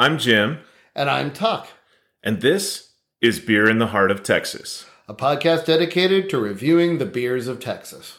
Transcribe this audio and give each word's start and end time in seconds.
I'm 0.00 0.16
Jim, 0.16 0.60
And 0.94 1.10
I'm 1.10 1.30
Tuck, 1.30 1.68
and 2.22 2.40
this 2.40 2.94
is 3.20 3.38
Beer 3.38 3.68
in 3.68 3.76
the 3.76 3.88
Heart 3.88 4.10
of 4.10 4.22
Texas. 4.22 4.86
a 5.06 5.12
podcast 5.12 5.66
dedicated 5.66 6.30
to 6.30 6.40
reviewing 6.40 6.96
the 6.96 7.04
beers 7.04 7.46
of 7.46 7.60
Texas. 7.60 8.16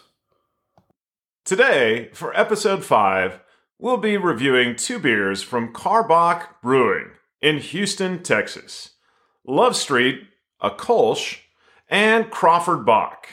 Today, 1.44 2.12
for 2.13 2.39
episode 2.39 2.86
5, 2.86 3.39
we'll 3.80 3.98
be 3.98 4.16
reviewing 4.16 4.75
two 4.75 4.99
beers 4.99 5.41
from 5.41 5.73
Karbach 5.73 6.49
Brewing 6.62 7.13
in 7.41 7.57
Houston, 7.57 8.21
Texas 8.21 8.91
Love 9.43 9.76
Street, 9.76 10.21
a 10.59 10.70
Kolsch, 10.70 11.40
and 11.90 12.29
Crawford 12.29 12.85
Bock. 12.85 13.27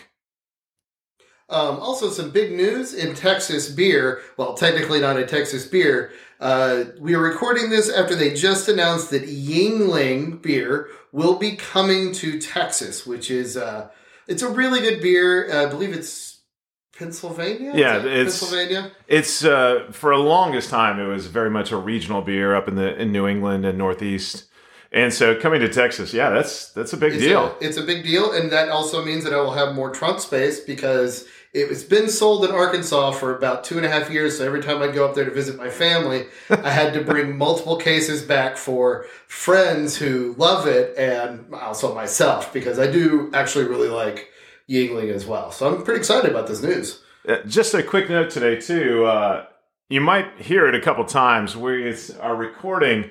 Um, 1.50 1.78
also, 1.80 2.08
some 2.08 2.30
big 2.30 2.52
news 2.52 2.94
in 2.94 3.14
Texas 3.14 3.68
beer. 3.68 4.22
Well, 4.38 4.54
technically 4.54 5.00
not 5.00 5.18
a 5.18 5.26
Texas 5.26 5.66
beer. 5.66 6.12
Uh, 6.40 6.84
we 7.00 7.14
are 7.14 7.20
recording 7.20 7.68
this 7.68 7.90
after 7.90 8.14
they 8.14 8.32
just 8.32 8.68
announced 8.68 9.10
that 9.10 9.24
Yuengling 9.24 10.40
beer 10.40 10.88
will 11.12 11.36
be 11.36 11.56
coming 11.56 12.12
to 12.12 12.38
Texas, 12.40 13.04
which 13.06 13.30
is 13.30 13.56
uh, 13.56 13.88
it's 14.28 14.42
a 14.42 14.48
really 14.48 14.80
good 14.80 15.00
beer. 15.00 15.52
I 15.52 15.66
believe 15.66 15.92
it's 15.92 16.40
Pennsylvania. 16.96 17.72
Yeah, 17.74 17.96
it's- 17.98 18.38
Pennsylvania. 18.40 18.92
It's 19.08 19.44
uh, 19.44 19.88
for 19.90 20.16
the 20.16 20.22
longest 20.22 20.70
time, 20.70 21.00
it 21.00 21.06
was 21.06 21.26
very 21.26 21.50
much 21.50 21.72
a 21.72 21.76
regional 21.76 22.22
beer 22.22 22.54
up 22.54 22.68
in 22.68 22.76
the 22.76 22.94
in 23.00 23.10
New 23.10 23.26
England 23.26 23.64
and 23.64 23.76
Northeast. 23.76 24.44
And 24.90 25.12
so 25.12 25.38
coming 25.38 25.60
to 25.60 25.68
Texas, 25.68 26.14
yeah, 26.14 26.30
that's 26.30 26.72
that's 26.72 26.92
a 26.92 26.96
big 26.96 27.14
It's 27.14 27.22
deal. 27.22 27.56
A, 27.60 27.64
it's 27.64 27.76
a 27.76 27.82
big 27.82 28.04
deal, 28.04 28.32
and 28.32 28.50
that 28.52 28.68
also 28.70 29.04
means 29.04 29.24
that 29.24 29.32
I 29.34 29.36
will 29.40 29.52
have 29.52 29.74
more 29.74 29.90
trunk 29.90 30.20
space 30.20 30.60
because 30.60 31.26
it's 31.52 31.82
been 31.82 32.08
sold 32.08 32.44
in 32.44 32.50
Arkansas 32.50 33.12
for 33.12 33.36
about 33.36 33.64
two 33.64 33.76
and 33.76 33.86
a 33.86 33.88
half 33.88 34.10
years. 34.10 34.38
So 34.38 34.44
every 34.44 34.62
time 34.62 34.82
I 34.82 34.88
go 34.88 35.06
up 35.08 35.14
there 35.14 35.24
to 35.24 35.30
visit 35.30 35.56
my 35.56 35.70
family, 35.70 36.26
I 36.50 36.70
had 36.70 36.92
to 36.94 37.02
bring 37.02 37.36
multiple 37.38 37.76
cases 37.76 38.22
back 38.22 38.56
for 38.56 39.06
friends 39.26 39.96
who 39.96 40.34
love 40.36 40.66
it, 40.66 40.96
and 40.98 41.52
also 41.54 41.94
myself 41.94 42.52
because 42.52 42.78
I 42.78 42.90
do 42.90 43.30
actually 43.32 43.64
really 43.66 43.88
like 43.88 44.28
Yuengling 44.68 45.12
as 45.12 45.24
well. 45.24 45.50
So 45.50 45.66
I'm 45.66 45.82
pretty 45.82 45.98
excited 45.98 46.30
about 46.30 46.46
this 46.46 46.62
news. 46.62 47.02
Uh, 47.26 47.38
just 47.46 47.74
a 47.74 47.82
quick 47.82 48.10
note 48.10 48.30
today 48.30 48.60
too. 48.60 49.06
Uh, 49.06 49.46
you 49.88 50.00
might 50.00 50.38
hear 50.38 50.66
it 50.66 50.74
a 50.74 50.80
couple 50.80 51.04
times. 51.06 51.56
We 51.56 51.94
are 52.20 52.36
recording 52.36 53.10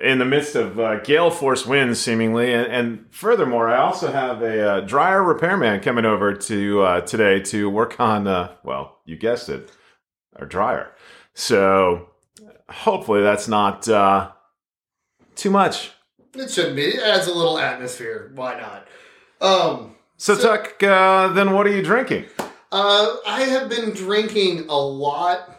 in 0.00 0.18
the 0.18 0.24
midst 0.24 0.54
of 0.54 0.78
uh, 0.78 1.00
gale 1.00 1.30
force 1.30 1.66
winds, 1.66 2.00
seemingly, 2.00 2.52
and, 2.52 2.66
and 2.66 3.06
furthermore, 3.10 3.68
I 3.68 3.78
also 3.78 4.12
have 4.12 4.42
a 4.42 4.70
uh, 4.70 4.80
dryer 4.80 5.22
repairman 5.22 5.80
coming 5.80 6.04
over 6.04 6.34
to 6.34 6.82
uh, 6.82 7.00
today 7.02 7.40
to 7.40 7.68
work 7.68 7.98
on. 7.98 8.26
Uh, 8.26 8.54
well, 8.62 9.00
you 9.04 9.16
guessed 9.16 9.48
it, 9.48 9.72
our 10.36 10.46
dryer. 10.46 10.92
So 11.34 12.10
hopefully 12.68 13.22
that's 13.22 13.48
not 13.48 13.88
uh, 13.88 14.30
too 15.34 15.50
much. 15.50 15.92
It 16.34 16.50
shouldn't 16.50 16.76
be. 16.76 16.84
It 16.84 17.02
adds 17.02 17.26
a 17.26 17.34
little 17.34 17.58
atmosphere. 17.58 18.30
Why 18.34 18.60
not? 18.60 18.86
Um, 19.40 19.96
So, 20.16 20.36
Tuck, 20.36 20.82
uh, 20.82 21.28
then 21.28 21.52
what 21.52 21.66
are 21.66 21.70
you 21.70 21.82
drinking? 21.82 22.26
Uh, 22.70 23.16
I 23.26 23.42
have 23.42 23.68
been 23.68 23.92
drinking 23.92 24.66
a 24.68 24.76
lot. 24.76 25.57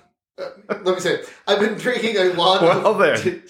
Let 0.70 0.86
me 0.86 1.00
say, 1.00 1.22
I've 1.48 1.60
been 1.60 1.76
drinking 1.76 2.18
a 2.18 2.26
lot 2.34 2.62
Well, 2.62 2.88
of 2.88 2.98
then. 3.00 3.44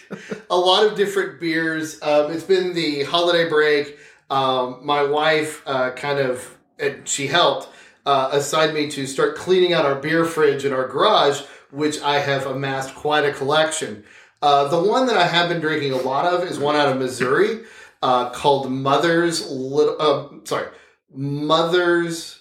a 0.49 0.57
lot 0.57 0.85
of 0.85 0.95
different 0.95 1.39
beers. 1.39 2.01
Um, 2.01 2.31
it's 2.31 2.43
been 2.43 2.73
the 2.73 3.03
holiday 3.03 3.47
break. 3.47 3.97
Um, 4.29 4.79
my 4.83 5.03
wife 5.03 5.61
uh, 5.65 5.91
kind 5.91 6.19
of 6.19 6.57
and 6.79 7.07
she 7.07 7.27
helped 7.27 7.69
uh, 8.05 8.29
assigned 8.31 8.73
me 8.73 8.89
to 8.91 9.05
start 9.05 9.36
cleaning 9.36 9.73
out 9.73 9.86
our 9.86 9.95
beer 9.95 10.23
fridge 10.25 10.65
in 10.65 10.71
our 10.73 10.87
garage, 10.87 11.41
which 11.71 12.02
I 12.02 12.19
have 12.19 12.45
amassed 12.45 12.95
quite 12.95 13.25
a 13.25 13.33
collection. 13.33 14.03
Uh, 14.41 14.67
the 14.69 14.81
one 14.81 15.05
that 15.08 15.17
I 15.17 15.27
have 15.27 15.49
been 15.49 15.59
drinking 15.59 15.91
a 15.91 15.97
lot 15.97 16.25
of 16.25 16.43
is 16.43 16.58
one 16.58 16.75
out 16.75 16.87
of 16.89 16.97
Missouri 16.97 17.61
uh, 18.02 18.30
called 18.30 18.71
Mother's 18.71 19.49
Little. 19.52 19.95
Uh, 19.99 20.45
sorry, 20.45 20.67
Mother's 21.14 22.39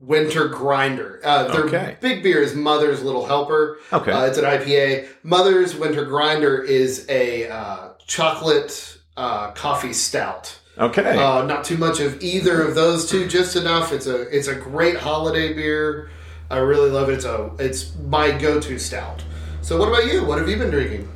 Winter 0.00 0.48
Grinder. 0.48 1.20
Uh, 1.22 1.44
their 1.52 1.64
Okay. 1.66 1.96
big 2.00 2.22
beer 2.22 2.42
is 2.42 2.54
Mother's 2.54 3.02
Little 3.02 3.26
Helper. 3.26 3.78
Okay. 3.92 4.10
Uh, 4.12 4.24
it's 4.24 4.38
an 4.38 4.44
IPA. 4.44 5.06
Mother's 5.22 5.76
Winter 5.76 6.04
Grinder 6.04 6.62
is 6.62 7.06
a 7.10 7.48
uh, 7.50 7.88
chocolate 8.06 8.98
uh, 9.16 9.50
coffee 9.50 9.92
stout. 9.92 10.58
okay. 10.78 11.16
Uh, 11.18 11.42
not 11.42 11.64
too 11.64 11.76
much 11.76 12.00
of 12.00 12.22
either 12.22 12.62
of 12.62 12.74
those 12.74 13.10
two, 13.10 13.28
just 13.28 13.56
enough. 13.56 13.92
It's 13.92 14.06
a 14.06 14.22
it's 14.34 14.48
a 14.48 14.54
great 14.54 14.96
holiday 14.96 15.52
beer. 15.52 16.10
I 16.50 16.58
really 16.58 16.88
love 16.90 17.10
it. 17.10 17.14
It's 17.14 17.24
a 17.26 17.50
it's 17.58 17.92
my 18.08 18.30
go 18.30 18.58
to 18.58 18.78
stout. 18.78 19.22
So 19.60 19.76
what 19.78 19.88
about 19.88 20.10
you? 20.10 20.24
What 20.24 20.38
have 20.38 20.48
you 20.48 20.56
been 20.56 20.70
drinking? 20.70 21.06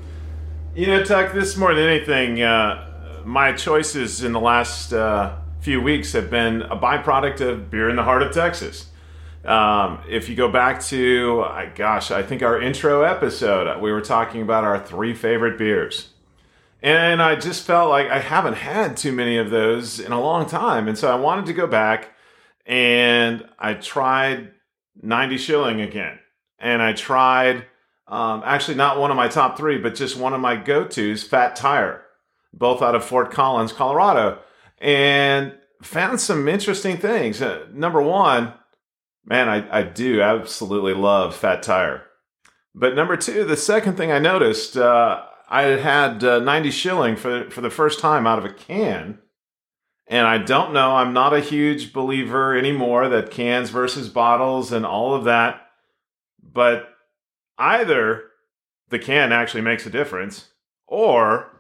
You 0.75 0.89
know, 0.89 1.03
Tuck, 1.05 1.33
this 1.33 1.57
more 1.57 1.75
than 1.75 1.89
anything, 1.89 2.43
uh, 2.43 3.23
my 3.25 3.53
choices 3.53 4.23
in 4.23 4.33
the 4.33 4.41
last 4.41 4.93
uh, 4.93 5.35
few 5.65 5.81
weeks 5.81 6.13
have 6.13 6.29
been 6.29 6.61
a 6.61 6.77
byproduct 6.77 7.41
of 7.41 7.71
beer 7.71 7.89
in 7.89 7.97
the 7.97 8.03
heart 8.03 8.21
of 8.21 8.35
Texas. 8.35 8.91
Um, 9.47 9.99
if 10.07 10.29
you 10.29 10.37
go 10.37 10.51
back 10.51 10.83
to, 10.85 11.43
I 11.49 11.73
gosh, 11.75 12.11
I 12.11 12.23
think 12.23 12.43
our 12.43 12.61
intro 12.61 13.01
episode, 13.01 13.81
we 13.81 13.91
were 13.91 14.03
talking 14.03 14.43
about 14.43 14.65
our 14.65 14.79
three 14.79 15.15
favorite 15.15 15.57
beers. 15.57 16.11
And 16.83 17.23
I 17.23 17.37
just 17.37 17.67
felt 17.67 17.89
like 17.89 18.11
I 18.11 18.19
haven't 18.19 18.59
had 18.59 18.99
too 18.99 19.11
many 19.11 19.39
of 19.39 19.49
those 19.49 19.99
in 19.99 20.13
a 20.13 20.21
long 20.21 20.45
time. 20.45 20.87
And 20.87 20.99
so 20.99 21.11
I 21.11 21.15
wanted 21.15 21.47
to 21.47 21.55
go 21.55 21.67
back 21.67 22.11
and 22.67 23.49
I 23.59 23.73
tried 23.73 24.53
90 25.01 25.39
shilling 25.39 25.81
again. 25.81 26.19
And 26.59 26.83
I 26.83 26.93
tried 26.93 27.65
um, 28.07 28.43
actually, 28.45 28.75
not 28.75 28.99
one 28.99 29.11
of 29.11 29.17
my 29.17 29.29
top 29.29 29.57
three, 29.57 29.79
but 29.79 29.95
just 29.95 30.19
one 30.19 30.35
of 30.35 30.41
my 30.43 30.57
go 30.57 30.85
tos, 30.85 31.23
Fat 31.23 31.57
Tire, 31.57 32.03
both 32.53 32.83
out 32.83 32.95
of 32.95 33.03
Fort 33.03 33.31
Collins, 33.31 33.73
Colorado, 33.73 34.41
and 34.85 35.55
found 35.83 36.21
some 36.21 36.47
interesting 36.47 36.99
things. 36.99 37.41
Uh, 37.41 37.67
number 37.73 38.03
one, 38.03 38.53
man, 39.25 39.49
I, 39.49 39.79
I 39.79 39.83
do 39.83 40.21
absolutely 40.21 40.93
love 40.93 41.35
Fat 41.35 41.63
Tire. 41.63 42.03
But 42.75 42.95
number 42.95 43.17
two, 43.17 43.45
the 43.45 43.57
second 43.57 43.97
thing 43.97 44.13
I 44.13 44.19
noticed, 44.19 44.77
uh, 44.77 45.23
I 45.49 45.63
had 45.63 46.23
uh, 46.23 46.41
90 46.41 46.71
shilling 46.71 47.17
for, 47.17 47.49
for 47.51 47.63
the 47.63 47.71
first 47.71 47.99
time 47.99 48.27
out 48.27 48.39
of 48.39 48.45
a 48.45 48.53
can. 48.53 49.21
And 50.07 50.27
I 50.27 50.37
don't 50.37 50.75
know, 50.75 50.97
I'm 50.97 51.15
not 51.15 51.33
a 51.33 51.41
huge 51.41 51.95
believer 51.95 52.55
anymore 52.55 53.09
that 53.09 53.31
cans 53.31 53.71
versus 53.71 54.11
bottles 54.11 54.71
and 54.71 54.85
all 54.85 55.15
of 55.15 55.25
that. 55.25 55.63
But 56.43 56.91
either 57.57 58.25
the 58.91 58.99
can 58.99 59.33
actually 59.33 59.63
makes 59.63 59.87
a 59.87 59.91
difference 59.91 60.49
or 60.87 61.54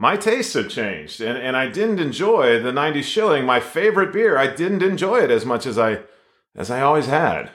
my 0.00 0.16
tastes 0.16 0.54
have 0.54 0.68
changed 0.68 1.20
and, 1.20 1.36
and 1.36 1.56
i 1.56 1.66
didn't 1.68 2.00
enjoy 2.00 2.60
the 2.60 2.72
90 2.72 3.02
shilling 3.02 3.44
my 3.44 3.60
favorite 3.60 4.12
beer 4.12 4.38
i 4.38 4.46
didn't 4.46 4.82
enjoy 4.82 5.18
it 5.20 5.30
as 5.30 5.44
much 5.44 5.66
as 5.66 5.78
i 5.78 6.00
as 6.56 6.70
i 6.70 6.80
always 6.80 7.06
had 7.06 7.50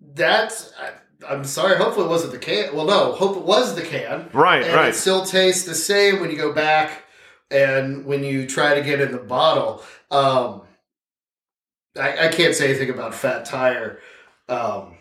That's 0.00 0.72
I, 0.80 0.90
I'm 1.28 1.44
sorry. 1.44 1.76
Hopefully 1.76 2.06
it 2.06 2.08
wasn't 2.10 2.32
the 2.32 2.38
can. 2.38 2.74
Well, 2.74 2.86
no. 2.86 3.12
Hope 3.12 3.36
it 3.36 3.42
was 3.42 3.74
the 3.74 3.82
can. 3.82 4.30
right 4.32 4.62
and 4.62 4.74
right 4.74 4.90
it 4.90 4.94
still 4.94 5.24
tastes 5.24 5.66
the 5.66 5.74
same 5.74 6.20
when 6.20 6.30
you 6.30 6.36
go 6.36 6.52
back 6.52 7.04
and 7.50 8.04
when 8.06 8.22
you 8.22 8.46
try 8.46 8.74
to 8.74 8.82
get 8.82 9.00
in 9.00 9.10
the 9.12 9.18
bottle. 9.18 9.82
Um, 10.10 10.62
I, 11.98 12.26
I 12.26 12.28
can't 12.28 12.54
say 12.54 12.68
anything 12.70 12.90
about 12.90 13.14
Fat 13.14 13.44
Tire. 13.44 13.98
Um, 14.48 14.98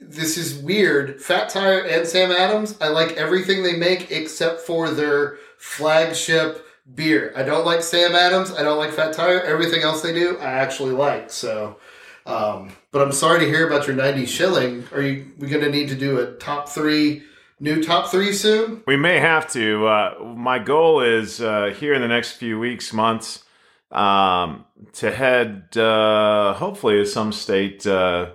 this 0.00 0.36
is 0.36 0.58
weird. 0.58 1.22
Fat 1.22 1.48
Tire 1.48 1.84
and 1.84 2.06
Sam 2.06 2.30
Adams, 2.32 2.76
I 2.80 2.88
like 2.88 3.12
everything 3.12 3.62
they 3.62 3.76
make 3.76 4.10
except 4.10 4.60
for 4.60 4.90
their 4.90 5.38
flagship 5.58 6.66
beer. 6.94 7.32
I 7.36 7.42
don't 7.42 7.66
like 7.66 7.82
Sam 7.82 8.14
Adams. 8.14 8.52
I 8.52 8.62
don't 8.62 8.78
like 8.78 8.92
Fat 8.92 9.12
Tire. 9.12 9.42
Everything 9.42 9.82
else 9.82 10.02
they 10.02 10.12
do, 10.12 10.38
I 10.38 10.44
actually 10.44 10.92
like. 10.92 11.30
So, 11.30 11.78
um, 12.24 12.72
but 12.92 13.02
I'm 13.02 13.12
sorry 13.12 13.40
to 13.40 13.46
hear 13.46 13.66
about 13.66 13.86
your 13.86 13.96
90 13.96 14.26
shilling. 14.26 14.84
Are 14.92 15.02
you 15.02 15.32
we 15.38 15.48
going 15.48 15.64
to 15.64 15.70
need 15.70 15.88
to 15.88 15.96
do 15.96 16.20
a 16.20 16.32
top 16.32 16.68
three, 16.68 17.22
new 17.60 17.82
top 17.82 18.10
three 18.10 18.32
soon? 18.32 18.82
we 18.86 18.96
may 18.96 19.18
have 19.18 19.50
to 19.52 19.86
uh, 19.86 20.14
my 20.36 20.58
goal 20.58 21.00
is 21.00 21.40
uh, 21.40 21.74
here 21.78 21.94
in 21.94 22.02
the 22.02 22.08
next 22.08 22.32
few 22.32 22.58
weeks 22.58 22.92
months 22.92 23.44
um, 23.90 24.64
to 24.92 25.10
head 25.10 25.76
uh, 25.76 26.54
hopefully 26.54 26.96
to 26.96 27.06
some 27.06 27.32
state 27.32 27.86
uh, 27.86 28.30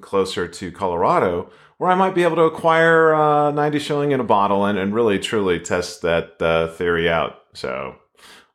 closer 0.00 0.46
to 0.46 0.70
colorado 0.70 1.50
where 1.78 1.90
i 1.90 1.94
might 1.94 2.14
be 2.14 2.22
able 2.22 2.36
to 2.36 2.42
acquire 2.42 3.14
uh, 3.14 3.50
90 3.50 3.78
shilling 3.78 4.12
in 4.12 4.20
a 4.20 4.24
bottle 4.24 4.64
and, 4.64 4.78
and 4.78 4.94
really 4.94 5.18
truly 5.18 5.58
test 5.60 6.02
that 6.02 6.40
uh, 6.40 6.68
theory 6.68 7.08
out 7.08 7.42
so 7.52 7.96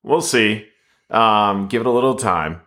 we'll 0.03 0.21
see 0.21 0.67
um, 1.09 1.67
give 1.67 1.81
it 1.81 1.87
a 1.87 1.91
little 1.91 2.15
time 2.15 2.61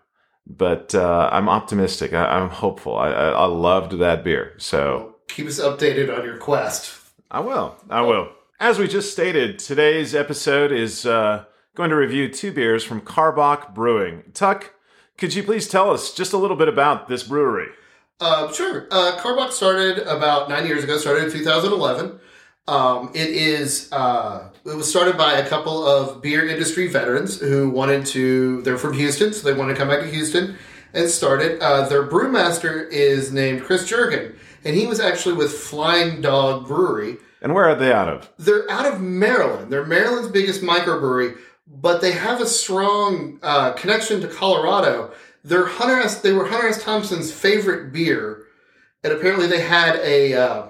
but 0.47 0.95
uh, 0.95 1.29
i'm 1.33 1.49
optimistic 1.49 2.13
I, 2.13 2.27
i'm 2.27 2.51
hopeful 2.51 2.97
I, 2.97 3.11
I, 3.11 3.29
I 3.31 3.45
loved 3.47 3.99
that 3.99 4.23
beer 4.25 4.55
so 4.59 5.15
Keep 5.29 5.47
us 5.49 5.61
updated 5.61 6.17
on 6.17 6.25
your 6.25 6.37
quest. 6.37 6.97
I 7.31 7.41
will. 7.41 7.77
I 7.91 8.03
will. 8.03 8.31
As 8.61 8.79
we 8.79 8.87
just 8.87 9.11
stated, 9.13 9.59
today's 9.59 10.15
episode 10.15 10.71
is 10.71 11.05
uh, 11.07 11.45
going 11.75 11.91
to 11.91 11.97
review 11.97 12.29
two 12.29 12.53
beers 12.53 12.85
from 12.85 13.01
Karbach 13.01 13.75
Brewing. 13.75 14.23
Tuck, 14.33 14.75
could 15.19 15.35
you 15.35 15.43
please 15.43 15.67
tell 15.67 15.91
us 15.91 16.15
just 16.15 16.33
a 16.33 16.37
little 16.37 16.57
bit 16.57 16.69
about 16.69 17.09
this 17.09 17.25
brewery? 17.25 17.69
Uh, 18.21 18.53
sure. 18.53 18.87
Uh, 18.91 19.19
Karbach 19.19 19.51
started 19.51 19.99
about 19.99 20.49
nine 20.49 20.67
years 20.67 20.85
ago, 20.85 20.97
started 20.99 21.25
in 21.25 21.33
2011. 21.33 22.19
Um, 22.67 23.11
it 23.15 23.31
is. 23.31 23.93
Uh, 23.93 24.51
it 24.65 24.75
was 24.75 24.89
started 24.89 25.19
by 25.19 25.35
a 25.35 25.47
couple 25.47 25.87
of 25.87 26.23
beer 26.23 26.49
industry 26.49 26.87
veterans 26.87 27.39
who 27.39 27.69
wanted 27.69 28.07
to. 28.07 28.63
They're 28.63 28.79
from 28.79 28.95
Houston, 28.95 29.33
so 29.33 29.47
they 29.47 29.59
wanted 29.59 29.75
to 29.75 29.79
come 29.79 29.89
back 29.89 30.01
to 30.01 30.07
Houston 30.07 30.57
and 30.95 31.11
start 31.11 31.43
it. 31.43 31.61
Uh, 31.61 31.87
their 31.89 32.07
brewmaster 32.07 32.89
is 32.91 33.33
named 33.33 33.63
Chris 33.65 33.87
Jurgen, 33.87 34.35
and 34.65 34.75
he 34.75 34.87
was 34.87 35.01
actually 35.01 35.35
with 35.35 35.53
Flying 35.53 36.23
Dog 36.23 36.67
Brewery. 36.67 37.19
And 37.43 37.53
where 37.53 37.65
are 37.69 37.75
they 37.75 37.93
out 37.93 38.09
of? 38.09 38.31
They're 38.39 38.71
out 38.71 38.87
of 38.91 39.03
Maryland. 39.03 39.71
They're 39.71 39.85
Maryland's 39.85 40.31
biggest 40.31 40.63
microbrewery, 40.63 41.37
but 41.67 42.01
they 42.01 42.13
have 42.13 42.41
a 42.41 42.47
strong 42.47 43.39
uh, 43.43 43.73
connection 43.73 44.23
to 44.23 44.29
Colorado. 44.29 45.13
They're 45.45 45.67
Hunter 45.67 46.01
S. 46.01 46.21
They 46.21 46.33
were 46.33 46.47
Hunter 46.47 46.69
S. 46.69 46.83
Thompson's 46.83 47.31
favorite 47.31 47.93
beer, 47.93 48.45
and 49.03 49.13
apparently 49.13 49.47
they 49.47 49.61
had 49.61 49.97
a 49.97 50.35
uh, 50.35 50.69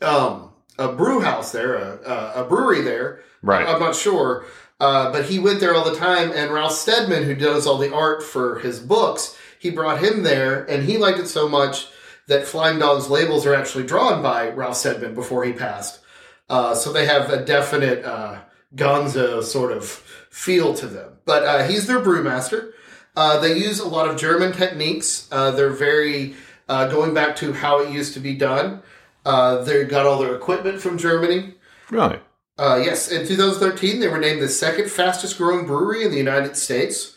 um, 0.00 0.52
a 0.78 0.92
brew 0.92 1.20
house 1.20 1.52
there, 1.52 1.74
a, 1.74 2.32
a 2.36 2.44
brewery 2.44 2.82
there. 2.82 3.20
Right. 3.42 3.66
I'm 3.66 3.80
not 3.80 3.96
sure, 3.96 4.46
uh, 4.80 5.10
but 5.10 5.26
he 5.26 5.38
went 5.38 5.60
there 5.60 5.74
all 5.74 5.84
the 5.84 5.96
time. 5.96 6.30
And 6.32 6.52
Ralph 6.52 6.72
Steadman, 6.72 7.24
who 7.24 7.34
does 7.34 7.66
all 7.66 7.78
the 7.78 7.92
art 7.92 8.22
for 8.22 8.60
his 8.60 8.78
books, 8.78 9.36
he 9.58 9.70
brought 9.70 10.02
him 10.02 10.22
there, 10.22 10.64
and 10.64 10.84
he 10.84 10.96
liked 10.96 11.18
it 11.18 11.28
so 11.28 11.48
much 11.48 11.88
that 12.28 12.46
Flying 12.46 12.78
Dog's 12.78 13.08
labels 13.08 13.46
are 13.46 13.54
actually 13.54 13.84
drawn 13.84 14.22
by 14.22 14.48
Ralph 14.50 14.76
Steadman 14.76 15.14
before 15.14 15.44
he 15.44 15.52
passed. 15.52 16.00
Uh, 16.48 16.74
so 16.74 16.92
they 16.92 17.06
have 17.06 17.30
a 17.30 17.44
definite 17.44 18.04
uh, 18.04 18.40
Gonzo 18.74 19.42
sort 19.42 19.72
of 19.72 19.84
feel 19.84 20.74
to 20.74 20.86
them. 20.86 21.18
But 21.24 21.42
uh, 21.44 21.66
he's 21.66 21.86
their 21.86 22.00
brewmaster. 22.00 22.72
Uh, 23.16 23.40
they 23.40 23.58
use 23.58 23.80
a 23.80 23.88
lot 23.88 24.08
of 24.08 24.18
German 24.18 24.52
techniques. 24.52 25.26
Uh, 25.32 25.50
they're 25.50 25.70
very 25.70 26.36
uh, 26.68 26.88
going 26.88 27.14
back 27.14 27.34
to 27.36 27.52
how 27.52 27.80
it 27.80 27.90
used 27.90 28.14
to 28.14 28.20
be 28.20 28.34
done. 28.34 28.82
Uh, 29.24 29.64
they 29.64 29.84
got 29.84 30.06
all 30.06 30.18
their 30.18 30.34
equipment 30.36 30.80
from 30.80 30.98
Germany. 30.98 31.54
Right. 31.90 32.22
Uh, 32.58 32.80
yes, 32.82 33.10
in 33.10 33.26
2013, 33.26 34.00
they 34.00 34.08
were 34.08 34.18
named 34.18 34.40
the 34.40 34.48
second 34.48 34.90
fastest 34.90 35.36
growing 35.36 35.66
brewery 35.66 36.04
in 36.04 36.10
the 36.10 36.16
United 36.16 36.56
States. 36.56 37.16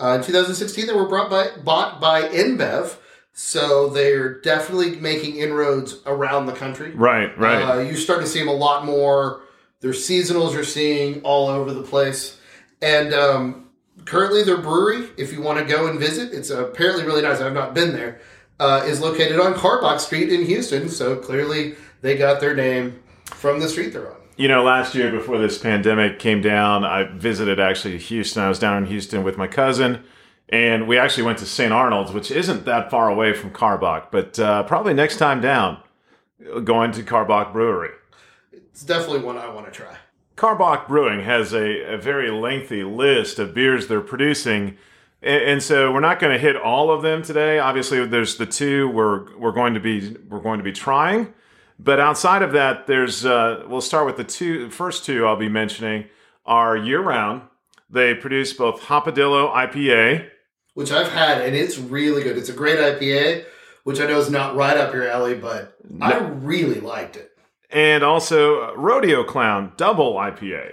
Uh, 0.00 0.18
in 0.18 0.22
2016, 0.22 0.86
they 0.86 0.92
were 0.92 1.08
brought 1.08 1.30
by, 1.30 1.48
bought 1.64 2.00
by 2.00 2.22
InBev, 2.22 2.96
so 3.32 3.88
they're 3.88 4.40
definitely 4.40 4.96
making 4.96 5.36
inroads 5.36 5.96
around 6.06 6.46
the 6.46 6.52
country. 6.52 6.92
Right, 6.92 7.36
right. 7.38 7.62
Uh, 7.62 7.78
you're 7.80 7.96
starting 7.96 8.24
to 8.24 8.30
see 8.30 8.38
them 8.38 8.48
a 8.48 8.52
lot 8.52 8.84
more. 8.84 9.42
Their 9.80 9.92
seasonals 9.92 10.52
you're 10.52 10.64
seeing 10.64 11.22
all 11.22 11.48
over 11.48 11.72
the 11.72 11.82
place. 11.82 12.38
And 12.80 13.12
um, 13.14 13.67
currently, 14.08 14.42
their 14.42 14.56
brewery, 14.56 15.08
if 15.16 15.32
you 15.32 15.42
want 15.42 15.58
to 15.58 15.64
go 15.64 15.86
and 15.86 16.00
visit, 16.00 16.32
it's 16.32 16.50
apparently 16.50 17.04
really 17.04 17.22
nice. 17.22 17.40
I've 17.40 17.52
not 17.52 17.74
been 17.74 17.92
there. 17.92 18.20
Uh, 18.58 18.82
is 18.86 19.00
located 19.00 19.38
on 19.38 19.54
Karbach 19.54 20.00
Street 20.00 20.32
in 20.32 20.44
Houston, 20.44 20.88
so 20.88 21.14
clearly 21.16 21.76
they 22.00 22.16
got 22.16 22.40
their 22.40 22.56
name 22.56 23.00
from 23.26 23.60
the 23.60 23.68
street 23.68 23.92
they're 23.92 24.10
on. 24.10 24.16
You 24.36 24.48
know, 24.48 24.64
last 24.64 24.94
year 24.94 25.12
before 25.12 25.38
this 25.38 25.58
pandemic 25.58 26.18
came 26.18 26.40
down, 26.40 26.84
I 26.84 27.04
visited 27.04 27.60
actually 27.60 27.98
Houston. 27.98 28.42
I 28.42 28.48
was 28.48 28.58
down 28.58 28.78
in 28.78 28.86
Houston 28.86 29.22
with 29.22 29.36
my 29.36 29.46
cousin, 29.46 30.02
and 30.48 30.88
we 30.88 30.98
actually 30.98 31.24
went 31.24 31.38
to 31.38 31.46
St. 31.46 31.72
Arnold's, 31.72 32.10
which 32.10 32.30
isn't 32.30 32.64
that 32.64 32.90
far 32.90 33.08
away 33.08 33.32
from 33.32 33.50
Karbach, 33.50 34.06
but 34.10 34.38
uh, 34.38 34.62
probably 34.64 34.94
next 34.94 35.18
time 35.18 35.40
down, 35.40 35.78
going 36.64 36.92
to 36.92 37.02
Karbach 37.02 37.52
Brewery. 37.52 37.90
It's 38.52 38.82
definitely 38.82 39.20
one 39.20 39.36
I 39.36 39.48
want 39.50 39.66
to 39.66 39.72
try. 39.72 39.96
Karbach 40.38 40.86
Brewing 40.86 41.24
has 41.24 41.52
a, 41.52 41.94
a 41.94 41.98
very 41.98 42.30
lengthy 42.30 42.84
list 42.84 43.40
of 43.40 43.52
beers 43.52 43.88
they're 43.88 44.00
producing. 44.00 44.78
And, 45.20 45.42
and 45.42 45.62
so 45.62 45.92
we're 45.92 46.00
not 46.00 46.20
going 46.20 46.32
to 46.32 46.38
hit 46.38 46.56
all 46.56 46.92
of 46.92 47.02
them 47.02 47.22
today. 47.22 47.58
Obviously, 47.58 48.06
there's 48.06 48.36
the 48.36 48.46
two 48.46 48.88
we're 48.88 49.36
we're 49.36 49.52
going 49.52 49.74
to 49.74 49.80
be 49.80 50.16
we're 50.28 50.40
going 50.40 50.58
to 50.58 50.64
be 50.64 50.72
trying. 50.72 51.34
But 51.80 51.98
outside 51.98 52.42
of 52.42 52.52
that, 52.52 52.86
there's 52.86 53.26
uh, 53.26 53.64
we'll 53.66 53.80
start 53.80 54.06
with 54.06 54.16
the 54.16 54.24
two 54.24 54.70
first 54.70 55.04
two 55.04 55.26
I'll 55.26 55.36
be 55.36 55.48
mentioning 55.48 56.04
are 56.46 56.76
year 56.76 57.00
round. 57.00 57.42
They 57.90 58.14
produce 58.14 58.52
both 58.52 58.82
Hopadillo 58.82 59.52
IPA. 59.52 60.28
which 60.74 60.92
I've 60.92 61.10
had, 61.10 61.40
and 61.40 61.56
it's 61.56 61.78
really 61.78 62.22
good. 62.22 62.38
It's 62.38 62.48
a 62.48 62.52
great 62.52 62.78
IPA, 62.78 63.44
which 63.82 63.98
I 63.98 64.06
know 64.06 64.18
is 64.18 64.30
not 64.30 64.54
right 64.54 64.76
up 64.76 64.94
your 64.94 65.08
alley, 65.08 65.34
but 65.34 65.76
I 66.00 66.18
really 66.18 66.80
liked 66.80 67.16
it. 67.16 67.32
And 67.70 68.02
also 68.02 68.74
Rodeo 68.74 69.24
Clown 69.24 69.72
Double 69.76 70.14
IPA. 70.14 70.72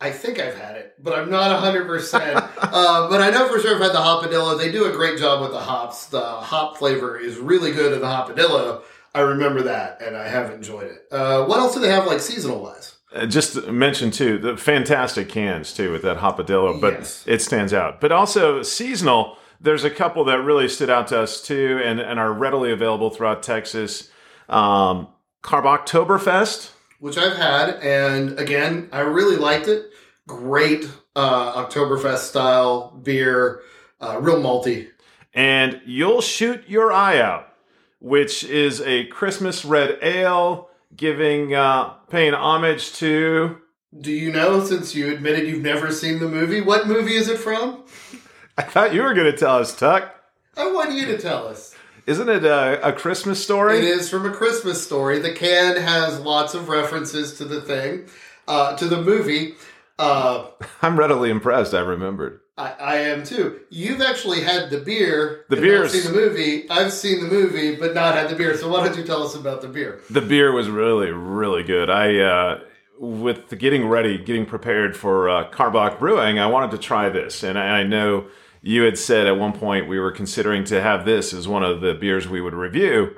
I 0.00 0.10
think 0.10 0.38
I've 0.38 0.56
had 0.56 0.76
it, 0.76 0.92
but 1.00 1.18
I'm 1.18 1.30
not 1.30 1.62
100%. 1.62 2.14
uh, 2.58 3.08
but 3.08 3.22
I 3.22 3.30
know 3.30 3.48
for 3.48 3.58
sure 3.58 3.76
I've 3.76 3.80
had 3.80 3.92
the 3.92 3.98
Hopadillo. 3.98 4.58
They 4.58 4.70
do 4.70 4.86
a 4.86 4.92
great 4.92 5.18
job 5.18 5.40
with 5.40 5.52
the 5.52 5.60
hops. 5.60 6.06
The 6.06 6.20
hop 6.20 6.76
flavor 6.76 7.18
is 7.18 7.38
really 7.38 7.72
good 7.72 7.92
in 7.92 8.00
the 8.00 8.06
Hopadillo. 8.06 8.82
I 9.14 9.20
remember 9.20 9.62
that, 9.62 10.02
and 10.02 10.16
I 10.16 10.26
have 10.28 10.50
enjoyed 10.50 10.90
it. 10.90 11.04
Uh, 11.10 11.44
what 11.44 11.58
else 11.58 11.74
do 11.74 11.80
they 11.80 11.90
have, 11.90 12.06
like 12.06 12.20
seasonal 12.20 12.60
wise? 12.62 12.96
Uh, 13.14 13.26
just 13.26 13.52
to 13.54 13.70
mention 13.72 14.10
too 14.10 14.38
the 14.38 14.56
fantastic 14.56 15.28
cans 15.28 15.72
too 15.72 15.92
with 15.92 16.02
that 16.02 16.16
hopadillo, 16.18 16.80
but 16.80 16.94
Yes. 16.94 17.22
it 17.26 17.40
stands 17.40 17.72
out. 17.72 18.00
But 18.00 18.10
also 18.10 18.62
seasonal. 18.62 19.38
There's 19.60 19.84
a 19.84 19.90
couple 19.90 20.24
that 20.24 20.40
really 20.42 20.68
stood 20.68 20.90
out 20.90 21.06
to 21.08 21.20
us 21.20 21.40
too, 21.40 21.80
and, 21.84 22.00
and 22.00 22.18
are 22.18 22.32
readily 22.32 22.72
available 22.72 23.10
throughout 23.10 23.42
Texas. 23.44 24.10
Um, 24.48 25.06
Karbachtoberfest. 25.44 26.70
Which 27.00 27.18
I've 27.18 27.36
had, 27.36 27.74
and 27.82 28.38
again, 28.38 28.88
I 28.90 29.00
really 29.00 29.36
liked 29.36 29.68
it. 29.68 29.90
Great 30.26 30.88
uh, 31.14 31.64
Oktoberfest 31.66 32.18
style 32.30 32.90
beer, 33.02 33.60
uh, 34.00 34.18
real 34.20 34.40
malty. 34.40 34.88
and 35.34 35.80
you'll 35.84 36.22
shoot 36.22 36.66
your 36.66 36.90
eye 36.92 37.20
out, 37.20 37.52
which 38.00 38.42
is 38.42 38.80
a 38.80 39.04
Christmas 39.08 39.64
red 39.66 39.98
ale, 40.00 40.70
giving 40.96 41.54
uh, 41.54 41.90
paying 42.08 42.32
homage 42.32 42.94
to. 42.94 43.58
Do 44.00 44.10
you 44.10 44.32
know, 44.32 44.64
since 44.64 44.94
you 44.94 45.12
admitted 45.12 45.46
you've 45.46 45.62
never 45.62 45.92
seen 45.92 46.20
the 46.20 46.28
movie, 46.28 46.62
what 46.62 46.88
movie 46.88 47.14
is 47.14 47.28
it 47.28 47.38
from? 47.38 47.84
I 48.58 48.62
thought 48.62 48.94
you 48.94 49.02
were 49.02 49.12
going 49.14 49.30
to 49.30 49.36
tell 49.36 49.56
us, 49.58 49.76
Tuck. 49.76 50.14
I 50.56 50.70
want 50.70 50.92
you 50.92 51.04
to 51.06 51.18
tell 51.18 51.46
us. 51.48 51.73
Isn't 52.06 52.28
it 52.28 52.44
a, 52.44 52.88
a 52.88 52.92
Christmas 52.92 53.42
story? 53.42 53.78
It 53.78 53.84
is 53.84 54.10
from 54.10 54.26
a 54.26 54.30
Christmas 54.30 54.84
story. 54.84 55.18
The 55.20 55.32
can 55.32 55.76
has 55.76 56.20
lots 56.20 56.54
of 56.54 56.68
references 56.68 57.38
to 57.38 57.44
the 57.44 57.62
thing, 57.62 58.06
uh, 58.46 58.76
to 58.76 58.86
the 58.86 59.00
movie. 59.00 59.54
Uh, 59.98 60.48
I'm 60.82 60.98
readily 60.98 61.30
impressed. 61.30 61.72
I 61.72 61.80
remembered. 61.80 62.40
I, 62.58 62.72
I 62.72 62.96
am 62.96 63.24
too. 63.24 63.60
You've 63.70 64.02
actually 64.02 64.42
had 64.42 64.70
the 64.70 64.78
beer. 64.78 65.46
The 65.48 65.56
beer. 65.56 65.88
Seen 65.88 66.12
the 66.12 66.18
movie. 66.18 66.68
I've 66.70 66.92
seen 66.92 67.20
the 67.20 67.28
movie, 67.28 67.74
but 67.74 67.94
not 67.94 68.14
had 68.14 68.28
the 68.28 68.36
beer. 68.36 68.56
So 68.56 68.70
why 68.70 68.86
don't 68.86 68.96
you 68.96 69.04
tell 69.04 69.22
us 69.22 69.34
about 69.34 69.62
the 69.62 69.68
beer? 69.68 70.00
The 70.10 70.20
beer 70.20 70.52
was 70.52 70.68
really, 70.68 71.10
really 71.10 71.62
good. 71.62 71.90
I, 71.90 72.18
uh, 72.18 72.60
with 72.98 73.58
getting 73.58 73.88
ready, 73.88 74.18
getting 74.18 74.46
prepared 74.46 74.96
for 74.96 75.28
uh, 75.28 75.50
Karbach 75.50 75.98
Brewing, 75.98 76.38
I 76.38 76.46
wanted 76.46 76.70
to 76.72 76.78
try 76.78 77.08
this, 77.08 77.42
and 77.42 77.58
I, 77.58 77.80
I 77.80 77.82
know 77.82 78.26
you 78.66 78.82
had 78.82 78.98
said 78.98 79.26
at 79.26 79.38
one 79.38 79.52
point 79.52 79.88
we 79.88 79.98
were 79.98 80.10
considering 80.10 80.64
to 80.64 80.80
have 80.80 81.04
this 81.04 81.34
as 81.34 81.46
one 81.46 81.62
of 81.62 81.82
the 81.82 81.92
beers 81.92 82.26
we 82.26 82.40
would 82.40 82.54
review, 82.54 83.14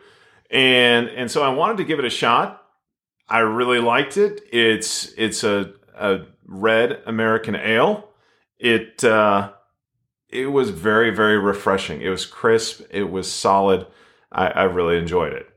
and 0.51 1.09
and 1.09 1.31
so 1.31 1.43
I 1.43 1.51
wanted 1.51 1.77
to 1.79 1.85
give 1.85 2.01
it 2.01 2.05
a 2.05 2.11
shot. 2.11 2.63
I 3.29 3.39
really 3.39 3.79
liked 3.79 4.17
it. 4.17 4.41
It's 4.53 5.13
it's 5.17 5.45
a 5.45 5.73
a 5.97 6.27
red 6.45 7.01
American 7.07 7.55
ale. 7.55 8.09
It 8.59 9.05
uh, 9.05 9.53
it 10.29 10.47
was 10.47 10.71
very 10.71 11.15
very 11.15 11.39
refreshing. 11.39 12.03
It 12.03 12.09
was 12.09 12.27
crisp. 12.27 12.83
It 12.91 13.09
was 13.11 13.31
solid. 13.31 13.87
I, 14.33 14.49
I 14.49 14.63
really 14.65 14.99
enjoyed 14.99 15.33
it. 15.33 15.49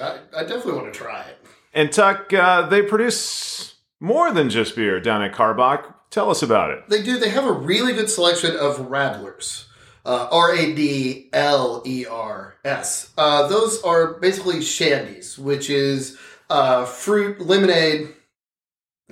I, 0.00 0.18
I 0.36 0.42
definitely 0.42 0.74
want 0.74 0.92
to 0.92 0.98
try 0.98 1.22
it. 1.22 1.38
And 1.74 1.90
Tuck, 1.90 2.32
uh, 2.32 2.68
they 2.68 2.82
produce 2.82 3.74
more 3.98 4.32
than 4.32 4.48
just 4.48 4.76
beer 4.76 5.00
down 5.00 5.22
at 5.22 5.32
Karbach. 5.32 5.94
Tell 6.10 6.30
us 6.30 6.42
about 6.42 6.70
it. 6.70 6.88
They 6.88 7.02
do. 7.02 7.18
They 7.18 7.28
have 7.30 7.44
a 7.44 7.52
really 7.52 7.92
good 7.92 8.08
selection 8.10 8.56
of 8.56 8.78
Radlers. 8.88 9.64
Uh, 10.06 10.26
R 10.32 10.54
A 10.54 10.74
D 10.74 11.28
L 11.34 11.82
E 11.84 12.06
R 12.06 12.56
S. 12.64 13.12
Uh, 13.18 13.46
those 13.48 13.82
are 13.82 14.14
basically 14.14 14.60
shandies, 14.60 15.38
which 15.38 15.68
is 15.68 16.16
uh, 16.48 16.86
fruit 16.86 17.40
lemonade 17.40 18.14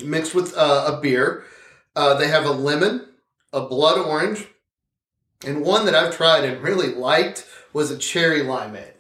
mixed 0.02 0.34
with 0.34 0.56
uh, 0.56 0.92
a 0.94 1.00
beer. 1.00 1.44
Uh, 1.94 2.14
they 2.14 2.28
have 2.28 2.46
a 2.46 2.50
lemon, 2.50 3.06
a 3.52 3.60
blood 3.62 3.98
orange, 3.98 4.46
and 5.46 5.62
one 5.62 5.84
that 5.86 5.94
I've 5.94 6.16
tried 6.16 6.44
and 6.44 6.62
really 6.62 6.94
liked 6.94 7.46
was 7.72 7.90
a 7.90 7.98
cherry 7.98 8.40
limeade. 8.40 8.92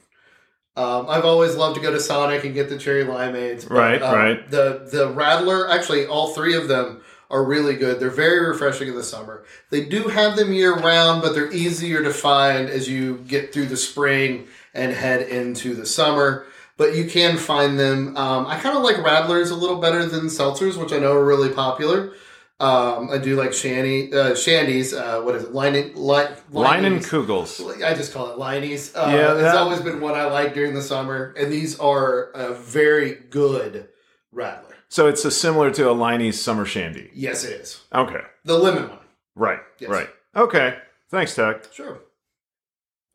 Um, 0.76 1.06
I've 1.08 1.24
always 1.24 1.56
loved 1.56 1.76
to 1.76 1.82
go 1.82 1.90
to 1.90 2.00
Sonic 2.00 2.44
and 2.44 2.52
get 2.52 2.68
the 2.68 2.76
cherry 2.76 3.04
limeades. 3.04 3.66
but, 3.66 3.74
Right, 3.74 4.02
um, 4.02 4.14
right. 4.14 4.50
The 4.50 4.86
the 4.92 5.08
Radler, 5.10 5.70
actually, 5.70 6.06
all 6.06 6.34
three 6.34 6.54
of 6.54 6.68
them 6.68 7.00
are 7.30 7.44
really 7.44 7.76
good. 7.76 7.98
They're 8.00 8.10
very 8.10 8.46
refreshing 8.46 8.88
in 8.88 8.94
the 8.94 9.02
summer. 9.02 9.44
They 9.70 9.84
do 9.84 10.04
have 10.04 10.36
them 10.36 10.52
year 10.52 10.74
round, 10.74 11.22
but 11.22 11.34
they're 11.34 11.52
easier 11.52 12.02
to 12.02 12.12
find 12.12 12.68
as 12.68 12.88
you 12.88 13.18
get 13.26 13.52
through 13.52 13.66
the 13.66 13.76
spring 13.76 14.46
and 14.74 14.92
head 14.92 15.28
into 15.28 15.74
the 15.74 15.86
summer. 15.86 16.46
But 16.76 16.94
you 16.94 17.06
can 17.06 17.38
find 17.38 17.78
them. 17.78 18.16
Um, 18.16 18.46
I 18.46 18.58
kind 18.58 18.76
of 18.76 18.82
like 18.82 18.96
Radlers 18.96 19.50
a 19.50 19.54
little 19.54 19.80
better 19.80 20.04
than 20.06 20.26
seltzers, 20.26 20.76
which 20.76 20.92
I 20.92 20.98
know 20.98 21.12
are 21.12 21.24
really 21.24 21.48
popular. 21.48 22.12
Um, 22.58 23.10
I 23.10 23.18
do 23.18 23.36
like 23.36 23.52
shandy, 23.52 24.12
uh, 24.14 24.30
shandies. 24.32 24.94
Uh, 24.98 25.22
what 25.22 25.34
is 25.34 25.44
it? 25.44 25.52
Line, 25.52 25.74
line, 25.94 26.28
Leinenkugels. 26.50 27.82
I 27.84 27.94
just 27.94 28.14
call 28.14 28.30
it 28.30 28.38
Leinie's. 28.38 28.94
Uh, 28.94 29.10
Yeah, 29.12 29.34
it's 29.34 29.56
always 29.56 29.80
been 29.80 30.00
one 30.00 30.14
I 30.14 30.24
like 30.24 30.54
during 30.54 30.72
the 30.74 30.80
summer, 30.82 31.34
and 31.38 31.52
these 31.52 31.78
are 31.78 32.30
a 32.32 32.54
very 32.54 33.14
good 33.14 33.88
Radler. 34.34 34.65
So 34.88 35.06
it's 35.08 35.24
a, 35.24 35.30
similar 35.30 35.70
to 35.72 35.90
a 35.90 35.94
Leinie's 35.94 36.40
Summer 36.40 36.64
Shandy. 36.64 37.10
Yes, 37.14 37.44
it 37.44 37.60
is 37.60 37.82
Okay. 37.94 38.20
the 38.44 38.56
lemon 38.58 38.88
one. 38.88 38.98
Right. 39.34 39.58
Yes. 39.78 39.90
Right. 39.90 40.08
Okay. 40.34 40.78
Thanks, 41.10 41.34
Tech. 41.34 41.72
Sure. 41.72 41.98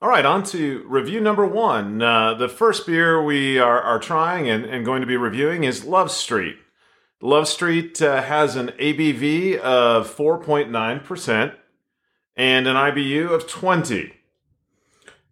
All 0.02 0.10
right, 0.10 0.26
on 0.26 0.44
to 0.46 0.84
review 0.88 1.22
number 1.22 1.46
one. 1.46 2.02
Uh, 2.02 2.34
the 2.34 2.50
first 2.50 2.88
beer 2.88 3.24
we 3.24 3.60
are, 3.60 3.80
are 3.82 4.00
trying 4.00 4.50
and, 4.50 4.66
and 4.66 4.84
going 4.84 5.02
to 5.02 5.08
be 5.08 5.16
reviewing 5.18 5.64
is 5.64 5.86
Love 5.86 6.10
Street. 6.12 6.58
Love 7.22 7.48
Street 7.48 8.02
uh, 8.02 8.22
has 8.24 8.56
an 8.56 8.70
ABV 8.80 9.58
of 9.60 10.14
4.9% 10.16 11.54
and 12.36 12.68
an 12.68 12.76
IBU 12.76 13.30
of 13.30 13.48
20. 13.48 14.14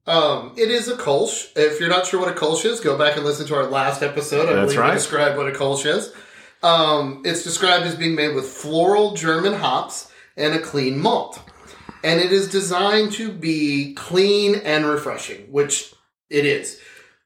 Um, 0.05 0.53
it 0.55 0.69
is 0.69 0.87
a 0.87 0.95
Kolsch. 0.95 1.49
If 1.55 1.79
you're 1.79 1.89
not 1.89 2.05
sure 2.05 2.19
what 2.19 2.29
a 2.29 2.39
Kolsch 2.39 2.63
is, 2.65 2.79
go 2.79 2.95
back 2.97 3.15
and 3.15 3.25
listen 3.25 3.47
to 3.47 3.55
our 3.55 3.65
last 3.67 4.03
episode. 4.03 4.49
I 4.49 4.53
That's 4.53 4.73
believe 4.73 4.79
right. 4.79 4.93
described 4.93 5.37
what 5.37 5.47
a 5.47 5.51
Kolsch 5.51 5.85
is. 5.85 6.13
Um, 6.61 7.21
it's 7.25 7.43
described 7.43 7.85
as 7.85 7.95
being 7.95 8.15
made 8.15 8.35
with 8.35 8.47
floral 8.47 9.13
German 9.13 9.53
hops 9.53 10.11
and 10.35 10.53
a 10.53 10.59
clean 10.59 10.99
malt. 10.99 11.41
And 12.03 12.19
it 12.19 12.31
is 12.31 12.49
designed 12.49 13.11
to 13.13 13.31
be 13.31 13.93
clean 13.93 14.55
and 14.55 14.85
refreshing, 14.85 15.51
which 15.51 15.93
it 16.29 16.45
is. 16.45 16.79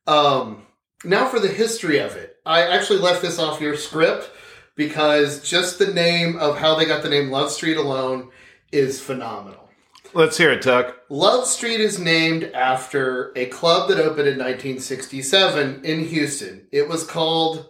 Um, 0.08 0.66
now 1.04 1.28
for 1.28 1.40
the 1.40 1.48
history 1.48 2.00
of 2.00 2.16
it. 2.16 2.38
I 2.46 2.64
actually 2.64 3.00
left 3.00 3.22
this 3.22 3.40
off 3.40 3.62
your 3.62 3.78
script 3.78 4.32
because 4.76 5.48
just 5.48 5.80
the 5.80 5.94
name 5.94 6.38
of 6.38 6.58
how 6.58 6.76
they 6.76 6.86
got 6.86 7.04
the 7.04 7.10
name 7.10 7.30
Love 7.30 7.52
Street 7.52 7.78
alone 7.78 8.32
is 8.72 9.00
phenomenal. 9.00 9.70
Let's 10.16 10.38
hear 10.38 10.52
it, 10.52 10.62
Tuck. 10.62 10.96
Love 11.10 11.48
Street 11.48 11.80
is 11.80 12.00
named 12.00 12.44
after 12.54 13.32
a 13.36 13.48
club 13.48 13.90
that 13.90 13.98
opened 13.98 14.28
in 14.28 14.38
1967 14.38 15.84
in 15.84 16.06
Houston. 16.06 16.68
It 16.72 16.88
was 16.88 17.04
called 17.06 17.70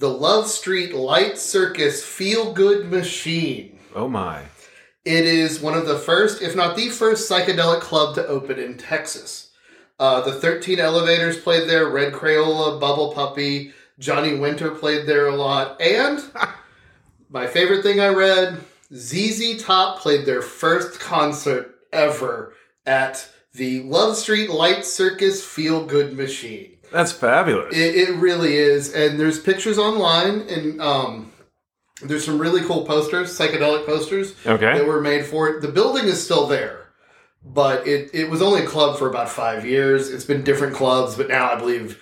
the 0.00 0.08
Love 0.08 0.46
Street 0.46 0.94
Light 0.94 1.36
Circus 1.36 2.02
Feel 2.02 2.54
Good 2.54 2.90
Machine. 2.90 3.78
Oh 3.94 4.08
my. 4.08 4.44
It 5.04 5.26
is 5.26 5.60
one 5.60 5.74
of 5.74 5.86
the 5.86 5.98
first, 5.98 6.40
if 6.40 6.56
not 6.56 6.74
the 6.74 6.88
first, 6.88 7.30
psychedelic 7.30 7.80
club 7.80 8.14
to 8.14 8.26
open 8.26 8.58
in 8.58 8.78
Texas. 8.78 9.50
Uh, 9.98 10.22
the 10.22 10.32
13 10.32 10.78
Elevators 10.78 11.38
played 11.38 11.68
there, 11.68 11.90
Red 11.90 12.14
Crayola, 12.14 12.80
Bubble 12.80 13.12
Puppy, 13.12 13.74
Johnny 13.98 14.38
Winter 14.38 14.70
played 14.70 15.06
there 15.06 15.26
a 15.26 15.36
lot, 15.36 15.78
and 15.82 16.24
my 17.28 17.46
favorite 17.46 17.82
thing 17.82 18.00
I 18.00 18.08
read 18.08 18.58
ZZ 18.94 19.62
Top 19.62 19.98
played 19.98 20.24
their 20.24 20.40
first 20.40 20.98
concert 20.98 21.74
ever 21.92 22.54
at 22.86 23.28
the 23.52 23.82
Love 23.82 24.16
Street 24.16 24.48
Light 24.48 24.86
Circus 24.86 25.44
Feel 25.44 25.84
Good 25.84 26.16
Machine. 26.16 26.78
That's 26.92 27.12
fabulous. 27.12 27.76
It, 27.76 28.08
it 28.08 28.16
really 28.16 28.54
is, 28.54 28.92
and 28.92 29.18
there's 29.18 29.38
pictures 29.38 29.78
online, 29.78 30.40
and 30.48 30.80
um, 30.80 31.32
there's 32.02 32.24
some 32.24 32.38
really 32.38 32.62
cool 32.62 32.84
posters, 32.84 33.36
psychedelic 33.36 33.86
posters 33.86 34.34
okay. 34.46 34.78
that 34.78 34.86
were 34.86 35.00
made 35.00 35.24
for 35.24 35.48
it. 35.48 35.60
The 35.60 35.68
building 35.68 36.06
is 36.06 36.22
still 36.22 36.46
there, 36.46 36.88
but 37.44 37.86
it, 37.86 38.10
it 38.12 38.30
was 38.30 38.42
only 38.42 38.62
a 38.62 38.66
club 38.66 38.98
for 38.98 39.08
about 39.08 39.28
five 39.28 39.64
years. 39.64 40.10
It's 40.10 40.24
been 40.24 40.42
different 40.42 40.74
clubs, 40.74 41.14
but 41.14 41.28
now 41.28 41.50
I 41.50 41.56
believe 41.56 42.00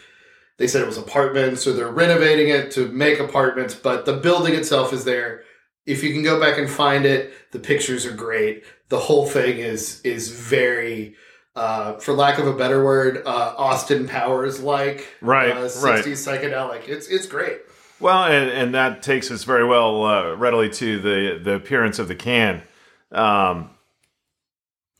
they 0.58 0.66
said 0.66 0.82
it 0.82 0.86
was 0.86 0.98
apartments, 0.98 1.62
so 1.62 1.72
they're 1.72 1.88
renovating 1.88 2.48
it 2.48 2.70
to 2.72 2.88
make 2.88 3.20
apartments, 3.20 3.74
but 3.74 4.04
the 4.04 4.16
building 4.16 4.54
itself 4.54 4.92
is 4.92 5.04
there. 5.04 5.42
If 5.86 6.02
you 6.02 6.12
can 6.12 6.22
go 6.22 6.38
back 6.38 6.58
and 6.58 6.68
find 6.68 7.06
it, 7.06 7.32
the 7.52 7.58
pictures 7.58 8.04
are 8.04 8.12
great. 8.12 8.64
The 8.88 8.98
whole 8.98 9.26
thing 9.26 9.58
is 9.58 10.00
is 10.02 10.30
very 10.30 11.16
uh, 11.58 11.98
for 11.98 12.14
lack 12.14 12.38
of 12.38 12.46
a 12.46 12.52
better 12.52 12.84
word, 12.84 13.22
uh, 13.26 13.54
Austin 13.56 14.06
Powers 14.06 14.60
like 14.60 15.08
Right, 15.20 15.50
uh, 15.50 15.64
60s 15.64 15.82
right. 15.82 16.04
psychedelic. 16.04 16.88
It's 16.88 17.08
it's 17.08 17.26
great. 17.26 17.58
Well, 18.00 18.24
and, 18.24 18.48
and 18.48 18.74
that 18.74 19.02
takes 19.02 19.28
us 19.32 19.42
very 19.42 19.64
well 19.64 20.04
uh, 20.04 20.34
readily 20.36 20.70
to 20.70 21.00
the 21.00 21.40
the 21.42 21.54
appearance 21.54 21.98
of 21.98 22.06
the 22.06 22.14
can. 22.14 22.62
Um, 23.10 23.70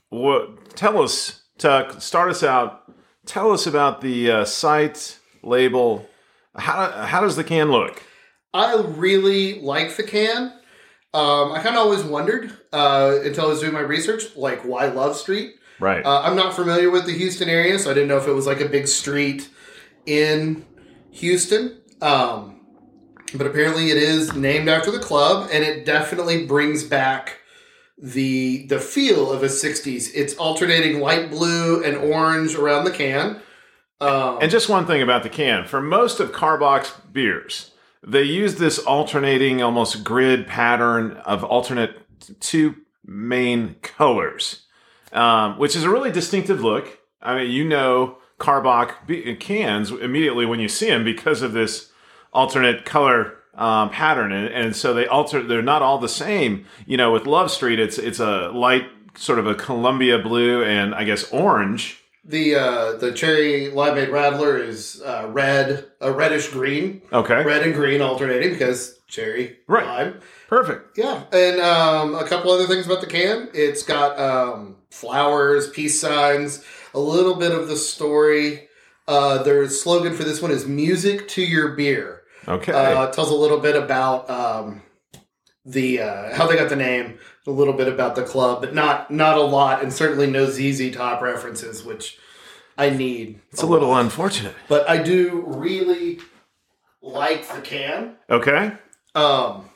what, 0.08 0.74
tell 0.74 1.00
us, 1.00 1.42
Tuck, 1.58 2.00
start 2.00 2.30
us 2.30 2.42
out. 2.42 2.92
Tell 3.24 3.52
us 3.52 3.66
about 3.66 4.00
the 4.00 4.30
uh, 4.30 4.44
site 4.44 5.18
label. 5.44 6.08
How 6.56 6.90
how 7.06 7.20
does 7.20 7.36
the 7.36 7.44
can 7.44 7.70
look? 7.70 8.02
I 8.52 8.74
really 8.74 9.60
like 9.60 9.96
the 9.96 10.02
can. 10.02 10.54
Um, 11.14 11.52
I 11.52 11.60
kind 11.62 11.76
of 11.76 11.82
always 11.82 12.02
wondered 12.02 12.52
uh, 12.72 13.18
until 13.22 13.44
I 13.44 13.48
was 13.48 13.60
doing 13.60 13.72
my 13.72 13.80
research, 13.80 14.34
like 14.36 14.62
why 14.62 14.86
Love 14.86 15.16
Street. 15.16 15.54
Right. 15.80 16.04
Uh, 16.04 16.22
I'm 16.22 16.36
not 16.36 16.54
familiar 16.54 16.90
with 16.90 17.06
the 17.06 17.12
Houston 17.12 17.48
area, 17.48 17.78
so 17.78 17.90
I 17.90 17.94
didn't 17.94 18.08
know 18.08 18.16
if 18.16 18.26
it 18.26 18.32
was 18.32 18.46
like 18.46 18.60
a 18.60 18.68
big 18.68 18.88
street 18.88 19.48
in 20.06 20.64
Houston. 21.12 21.80
Um, 22.00 22.60
but 23.34 23.46
apparently, 23.46 23.90
it 23.90 23.96
is 23.96 24.34
named 24.34 24.68
after 24.68 24.90
the 24.90 24.98
club, 24.98 25.48
and 25.52 25.62
it 25.62 25.84
definitely 25.84 26.46
brings 26.46 26.84
back 26.84 27.38
the 27.96 28.66
the 28.66 28.78
feel 28.78 29.30
of 29.30 29.42
a 29.42 29.48
'60s. 29.48 30.10
It's 30.14 30.34
alternating 30.36 31.00
light 31.00 31.30
blue 31.30 31.82
and 31.82 31.96
orange 31.96 32.54
around 32.54 32.84
the 32.84 32.90
can. 32.90 33.40
Um, 34.00 34.38
And 34.40 34.50
just 34.50 34.68
one 34.68 34.86
thing 34.86 35.02
about 35.02 35.24
the 35.24 35.28
can. 35.28 35.66
For 35.66 35.80
most 35.80 36.20
of 36.20 36.32
Carbox 36.32 36.92
beers, 37.12 37.72
they 38.06 38.22
use 38.22 38.54
this 38.56 38.78
alternating, 38.78 39.60
almost 39.60 40.04
grid 40.04 40.46
pattern 40.46 41.12
of 41.24 41.42
alternate 41.42 41.98
two 42.40 42.76
main 43.04 43.74
colors, 43.82 44.66
um, 45.12 45.58
which 45.58 45.74
is 45.76 45.84
a 45.84 45.90
really 45.90 46.10
distinctive 46.10 46.62
look. 46.62 46.98
I 47.22 47.36
mean, 47.38 47.50
you 47.50 47.64
know 47.64 48.18
Karbach 48.38 49.38
cans 49.40 49.90
immediately 49.90 50.46
when 50.46 50.60
you 50.60 50.68
see 50.68 50.86
them 50.86 51.04
because 51.04 51.42
of 51.42 51.52
this 51.52 51.90
alternate 52.32 52.84
color 52.84 53.34
um, 53.54 53.90
pattern, 53.90 54.30
and, 54.32 54.46
and 54.48 54.76
so 54.76 54.94
they 54.94 55.06
alter. 55.06 55.42
They're 55.42 55.62
not 55.62 55.82
all 55.82 55.98
the 55.98 56.08
same. 56.08 56.64
You 56.86 56.96
know, 56.96 57.12
with 57.12 57.26
Love 57.26 57.50
Street, 57.50 57.80
it's 57.80 57.98
it's 57.98 58.20
a 58.20 58.50
light 58.50 58.84
sort 59.16 59.40
of 59.40 59.46
a 59.48 59.54
Columbia 59.56 60.18
blue 60.20 60.62
and 60.62 60.94
I 60.94 61.02
guess 61.02 61.28
orange. 61.32 62.00
the 62.24 62.54
uh, 62.54 62.92
the 62.98 63.10
cherry 63.12 63.70
limeade 63.72 64.10
Radler 64.10 64.64
is 64.64 65.02
uh, 65.02 65.26
red, 65.30 65.86
a 66.00 66.12
reddish 66.12 66.48
green, 66.50 67.02
Okay, 67.12 67.42
red 67.42 67.62
and 67.62 67.74
green 67.74 68.00
alternating 68.00 68.52
because 68.52 69.00
cherry 69.08 69.56
Right. 69.66 69.84
lime. 69.86 70.20
Perfect. 70.48 70.98
Yeah, 70.98 71.22
and 71.32 71.60
um, 71.60 72.14
a 72.16 72.26
couple 72.26 72.50
other 72.50 72.66
things 72.66 72.86
about 72.86 73.00
the 73.00 73.06
can. 73.06 73.48
It's 73.54 73.84
got 73.84 74.18
um, 74.18 74.76
flowers, 74.90 75.70
peace 75.70 76.00
signs, 76.00 76.64
a 76.92 76.98
little 76.98 77.36
bit 77.36 77.52
of 77.52 77.68
the 77.68 77.76
story. 77.76 78.68
Uh, 79.06 79.42
their 79.44 79.68
slogan 79.68 80.14
for 80.14 80.24
this 80.24 80.42
one 80.42 80.50
is 80.50 80.66
"Music 80.66 81.28
to 81.28 81.42
Your 81.42 81.76
Beer." 81.76 82.22
Okay. 82.48 82.72
Uh, 82.72 83.04
it 83.04 83.12
tells 83.12 83.30
a 83.30 83.34
little 83.34 83.60
bit 83.60 83.76
about 83.76 84.28
um, 84.28 84.82
the 85.64 86.00
uh, 86.00 86.34
how 86.34 86.46
they 86.46 86.56
got 86.56 86.68
the 86.68 86.76
name, 86.76 87.18
a 87.46 87.50
little 87.50 87.74
bit 87.74 87.88
about 87.88 88.16
the 88.16 88.22
club, 88.24 88.60
but 88.60 88.74
not 88.74 89.10
not 89.10 89.36
a 89.38 89.42
lot, 89.42 89.82
and 89.82 89.92
certainly 89.92 90.26
no 90.26 90.46
ZZ 90.50 90.94
Top 90.94 91.22
references, 91.22 91.84
which 91.84 92.18
I 92.76 92.90
need. 92.90 93.40
It's 93.50 93.62
a 93.62 93.66
little 93.66 93.94
unfortunate. 93.96 94.54
but 94.68 94.88
I 94.88 95.02
do 95.02 95.44
really 95.46 96.20
like 97.02 97.48
the 97.48 97.60
can. 97.60 98.16
Okay. 98.30 98.72
Um, 99.14 99.67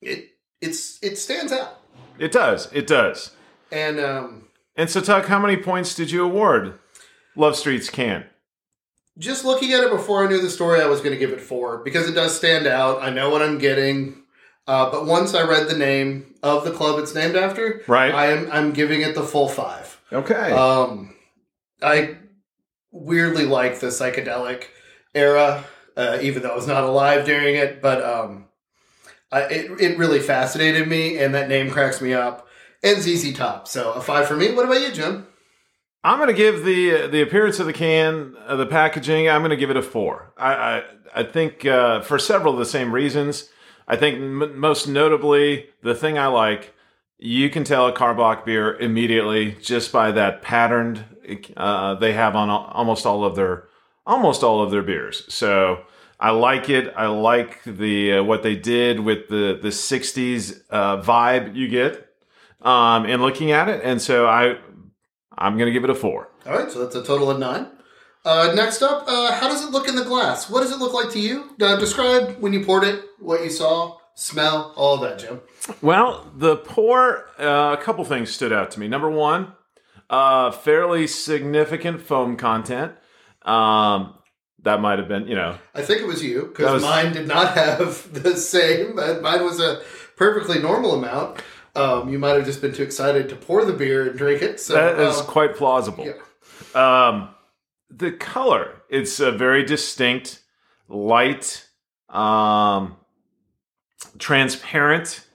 it 0.00 0.30
it's 0.60 0.98
it 1.02 1.16
stands 1.18 1.52
out, 1.52 1.80
It 2.18 2.32
does. 2.32 2.68
It 2.72 2.86
does. 2.86 3.32
and 3.70 3.98
um, 4.00 4.48
And 4.76 4.88
so, 4.90 5.00
Tuck, 5.00 5.26
how 5.26 5.38
many 5.38 5.56
points 5.56 5.94
did 5.94 6.10
you 6.10 6.24
award 6.24 6.78
Love 7.36 7.56
Street's 7.56 7.90
can? 7.90 8.24
just 9.18 9.44
looking 9.44 9.72
at 9.72 9.82
it 9.82 9.90
before 9.90 10.24
I 10.24 10.28
knew 10.28 10.40
the 10.40 10.48
story, 10.50 10.80
I 10.80 10.86
was 10.86 11.00
going 11.00 11.12
to 11.12 11.18
give 11.18 11.32
it 11.32 11.40
four 11.40 11.78
because 11.78 12.08
it 12.08 12.12
does 12.14 12.36
stand 12.36 12.66
out. 12.68 13.02
I 13.02 13.10
know 13.10 13.30
what 13.30 13.42
I'm 13.42 13.58
getting, 13.58 14.22
uh, 14.68 14.90
but 14.92 15.06
once 15.06 15.34
I 15.34 15.42
read 15.42 15.68
the 15.68 15.76
name 15.76 16.34
of 16.42 16.64
the 16.64 16.70
club 16.70 17.00
it's 17.00 17.14
named 17.16 17.34
after, 17.34 17.82
Right. 17.88 18.14
I 18.14 18.26
am 18.26 18.48
I'm 18.52 18.72
giving 18.72 19.00
it 19.02 19.14
the 19.16 19.24
full 19.24 19.48
five. 19.48 20.00
Okay. 20.12 20.52
Um, 20.52 21.14
I 21.82 22.16
weirdly 22.92 23.44
like 23.44 23.80
the 23.80 23.88
psychedelic 23.88 24.64
era, 25.14 25.64
uh, 25.96 26.18
even 26.22 26.42
though 26.42 26.50
I 26.50 26.56
was 26.56 26.66
not 26.68 26.84
alive 26.84 27.24
during 27.26 27.56
it. 27.56 27.82
But 27.82 28.02
um, 28.04 28.46
I, 29.30 29.42
it 29.42 29.80
it 29.80 29.98
really 29.98 30.20
fascinated 30.20 30.88
me, 30.88 31.18
and 31.18 31.34
that 31.34 31.48
name 31.48 31.70
cracks 31.70 32.00
me 32.00 32.14
up. 32.14 32.46
And 32.82 33.02
ZZ 33.02 33.32
Top, 33.36 33.66
so 33.66 33.92
a 33.92 34.00
five 34.00 34.26
for 34.28 34.36
me. 34.36 34.52
What 34.52 34.66
about 34.66 34.80
you, 34.80 34.92
Jim? 34.92 35.26
I'm 36.04 36.18
going 36.18 36.28
to 36.28 36.34
give 36.34 36.64
the 36.64 37.08
the 37.08 37.22
appearance 37.22 37.58
of 37.58 37.66
the 37.66 37.72
can, 37.72 38.36
uh, 38.46 38.56
the 38.56 38.66
packaging. 38.66 39.28
I'm 39.28 39.40
going 39.40 39.50
to 39.50 39.56
give 39.56 39.70
it 39.70 39.76
a 39.76 39.82
four. 39.82 40.32
I 40.38 40.54
I, 40.54 40.82
I 41.16 41.22
think 41.24 41.66
uh, 41.66 42.00
for 42.02 42.18
several 42.18 42.54
of 42.54 42.58
the 42.58 42.66
same 42.66 42.92
reasons. 42.92 43.50
I 43.86 43.96
think 43.96 44.16
m- 44.16 44.58
most 44.60 44.86
notably 44.86 45.70
the 45.82 45.94
thing 45.94 46.18
I 46.18 46.26
like, 46.26 46.74
you 47.16 47.48
can 47.48 47.64
tell 47.64 47.86
a 47.88 47.92
Karbach 47.92 48.44
beer 48.44 48.76
immediately 48.76 49.56
just 49.62 49.92
by 49.92 50.12
that 50.12 50.42
patterned 50.42 51.04
uh, 51.56 51.94
they 51.94 52.12
have 52.12 52.36
on 52.36 52.48
almost 52.50 53.06
all 53.06 53.24
of 53.24 53.34
their 53.36 53.64
almost 54.06 54.42
all 54.42 54.62
of 54.62 54.70
their 54.70 54.82
beers. 54.82 55.24
So 55.32 55.84
I 56.20 56.30
like 56.30 56.68
it. 56.68 56.92
I 56.96 57.06
like 57.06 57.62
the 57.64 58.14
uh, 58.14 58.22
what 58.24 58.42
they 58.42 58.56
did 58.56 59.00
with 59.00 59.28
the 59.28 59.58
the 59.60 59.68
'60s 59.68 60.62
uh, 60.70 61.00
vibe 61.00 61.54
you 61.54 61.68
get 61.68 62.08
um, 62.60 63.06
in 63.06 63.20
looking 63.20 63.52
at 63.52 63.68
it, 63.68 63.82
and 63.84 64.02
so 64.02 64.26
I 64.26 64.56
I'm 65.36 65.56
going 65.56 65.66
to 65.66 65.72
give 65.72 65.84
it 65.84 65.90
a 65.90 65.94
four. 65.94 66.28
All 66.46 66.52
right, 66.52 66.70
so 66.70 66.82
that's 66.82 66.96
a 66.96 67.04
total 67.04 67.30
of 67.30 67.38
nine. 67.38 67.68
Uh, 68.24 68.52
next 68.54 68.82
up, 68.82 69.04
uh, 69.06 69.32
how 69.32 69.48
does 69.48 69.64
it 69.64 69.70
look 69.70 69.88
in 69.88 69.94
the 69.94 70.04
glass? 70.04 70.50
What 70.50 70.60
does 70.60 70.72
it 70.72 70.78
look 70.78 70.92
like 70.92 71.10
to 71.12 71.20
you? 71.20 71.54
Uh, 71.60 71.76
describe 71.76 72.38
when 72.40 72.52
you 72.52 72.64
poured 72.64 72.84
it, 72.84 73.02
what 73.20 73.42
you 73.42 73.48
saw, 73.48 73.96
smell, 74.14 74.74
all 74.76 74.96
of 74.96 75.00
that, 75.02 75.20
Jim. 75.20 75.40
Well, 75.80 76.30
the 76.36 76.56
pour, 76.56 77.30
uh, 77.38 77.76
a 77.78 77.82
couple 77.82 78.04
things 78.04 78.30
stood 78.30 78.52
out 78.52 78.70
to 78.72 78.80
me. 78.80 78.88
Number 78.88 79.08
one, 79.08 79.52
uh, 80.10 80.50
fairly 80.50 81.06
significant 81.06 82.02
foam 82.02 82.36
content. 82.36 82.92
Um, 83.42 84.17
that 84.62 84.80
might 84.80 84.98
have 84.98 85.08
been, 85.08 85.26
you 85.28 85.34
know, 85.34 85.56
I 85.74 85.82
think 85.82 86.00
it 86.00 86.06
was 86.06 86.22
you 86.22 86.46
because 86.46 86.82
mine 86.82 87.12
did 87.12 87.28
not 87.28 87.54
have 87.54 88.12
the 88.22 88.36
same. 88.36 88.96
Mine 88.96 89.44
was 89.44 89.60
a 89.60 89.80
perfectly 90.16 90.60
normal 90.60 90.94
amount. 90.94 91.42
Um, 91.76 92.08
you 92.08 92.18
might 92.18 92.34
have 92.34 92.44
just 92.44 92.60
been 92.60 92.72
too 92.74 92.82
excited 92.82 93.28
to 93.28 93.36
pour 93.36 93.64
the 93.64 93.72
beer 93.72 94.08
and 94.08 94.18
drink 94.18 94.42
it. 94.42 94.58
So 94.58 94.74
that 94.74 94.98
is 94.98 95.18
uh, 95.18 95.24
quite 95.24 95.54
plausible. 95.54 96.04
yeah. 96.04 96.14
Um, 96.74 97.28
the 97.90 98.12
color, 98.12 98.82
it's 98.88 99.20
a 99.20 99.30
very 99.32 99.64
distinct, 99.64 100.42
light, 100.88 101.66
um, 102.08 102.96
transparent 104.18 105.26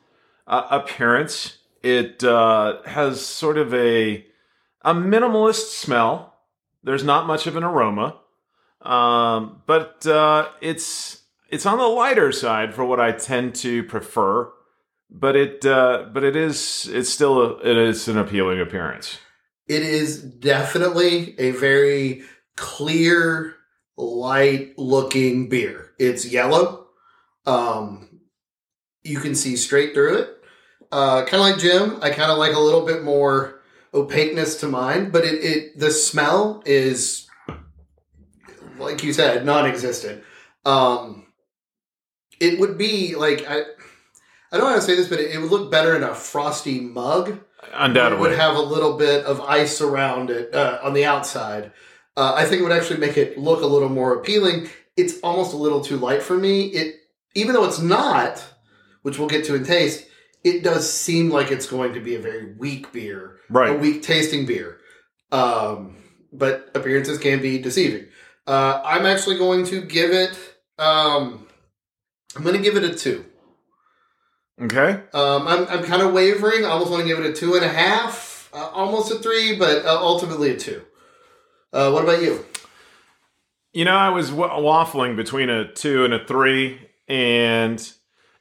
uh, 0.47 0.67
appearance. 0.69 1.57
It 1.81 2.23
uh, 2.23 2.81
has 2.83 3.25
sort 3.25 3.57
of 3.57 3.73
a 3.73 4.25
a 4.81 4.93
minimalist 4.93 5.71
smell. 5.71 6.35
There's 6.83 7.03
not 7.03 7.25
much 7.25 7.47
of 7.47 7.55
an 7.55 7.63
aroma, 7.63 8.19
um, 8.83 9.61
but 9.65 10.05
uh, 10.05 10.49
it's 10.61 11.21
it's 11.49 11.65
on 11.65 11.77
the 11.77 11.87
lighter 11.87 12.31
side 12.31 12.73
for 12.73 12.85
what 12.85 12.99
I 12.99 13.11
tend 13.11 13.55
to 13.55 13.83
prefer. 13.83 14.51
But 15.09 15.35
it 15.35 15.65
uh, 15.65 16.07
but 16.11 16.23
it 16.23 16.35
is 16.35 16.89
it's 16.91 17.09
still 17.09 17.41
a, 17.41 17.57
it 17.59 17.77
is 17.77 18.07
an 18.07 18.17
appealing 18.17 18.59
appearance. 18.59 19.19
It 19.67 19.83
is 19.83 20.21
definitely 20.21 21.39
a 21.39 21.51
very 21.51 22.23
clear, 22.55 23.55
light 23.95 24.77
looking 24.77 25.49
beer. 25.49 25.91
It's 25.99 26.25
yellow. 26.25 26.87
Um, 27.45 28.21
you 29.03 29.19
can 29.19 29.35
see 29.35 29.55
straight 29.55 29.93
through 29.93 30.17
it. 30.17 30.29
Uh, 30.91 31.25
kind 31.25 31.35
of 31.35 31.39
like 31.39 31.57
Jim, 31.57 31.97
I 32.01 32.11
kind 32.11 32.31
of 32.31 32.37
like 32.37 32.53
a 32.53 32.59
little 32.59 32.85
bit 32.85 33.03
more 33.03 33.61
opaqueness 33.93 34.59
to 34.59 34.67
mine, 34.67 35.09
but 35.11 35.23
it, 35.25 35.43
it 35.43 35.79
the 35.79 35.91
smell 35.91 36.61
is, 36.65 37.27
like 38.77 39.03
you 39.03 39.13
said, 39.13 39.45
non-existent. 39.45 40.23
Um, 40.65 41.27
it 42.39 42.59
would 42.59 42.77
be 42.77 43.15
like 43.15 43.45
I, 43.47 43.61
I 44.51 44.57
don't 44.57 44.63
want 44.63 44.75
to 44.75 44.81
say 44.81 44.95
this, 44.95 45.07
but 45.07 45.19
it, 45.19 45.31
it 45.31 45.39
would 45.39 45.51
look 45.51 45.71
better 45.71 45.95
in 45.95 46.03
a 46.03 46.13
frosty 46.13 46.79
mug. 46.79 47.39
Undoubtedly, 47.73 48.17
It 48.17 48.29
would 48.29 48.39
have 48.39 48.55
a 48.55 48.61
little 48.61 48.97
bit 48.97 49.25
of 49.25 49.41
ice 49.41 49.81
around 49.81 50.29
it 50.29 50.53
uh, 50.53 50.79
on 50.83 50.93
the 50.93 51.05
outside. 51.05 51.71
Uh, 52.15 52.33
I 52.35 52.45
think 52.45 52.59
it 52.59 52.63
would 52.63 52.71
actually 52.71 52.99
make 52.99 53.17
it 53.17 53.37
look 53.37 53.61
a 53.61 53.65
little 53.65 53.89
more 53.89 54.13
appealing. 54.13 54.69
It's 54.95 55.19
almost 55.21 55.53
a 55.53 55.57
little 55.57 55.81
too 55.81 55.97
light 55.97 56.21
for 56.21 56.37
me. 56.37 56.65
It, 56.65 56.97
even 57.33 57.53
though 57.53 57.63
it's 57.63 57.79
not, 57.79 58.45
which 59.01 59.17
we'll 59.17 59.29
get 59.29 59.45
to 59.45 59.55
in 59.55 59.63
taste, 59.63 60.05
it 60.43 60.63
does 60.63 60.91
seem 60.91 61.29
like 61.29 61.51
it's 61.51 61.65
going 61.65 61.93
to 61.93 61.99
be 61.99 62.15
a 62.15 62.19
very 62.19 62.53
weak 62.53 62.91
beer, 62.91 63.37
right? 63.49 63.71
a 63.71 63.73
weak 63.73 64.03
tasting 64.03 64.45
beer. 64.45 64.77
Um, 65.31 66.03
but 66.31 66.69
appearances 66.75 67.17
can 67.17 67.41
be 67.41 67.57
deceiving. 67.59 68.07
Uh, 68.45 68.81
I'm 68.83 69.05
actually 69.05 69.37
going 69.37 69.65
to 69.67 69.81
give 69.81 70.11
it. 70.11 70.37
Um, 70.77 71.47
I'm 72.35 72.43
going 72.43 72.55
to 72.55 72.61
give 72.61 72.75
it 72.75 72.83
a 72.83 72.93
two. 72.93 73.25
Okay. 74.61 75.01
Um, 75.13 75.47
I'm, 75.47 75.67
I'm 75.67 75.83
kind 75.83 76.01
of 76.01 76.13
wavering. 76.13 76.65
I 76.65 76.69
almost 76.69 76.91
want 76.91 77.01
to 77.01 77.07
give 77.07 77.19
it 77.19 77.25
a 77.25 77.33
two 77.33 77.55
and 77.55 77.65
a 77.65 77.69
half, 77.69 78.49
uh, 78.53 78.69
almost 78.69 79.11
a 79.11 79.15
three, 79.15 79.57
but 79.57 79.85
uh, 79.85 79.97
ultimately 79.99 80.51
a 80.51 80.57
two. 80.57 80.81
Uh, 81.71 81.91
what 81.91 82.03
about 82.03 82.21
you? 82.21 82.45
You 83.73 83.85
know, 83.85 83.95
I 83.95 84.09
was 84.09 84.29
w- 84.29 84.49
waffling 84.49 85.15
between 85.15 85.49
a 85.49 85.71
two 85.71 86.05
and 86.05 86.13
a 86.13 86.23
three, 86.23 86.79
and 87.07 87.91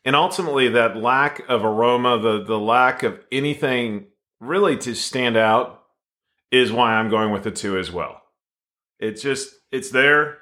and 0.04 0.14
ultimately 0.14 0.68
that 0.68 0.96
lack 0.96 1.42
of 1.48 1.64
aroma, 1.64 2.18
the 2.18 2.44
the 2.44 2.58
lack 2.58 3.02
of 3.02 3.18
anything 3.32 4.06
really 4.40 4.76
to 4.78 4.94
stand 4.94 5.36
out, 5.36 5.82
is 6.50 6.70
why 6.70 6.92
I'm 6.92 7.08
going 7.08 7.30
with 7.32 7.46
a 7.46 7.50
two 7.50 7.78
as 7.78 7.90
well. 7.90 8.21
It 9.02 9.20
just 9.20 9.54
it's 9.70 9.90
there. 9.90 10.38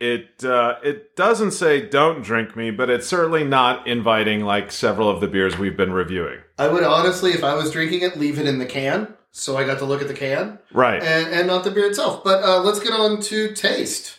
It 0.00 0.44
uh, 0.44 0.76
it 0.82 1.14
doesn't 1.16 1.50
say 1.52 1.86
don't 1.88 2.22
drink 2.22 2.56
me, 2.56 2.70
but 2.70 2.88
it's 2.88 3.06
certainly 3.06 3.44
not 3.44 3.86
inviting 3.86 4.40
like 4.42 4.72
several 4.72 5.10
of 5.10 5.20
the 5.20 5.26
beers 5.28 5.58
we've 5.58 5.76
been 5.76 5.92
reviewing. 5.92 6.38
I 6.58 6.68
would 6.68 6.82
honestly, 6.84 7.32
if 7.32 7.44
I 7.44 7.54
was 7.54 7.70
drinking 7.70 8.02
it, 8.02 8.16
leave 8.16 8.38
it 8.38 8.46
in 8.46 8.58
the 8.58 8.66
can, 8.66 9.14
so 9.32 9.56
I 9.56 9.64
got 9.64 9.78
to 9.78 9.84
look 9.84 10.00
at 10.00 10.08
the 10.08 10.14
can 10.14 10.58
Right. 10.72 11.02
and, 11.02 11.34
and 11.34 11.46
not 11.46 11.64
the 11.64 11.70
beer 11.70 11.86
itself. 11.86 12.24
But 12.24 12.42
uh, 12.42 12.60
let's 12.62 12.80
get 12.80 12.92
on 12.92 13.20
to 13.22 13.52
taste. 13.54 14.18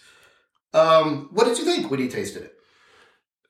Um, 0.73 1.29
what 1.31 1.45
did 1.45 1.57
you 1.57 1.65
think 1.65 1.89
when 1.89 1.99
you 1.99 2.07
tasted 2.09 2.43
it? 2.43 2.55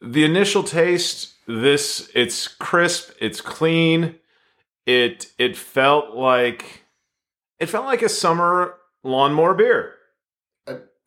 the 0.01 0.23
initial 0.23 0.63
taste 0.63 1.33
this 1.45 2.09
it's 2.15 2.47
crisp 2.47 3.11
it's 3.19 3.41
clean 3.41 4.15
it 4.85 5.29
it 5.37 5.57
felt 5.57 6.15
like 6.15 6.83
it 7.59 7.65
felt 7.67 7.85
like 7.85 8.01
a 8.01 8.07
summer 8.07 8.75
lawnmower 9.03 9.53
beer 9.53 9.95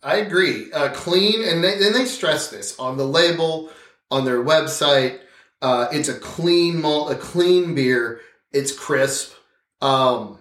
I 0.03 0.17
agree. 0.17 0.73
Uh, 0.73 0.89
clean, 0.89 1.45
and 1.45 1.63
they, 1.63 1.75
and 1.75 1.95
they 1.95 2.07
stress 2.07 2.51
this 2.51 2.79
on 2.79 2.97
the 2.97 3.07
label, 3.07 3.71
on 4.11 4.25
their 4.25 4.43
website. 4.43 5.21
Uh, 5.61 5.87
it's 5.93 6.09
a 6.09 6.19
clean 6.19 6.81
malt, 6.81 7.13
a 7.13 7.15
clean 7.15 7.75
beer. 7.75 8.21
It's 8.51 8.77
crisp. 8.77 9.33
Um, 9.81 10.41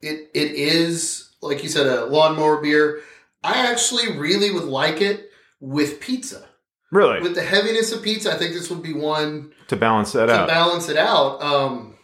it 0.00 0.30
it 0.32 0.52
is 0.52 1.30
like 1.42 1.62
you 1.62 1.68
said, 1.68 1.86
a 1.86 2.04
lawnmower 2.06 2.60
beer. 2.60 3.00
I 3.42 3.66
actually 3.66 4.16
really 4.16 4.50
would 4.50 4.64
like 4.64 5.00
it 5.00 5.30
with 5.60 6.00
pizza. 6.00 6.46
really 6.92 7.20
With 7.20 7.34
the 7.34 7.42
heaviness 7.42 7.92
of 7.92 8.02
pizza, 8.02 8.32
I 8.32 8.38
think 8.38 8.52
this 8.52 8.70
would 8.70 8.82
be 8.82 8.92
one 8.92 9.52
to 9.68 9.76
balance 9.76 10.12
that 10.12 10.26
to 10.26 10.34
out 10.34 10.48
balance 10.48 10.88
it 10.88 10.96
out. 10.96 11.42
Um, 11.42 11.96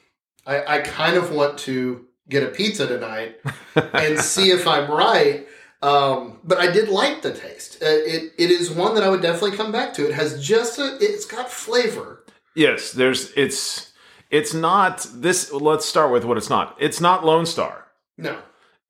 I, 0.44 0.78
I 0.78 0.80
kind 0.80 1.16
of 1.16 1.30
want 1.32 1.58
to 1.60 2.06
get 2.28 2.42
a 2.42 2.48
pizza 2.48 2.86
tonight 2.86 3.36
and 3.92 4.18
see 4.18 4.50
if 4.50 4.66
I'm 4.66 4.90
right. 4.90 5.46
Um, 5.82 6.40
but 6.42 6.58
I 6.58 6.70
did 6.72 6.88
like 6.88 7.22
the 7.22 7.32
taste. 7.34 7.82
Uh, 7.82 7.86
it 7.86 8.32
it 8.38 8.50
is 8.50 8.70
one 8.70 8.94
that 8.94 9.04
I 9.04 9.08
would 9.10 9.22
definitely 9.22 9.56
come 9.56 9.70
back 9.72 9.92
to. 9.94 10.08
It 10.08 10.14
has 10.14 10.42
just 10.44 10.78
a 10.78 10.96
it's 11.00 11.26
got 11.26 11.50
flavor. 11.50 12.24
yes 12.54 12.92
there's 12.92 13.30
it's 13.36 13.92
it's 14.30 14.54
not 14.54 15.06
this 15.14 15.52
let's 15.52 15.84
start 15.86 16.10
with 16.10 16.24
what 16.24 16.36
it's 16.38 16.48
not 16.50 16.74
it's 16.80 17.00
not 17.00 17.24
lone 17.24 17.44
star 17.46 17.86
No, 18.16 18.38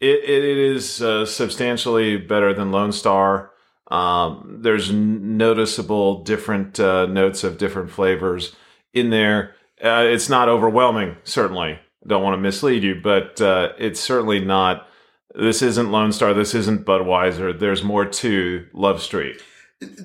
it, 0.01 0.23
it, 0.25 0.45
it 0.45 0.59
is 0.59 1.03
uh, 1.03 1.27
substantially 1.27 2.17
better 2.19 2.55
than 2.55 2.71
Lone 2.71 2.93
Star. 2.93 3.51
Um, 3.91 4.59
there's 4.63 4.93
noticeable 4.93 6.23
different 6.23 6.79
uh, 6.81 7.07
notes 7.07 7.45
of 7.45 7.59
different 7.59 7.91
flavors 7.91 8.55
in 8.93 9.11
there. 9.11 9.55
Uh, 9.83 10.05
it's 10.07 10.29
not 10.29 10.49
overwhelming, 10.49 11.17
certainly. 11.25 11.79
Don't 12.07 12.23
want 12.23 12.35
to 12.35 12.39
mislead 12.41 12.83
you, 12.85 13.01
but 13.03 13.41
uh, 13.41 13.73
it's 13.79 14.01
certainly 14.01 14.41
not. 14.41 14.87
This 15.35 15.61
isn't 15.63 15.91
Lone 15.91 16.13
Star. 16.13 16.33
This 16.33 16.55
isn't 16.55 16.87
Budweiser. 16.87 17.59
There's 17.59 17.83
more 17.83 18.05
to 18.07 18.67
Love 18.73 19.03
Street. 19.03 19.43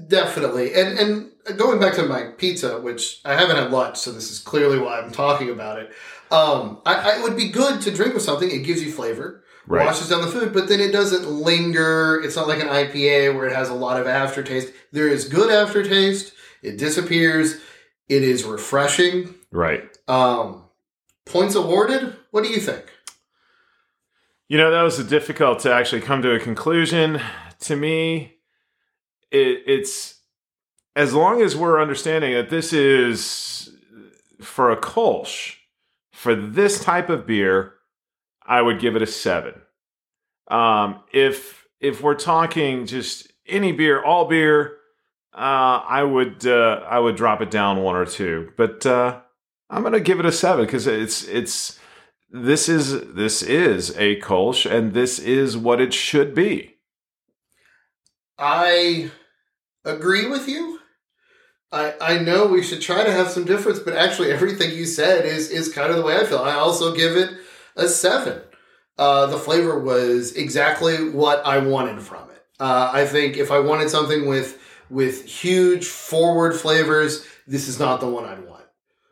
definitely. 0.08 0.74
And 0.74 1.00
and 1.00 1.58
going 1.58 1.80
back 1.80 1.94
to 1.96 2.04
my 2.04 2.32
pizza, 2.38 2.80
which 2.82 3.22
I 3.24 3.36
haven't 3.36 3.56
had 3.56 3.72
lunch, 3.72 3.98
so 3.98 4.12
this 4.12 4.32
is 4.32 4.40
clearly 4.40 4.80
why 4.80 5.00
I'm 5.00 5.12
talking 5.12 5.50
about 5.50 5.80
it. 5.80 5.92
Um, 6.32 6.82
I, 6.86 6.96
I 6.96 7.20
it 7.20 7.24
would 7.24 7.38
be 7.38 7.50
good 7.50 7.82
to 7.82 7.92
drink 7.92 8.14
with 8.14 8.24
something. 8.24 8.50
It 8.50 8.64
gives 8.64 8.82
you 8.84 8.92
flavor. 8.92 9.44
Right. 9.68 9.86
washes 9.86 10.10
down 10.10 10.22
the 10.22 10.28
food, 10.28 10.54
but 10.54 10.68
then 10.68 10.80
it 10.80 10.92
doesn't 10.92 11.30
linger. 11.30 12.20
It's 12.24 12.36
not 12.36 12.48
like 12.48 12.60
an 12.62 12.68
IPA 12.68 13.36
where 13.36 13.46
it 13.46 13.56
has 13.56 13.70
a 13.70 13.76
lot 13.76 14.02
of 14.02 14.08
aftertaste. 14.08 14.74
There 14.92 15.08
is 15.08 15.28
good 15.28 15.52
aftertaste. 15.52 16.34
It 16.64 16.78
disappears. 16.78 17.62
It 18.10 18.24
is 18.24 18.44
refreshing. 18.44 19.36
Right. 19.52 19.84
Um, 20.08 20.64
points 21.26 21.56
awarded. 21.56 22.16
What 22.32 22.44
do 22.44 22.50
you 22.50 22.60
think? 22.60 22.86
You 24.48 24.58
know, 24.58 24.72
that 24.72 24.82
was 24.82 24.98
difficult 25.08 25.60
to 25.60 25.74
actually 25.74 26.02
come 26.02 26.22
to 26.22 26.34
a 26.34 26.40
conclusion. 26.40 27.22
To 27.62 27.76
me, 27.76 28.36
it, 29.32 29.64
it's 29.66 30.20
as 30.96 31.14
long 31.14 31.42
as 31.42 31.56
we're 31.56 31.82
understanding 31.82 32.34
that 32.34 32.50
this 32.50 32.74
is 32.74 33.70
for 34.42 34.72
a 34.72 34.78
Kolsch, 34.78 35.56
for 36.12 36.36
this 36.36 36.84
type 36.84 37.10
of 37.10 37.26
beer, 37.26 37.76
I 38.46 38.62
would 38.62 38.80
give 38.80 38.96
it 38.96 39.02
a 39.02 39.08
seven. 39.08 39.54
Um, 40.50 41.02
if 41.14 41.66
if 41.80 42.02
we're 42.02 42.16
talking 42.16 42.86
just 42.86 43.32
any 43.48 43.72
beer, 43.72 44.04
all 44.04 44.26
beer, 44.26 44.78
uh, 45.34 45.82
I 45.88 46.04
would 46.04 46.46
uh, 46.46 46.84
I 46.88 47.00
would 47.00 47.16
drop 47.16 47.42
it 47.42 47.52
down 47.52 47.82
one 47.82 47.96
or 47.96 48.06
two. 48.06 48.52
But 48.58 48.86
uh, 48.86 49.22
I'm 49.72 49.84
gonna 49.84 50.02
give 50.02 50.20
it 50.20 50.26
a 50.26 50.34
seven 50.34 50.66
because 50.66 50.86
it's 50.86 51.26
it's 51.28 51.80
this 52.30 52.68
is 52.68 53.14
this 53.14 53.42
is 53.42 53.92
a 53.98 54.20
Kolsch, 54.20 54.70
and 54.70 54.94
this 54.94 55.18
is 55.18 55.58
what 55.58 55.80
it 55.80 55.94
should 55.94 56.36
be. 56.36 56.76
I 58.38 59.12
agree 59.86 60.30
with 60.30 60.50
you. 60.50 60.80
I 61.72 61.94
I 62.02 62.20
know 62.20 62.48
we 62.48 62.64
should 62.64 62.82
try 62.82 63.06
to 63.06 63.12
have 63.14 63.30
some 63.30 63.46
difference, 63.46 63.80
but 63.80 63.96
actually 63.96 64.32
everything 64.32 64.72
you 64.72 64.86
said 64.86 65.26
is 65.26 65.50
is 65.50 65.72
kind 65.72 65.90
of 65.90 65.96
the 65.96 66.04
way 66.04 66.18
I 66.18 66.26
feel. 66.26 66.40
I 66.40 66.56
also 66.56 66.94
give 66.94 67.16
it 67.16 67.32
a 67.78 67.88
seven. 67.88 68.42
Uh, 68.98 69.28
the 69.28 69.38
flavor 69.38 69.80
was 69.80 70.34
exactly 70.36 71.10
what 71.10 71.46
I 71.46 71.60
wanted 71.60 72.02
from 72.02 72.30
it. 72.30 72.44
Uh, 72.60 72.92
I 72.94 73.06
think 73.06 73.38
if 73.38 73.52
I 73.52 73.60
wanted 73.60 73.90
something 73.90 74.28
with 74.28 74.60
with 74.90 75.26
huge 75.26 75.86
forward 75.86 76.60
flavors, 76.60 77.26
this 77.48 77.70
is 77.70 77.80
not 77.80 78.02
the 78.02 78.10
one 78.10 78.26
I'd 78.26 78.46
want. 78.46 78.51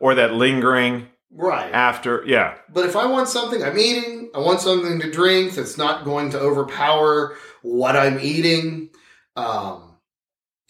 Or 0.00 0.14
that 0.16 0.32
lingering 0.34 1.06
Right. 1.32 1.72
after. 1.72 2.24
Yeah. 2.26 2.56
But 2.72 2.86
if 2.86 2.96
I 2.96 3.06
want 3.06 3.28
something 3.28 3.62
I'm 3.62 3.78
eating, 3.78 4.30
I 4.34 4.40
want 4.40 4.60
something 4.60 4.98
to 5.00 5.10
drink 5.12 5.54
that's 5.54 5.78
not 5.78 6.04
going 6.04 6.30
to 6.30 6.40
overpower 6.40 7.36
what 7.62 7.94
I'm 7.94 8.18
eating. 8.18 8.90
Um, 9.36 9.96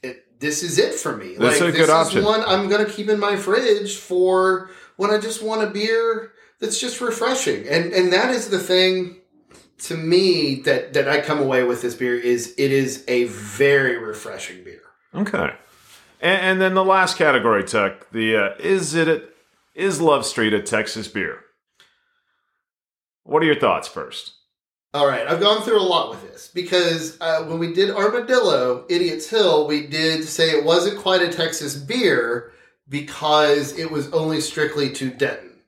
it, 0.03 0.39
this 0.39 0.63
is 0.63 0.79
it 0.79 0.93
for 0.95 1.17
me. 1.17 1.37
That's 1.39 1.61
a 1.63 1.65
this 1.67 1.77
good 1.77 1.83
is 1.85 1.91
option. 1.91 2.25
one 2.25 2.43
I'm 2.43 2.69
going 2.69 2.85
to 2.85 2.93
keep 2.93 3.09
in 3.09 3.19
my 3.19 3.37
fridge 3.37 3.97
for 3.97 4.69
when 4.97 5.11
I 5.11 5.17
just 5.19 5.43
want 5.43 5.63
a 5.63 5.71
beer 5.71 6.33
that's 6.59 6.79
just 6.79 7.01
refreshing. 7.01 7.67
And 7.67 7.93
and 7.95 8.13
that 8.13 8.29
is 8.31 8.49
the 8.51 8.59
thing 8.59 9.17
to 9.85 9.97
me 9.97 10.57
that 10.67 10.93
that 10.93 11.09
I 11.09 11.23
come 11.23 11.41
away 11.41 11.65
with 11.65 11.81
this 11.81 11.95
beer 11.95 12.17
is 12.17 12.55
it 12.59 12.71
is 12.71 13.03
a 13.09 13.25
very 13.25 13.97
refreshing 13.97 14.63
beer. 14.63 14.83
Okay. 15.15 15.55
And, 16.21 16.41
and 16.41 16.61
then 16.61 16.75
the 16.75 16.85
last 16.85 17.17
category, 17.17 17.65
Tuck. 17.65 18.11
The 18.13 18.37
uh, 18.37 18.55
is 18.59 18.95
it 18.95 19.09
a, 19.09 19.23
is 19.75 20.01
Love 20.01 20.27
Street 20.27 20.53
a 20.53 20.63
Texas 20.63 21.09
beer? 21.09 21.41
What 23.25 23.43
are 23.43 23.47
your 23.47 23.59
thoughts 23.59 23.89
first? 23.89 24.35
All 24.93 25.07
right, 25.07 25.27
I've 25.27 25.41
gone 25.41 25.63
through 25.63 25.81
a 25.81 25.83
lot 25.83 26.11
with 26.11 26.23
this 26.23 26.49
because 26.53 27.17
uh, 27.21 27.45
when 27.45 27.61
we 27.61 27.73
did 27.73 27.91
Armadillo, 27.91 28.87
Idiot's 28.89 29.31
Hill, 29.31 29.69
we 29.69 29.87
did 29.87 30.25
say 30.25 30.51
it 30.51 30.65
wasn't 30.65 30.99
quite 30.99 31.23
a 31.23 31.33
Texas 31.33 31.77
beer 31.77 32.51
because 32.89 33.79
it 33.79 33.89
was 33.89 34.13
only 34.13 34.41
strictly 34.41 34.91
to 34.95 35.11
Denton. 35.11 35.61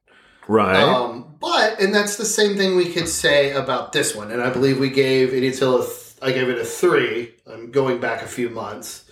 Right. 0.48 0.82
Um, 0.82 1.36
but 1.38 1.80
and 1.80 1.94
that's 1.94 2.16
the 2.16 2.24
same 2.24 2.56
thing 2.56 2.76
we 2.76 2.92
could 2.92 3.08
say 3.08 3.52
about 3.52 3.92
this 3.92 4.14
one, 4.14 4.32
and 4.32 4.42
I 4.42 4.50
believe 4.50 4.80
we 4.80 4.90
gave 4.90 5.32
Idiot's 5.32 5.60
Hill 5.60 5.82
a 5.82 5.86
th- 5.86 5.98
I 6.20 6.32
gave 6.32 6.48
it 6.48 6.58
a 6.58 6.64
three. 6.64 7.32
I'm 7.46 7.70
going 7.70 8.00
back 8.00 8.22
a 8.22 8.28
few 8.28 8.50
months. 8.50 9.08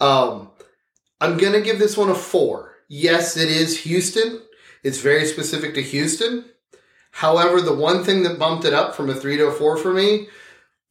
Um, 0.00 0.50
I'm 1.22 1.36
gonna 1.36 1.60
give 1.60 1.78
this 1.78 1.96
one 1.96 2.10
a 2.10 2.16
four. 2.16 2.78
Yes, 2.88 3.36
it 3.36 3.48
is 3.48 3.82
Houston. 3.82 4.42
It's 4.82 4.98
very 4.98 5.24
specific 5.24 5.72
to 5.74 5.82
Houston. 5.82 6.46
However, 7.12 7.60
the 7.60 7.72
one 7.72 8.02
thing 8.02 8.24
that 8.24 8.40
bumped 8.40 8.64
it 8.64 8.74
up 8.74 8.96
from 8.96 9.08
a 9.08 9.14
three 9.14 9.36
to 9.36 9.46
a 9.46 9.52
four 9.52 9.76
for 9.76 9.92
me 9.92 10.26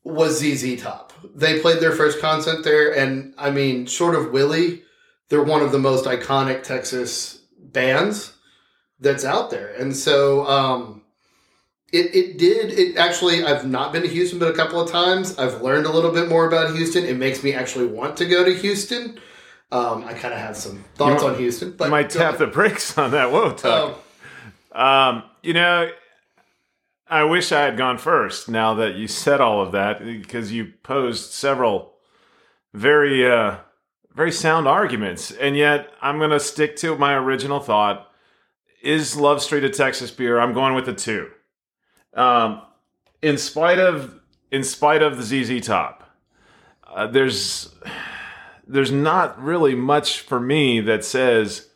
was 0.05 0.39
ZZ 0.39 0.81
Top. 0.81 1.11
They 1.35 1.59
played 1.59 1.81
their 1.81 1.91
first 1.91 2.21
concert 2.21 2.63
there, 2.63 2.97
and 2.97 3.33
I 3.37 3.51
mean, 3.51 3.85
short 3.87 4.15
of 4.15 4.31
Willie, 4.31 4.83
they're 5.27 5.43
one 5.43 5.61
of 5.61 5.73
the 5.73 5.79
most 5.79 6.05
iconic 6.05 6.63
Texas 6.63 7.41
bands 7.59 8.33
that's 9.01 9.25
out 9.25 9.49
there. 9.49 9.73
And 9.73 9.93
so 9.93 10.45
um, 10.45 11.01
it, 11.91 12.15
it 12.15 12.37
did, 12.37 12.71
it 12.71 12.95
actually, 12.95 13.43
I've 13.43 13.67
not 13.67 13.91
been 13.91 14.03
to 14.03 14.07
Houston, 14.07 14.39
but 14.39 14.47
a 14.47 14.55
couple 14.55 14.79
of 14.79 14.89
times. 14.89 15.37
I've 15.37 15.61
learned 15.61 15.87
a 15.87 15.91
little 15.91 16.11
bit 16.11 16.29
more 16.29 16.47
about 16.47 16.73
Houston. 16.73 17.03
It 17.03 17.17
makes 17.17 17.43
me 17.43 17.53
actually 17.53 17.87
want 17.87 18.15
to 18.17 18.25
go 18.25 18.45
to 18.45 18.55
Houston. 18.55 19.19
Um, 19.71 20.03
I 20.03 20.13
kind 20.13 20.33
of 20.33 20.39
had 20.39 20.55
some 20.57 20.83
thoughts 20.95 21.23
on 21.23 21.37
Houston, 21.37 21.71
but 21.71 21.89
might 21.89 22.09
tap 22.09 22.35
ahead. 22.35 22.39
the 22.39 22.47
brakes 22.47 22.97
on 22.97 23.11
that. 23.11 23.31
Whoa, 23.31 23.53
Tuck. 23.53 23.97
Um, 24.73 24.81
Um, 24.81 25.23
you 25.41 25.53
know, 25.53 25.89
I 27.07 27.23
wish 27.25 27.51
I 27.51 27.61
had 27.61 27.77
gone 27.77 27.97
first 27.97 28.47
now 28.47 28.73
that 28.75 28.95
you 28.95 29.07
said 29.07 29.41
all 29.41 29.61
of 29.61 29.71
that 29.73 30.03
because 30.03 30.51
you 30.51 30.73
posed 30.83 31.31
several 31.31 31.93
very, 32.73 33.29
uh, 33.29 33.57
very 34.13 34.31
sound 34.31 34.67
arguments. 34.67 35.31
And 35.31 35.57
yet 35.57 35.89
I'm 36.01 36.19
going 36.19 36.29
to 36.29 36.39
stick 36.39 36.77
to 36.77 36.97
my 36.97 37.13
original 37.15 37.59
thought. 37.59 38.09
Is 38.81 39.15
Love 39.17 39.41
Street 39.41 39.63
a 39.65 39.69
Texas 39.69 40.09
beer? 40.09 40.39
I'm 40.39 40.53
going 40.53 40.73
with 40.73 40.87
a 40.87 40.93
two. 40.93 41.29
Um, 42.13 42.61
in 43.21 43.37
spite 43.37 43.79
of, 43.79 44.19
in 44.51 44.63
spite 44.63 45.01
of 45.01 45.17
the 45.17 45.23
ZZ 45.23 45.65
Top, 45.65 46.09
uh, 46.87 47.07
there's, 47.07 47.73
there's 48.67 48.91
not 48.91 49.41
really 49.41 49.75
much 49.75 50.19
for 50.19 50.39
me 50.39 50.79
that 50.81 51.03
says, 51.03 51.69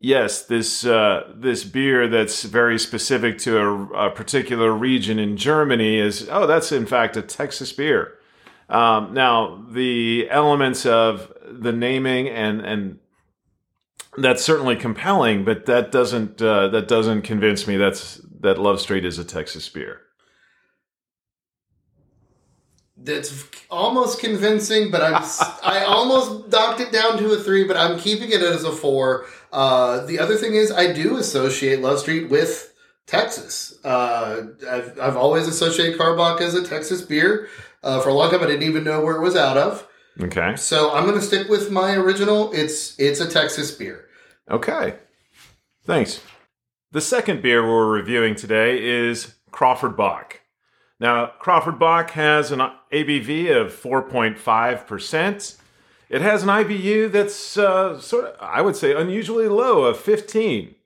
yes, 0.00 0.44
this 0.44 0.84
uh, 0.84 1.32
this 1.34 1.64
beer 1.64 2.08
that's 2.08 2.42
very 2.42 2.78
specific 2.78 3.38
to 3.38 3.58
a, 3.58 3.84
a 4.06 4.10
particular 4.10 4.72
region 4.72 5.18
in 5.18 5.36
Germany 5.36 5.98
is 5.98 6.28
oh, 6.30 6.46
that's 6.46 6.72
in 6.72 6.86
fact 6.86 7.16
a 7.16 7.22
Texas 7.22 7.72
beer. 7.72 8.18
Um, 8.68 9.14
now 9.14 9.64
the 9.70 10.28
elements 10.30 10.86
of 10.86 11.32
the 11.46 11.72
naming 11.72 12.28
and 12.28 12.60
and 12.60 12.98
that's 14.18 14.44
certainly 14.44 14.76
compelling, 14.76 15.44
but 15.44 15.66
that 15.66 15.90
doesn't 15.90 16.42
uh, 16.42 16.68
that 16.68 16.88
doesn't 16.88 17.22
convince 17.22 17.66
me 17.66 17.76
that's 17.76 18.20
that 18.40 18.58
Love 18.58 18.80
Street 18.80 19.04
is 19.04 19.18
a 19.18 19.24
Texas 19.24 19.68
beer. 19.68 20.01
That's 23.04 23.44
almost 23.70 24.20
convincing, 24.20 24.90
but 24.90 25.02
I'm 25.02 25.14
I 25.62 25.84
almost 25.84 26.48
knocked 26.50 26.80
it 26.80 26.92
down 26.92 27.18
to 27.18 27.32
a 27.32 27.36
three, 27.36 27.64
but 27.64 27.76
I'm 27.76 27.98
keeping 27.98 28.30
it 28.30 28.42
as 28.42 28.64
a 28.64 28.72
four. 28.72 29.26
Uh, 29.52 30.06
the 30.06 30.18
other 30.18 30.36
thing 30.36 30.54
is, 30.54 30.70
I 30.70 30.92
do 30.92 31.16
associate 31.16 31.80
Love 31.80 31.98
Street 31.98 32.30
with 32.30 32.72
Texas. 33.06 33.78
Uh, 33.84 34.48
I've 34.68 34.98
I've 35.00 35.16
always 35.16 35.48
associated 35.48 35.98
Karbach 35.98 36.40
as 36.40 36.54
a 36.54 36.64
Texas 36.64 37.02
beer. 37.02 37.48
Uh, 37.82 38.00
for 38.00 38.10
a 38.10 38.14
long 38.14 38.30
time, 38.30 38.42
I 38.42 38.46
didn't 38.46 38.62
even 38.62 38.84
know 38.84 39.00
where 39.00 39.16
it 39.16 39.22
was 39.22 39.34
out 39.34 39.56
of. 39.56 39.86
Okay. 40.20 40.56
So 40.56 40.92
I'm 40.92 41.04
going 41.04 41.18
to 41.18 41.24
stick 41.24 41.48
with 41.48 41.70
my 41.70 41.94
original. 41.94 42.52
It's 42.52 42.98
it's 42.98 43.20
a 43.20 43.28
Texas 43.28 43.70
beer. 43.70 44.06
Okay. 44.50 44.96
Thanks. 45.84 46.20
The 46.92 47.00
second 47.00 47.42
beer 47.42 47.66
we're 47.66 47.90
reviewing 47.90 48.34
today 48.34 48.82
is 48.82 49.34
Crawford 49.50 49.96
Bock. 49.96 50.41
Now, 51.02 51.32
Crawford 51.40 51.80
Bock 51.80 52.12
has 52.12 52.52
an 52.52 52.60
ABV 52.92 53.60
of 53.60 53.72
4.5%. 53.74 55.58
It 56.08 56.20
has 56.20 56.44
an 56.44 56.48
IBU 56.48 57.10
that's 57.10 57.58
uh, 57.58 57.98
sort 58.00 58.26
of, 58.26 58.36
I 58.40 58.62
would 58.62 58.76
say, 58.76 58.94
unusually 58.94 59.48
low 59.48 59.82
of 59.82 59.98
15. 59.98 60.76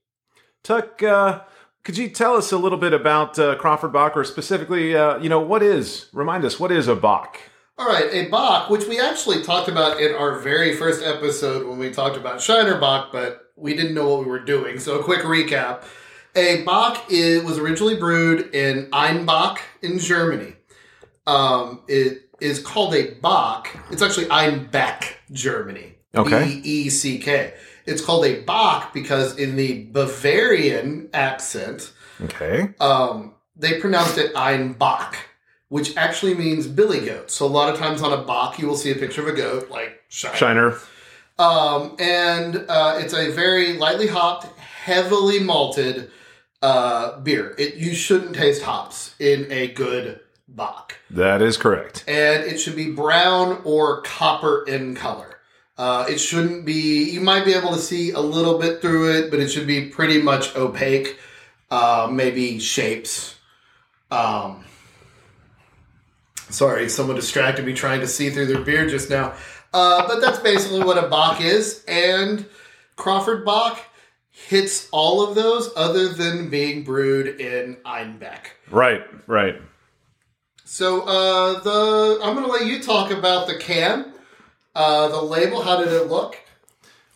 Tuck, 0.62 1.02
uh, 1.02 1.42
could 1.84 1.98
you 1.98 2.08
tell 2.08 2.34
us 2.34 2.50
a 2.50 2.56
little 2.56 2.78
bit 2.78 2.94
about 2.94 3.38
uh, 3.38 3.56
Crawford 3.56 3.92
Bock, 3.92 4.16
or 4.16 4.24
specifically, 4.24 4.96
uh, 4.96 5.18
you 5.18 5.28
know, 5.28 5.38
what 5.38 5.62
is, 5.62 6.08
remind 6.14 6.46
us, 6.46 6.58
what 6.58 6.72
is 6.72 6.88
a 6.88 6.96
Bock? 6.96 7.36
All 7.76 7.86
right, 7.86 8.08
a 8.10 8.30
Bock, 8.30 8.70
which 8.70 8.86
we 8.86 8.98
actually 8.98 9.42
talked 9.42 9.68
about 9.68 10.00
in 10.00 10.14
our 10.14 10.38
very 10.38 10.74
first 10.74 11.04
episode 11.04 11.66
when 11.66 11.78
we 11.78 11.90
talked 11.90 12.16
about 12.16 12.40
Shiner 12.40 12.80
Bock, 12.80 13.12
but 13.12 13.52
we 13.54 13.76
didn't 13.76 13.92
know 13.92 14.08
what 14.08 14.20
we 14.20 14.30
were 14.30 14.42
doing. 14.42 14.78
So, 14.78 14.98
a 14.98 15.04
quick 15.04 15.20
recap. 15.20 15.84
A 16.36 16.62
Bock 16.64 17.06
is, 17.10 17.42
was 17.42 17.58
originally 17.58 17.96
brewed 17.96 18.54
in 18.54 18.90
Einbach 18.90 19.58
in 19.82 19.98
Germany. 19.98 20.54
Um, 21.26 21.82
it 21.88 22.28
is 22.40 22.60
called 22.60 22.94
a 22.94 23.14
Bock. 23.14 23.68
It's 23.90 24.02
actually 24.02 24.26
Einbeck, 24.26 25.14
Germany. 25.32 25.94
Okay. 26.14 26.60
B 26.62 26.68
E 26.86 26.90
C 26.90 27.18
K. 27.18 27.54
It's 27.86 28.02
called 28.04 28.24
a 28.26 28.42
Bock 28.42 28.92
because 28.92 29.38
in 29.38 29.56
the 29.56 29.84
Bavarian 29.84 31.08
accent, 31.12 31.92
Okay. 32.20 32.68
um, 32.80 33.34
they 33.56 33.80
pronounced 33.80 34.18
it 34.18 34.34
Einbach, 34.34 35.14
which 35.68 35.96
actually 35.96 36.34
means 36.34 36.66
billy 36.66 37.04
goat. 37.06 37.30
So 37.30 37.46
a 37.46 37.48
lot 37.48 37.72
of 37.72 37.78
times 37.78 38.02
on 38.02 38.12
a 38.12 38.22
Bock, 38.22 38.58
you 38.58 38.66
will 38.66 38.76
see 38.76 38.90
a 38.90 38.94
picture 38.94 39.22
of 39.22 39.28
a 39.28 39.32
goat, 39.32 39.70
like 39.70 40.00
Shiner. 40.08 40.36
Shiner. 40.36 40.78
Um, 41.38 41.96
and 41.98 42.64
uh, 42.68 42.98
it's 42.98 43.12
a 43.12 43.30
very 43.30 43.74
lightly 43.74 44.06
hopped, 44.06 44.46
heavily 44.58 45.40
malted 45.40 46.10
uh, 46.62 47.18
beer. 47.20 47.54
It 47.58 47.74
you 47.76 47.94
shouldn't 47.94 48.34
taste 48.36 48.62
hops 48.62 49.14
in 49.18 49.46
a 49.50 49.68
good 49.68 50.20
Bock, 50.48 50.94
That 51.10 51.42
is 51.42 51.56
correct. 51.56 52.04
and 52.06 52.44
it 52.44 52.58
should 52.58 52.76
be 52.76 52.90
brown 52.92 53.60
or 53.64 54.00
copper 54.02 54.64
in 54.66 54.94
color. 54.94 55.40
Uh, 55.76 56.06
it 56.08 56.18
shouldn't 56.18 56.64
be. 56.64 57.10
You 57.10 57.20
might 57.20 57.44
be 57.44 57.52
able 57.52 57.70
to 57.74 57.78
see 57.78 58.12
a 58.12 58.20
little 58.20 58.56
bit 58.58 58.80
through 58.80 59.12
it, 59.18 59.30
but 59.30 59.40
it 59.40 59.48
should 59.48 59.66
be 59.66 59.86
pretty 59.90 60.22
much 60.22 60.54
opaque. 60.56 61.18
Uh, 61.70 62.08
maybe 62.10 62.58
shapes. 62.60 63.34
Um, 64.10 64.64
sorry, 66.48 66.88
someone 66.88 67.16
distracted 67.16 67.66
me 67.66 67.72
trying 67.74 68.00
to 68.00 68.06
see 68.06 68.30
through 68.30 68.46
their 68.46 68.62
beer 68.62 68.86
just 68.88 69.10
now. 69.10 69.34
Uh, 69.74 70.06
but 70.06 70.20
that's 70.20 70.38
basically 70.38 70.82
what 70.82 70.96
a 71.02 71.08
Bock 71.08 71.40
is, 71.40 71.84
and 71.86 72.46
Crawford 72.94 73.44
Bock 73.44 73.80
hits 74.36 74.88
all 74.92 75.26
of 75.26 75.34
those, 75.34 75.70
other 75.76 76.08
than 76.08 76.50
being 76.50 76.84
brewed 76.84 77.40
in 77.40 77.76
Einbeck. 77.86 78.50
Right, 78.70 79.02
right. 79.26 79.60
So 80.64 81.02
uh, 81.02 81.60
the 81.60 82.20
I'm 82.22 82.34
going 82.34 82.46
to 82.46 82.52
let 82.52 82.66
you 82.66 82.82
talk 82.82 83.10
about 83.10 83.46
the 83.46 83.56
can, 83.56 84.12
uh, 84.74 85.08
the 85.08 85.22
label. 85.22 85.62
How 85.62 85.78
did 85.78 85.92
it 85.92 86.08
look? 86.08 86.38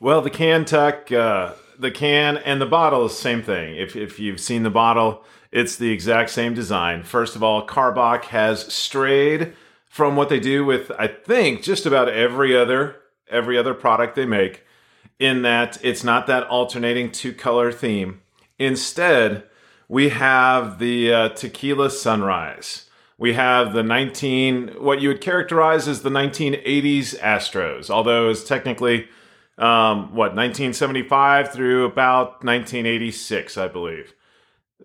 Well, 0.00 0.22
the 0.22 0.30
can 0.30 0.64
tuck, 0.64 1.12
uh, 1.12 1.52
the 1.78 1.90
can 1.90 2.38
and 2.38 2.60
the 2.60 2.66
bottle 2.66 3.04
is 3.04 3.12
the 3.12 3.20
same 3.20 3.42
thing. 3.42 3.76
If, 3.76 3.96
if 3.96 4.18
you've 4.18 4.40
seen 4.40 4.62
the 4.62 4.70
bottle, 4.70 5.24
it's 5.52 5.76
the 5.76 5.90
exact 5.90 6.30
same 6.30 6.54
design. 6.54 7.02
First 7.02 7.36
of 7.36 7.42
all, 7.42 7.66
Karbach 7.66 8.24
has 8.24 8.72
strayed 8.72 9.52
from 9.84 10.16
what 10.16 10.30
they 10.30 10.40
do 10.40 10.64
with 10.64 10.90
I 10.98 11.08
think 11.08 11.62
just 11.62 11.84
about 11.84 12.08
every 12.08 12.56
other 12.56 12.96
every 13.28 13.58
other 13.58 13.74
product 13.74 14.16
they 14.16 14.26
make 14.26 14.64
in 15.20 15.42
that 15.42 15.78
it's 15.84 16.02
not 16.02 16.26
that 16.26 16.48
alternating 16.48 17.12
two 17.12 17.32
color 17.32 17.70
theme. 17.70 18.22
Instead, 18.58 19.44
we 19.86 20.08
have 20.08 20.78
the 20.78 21.12
uh, 21.12 21.28
tequila 21.30 21.90
sunrise. 21.90 22.86
We 23.18 23.34
have 23.34 23.74
the 23.74 23.82
19 23.82 24.76
what 24.78 25.02
you 25.02 25.08
would 25.08 25.20
characterize 25.20 25.86
as 25.86 26.00
the 26.00 26.10
1980s 26.10 27.18
Astros, 27.18 27.90
although 27.90 28.30
it's 28.30 28.42
technically 28.42 29.08
um, 29.58 30.14
what 30.14 30.34
1975 30.34 31.52
through 31.52 31.84
about 31.84 32.42
1986, 32.42 33.58
I 33.58 33.68
believe. 33.68 34.14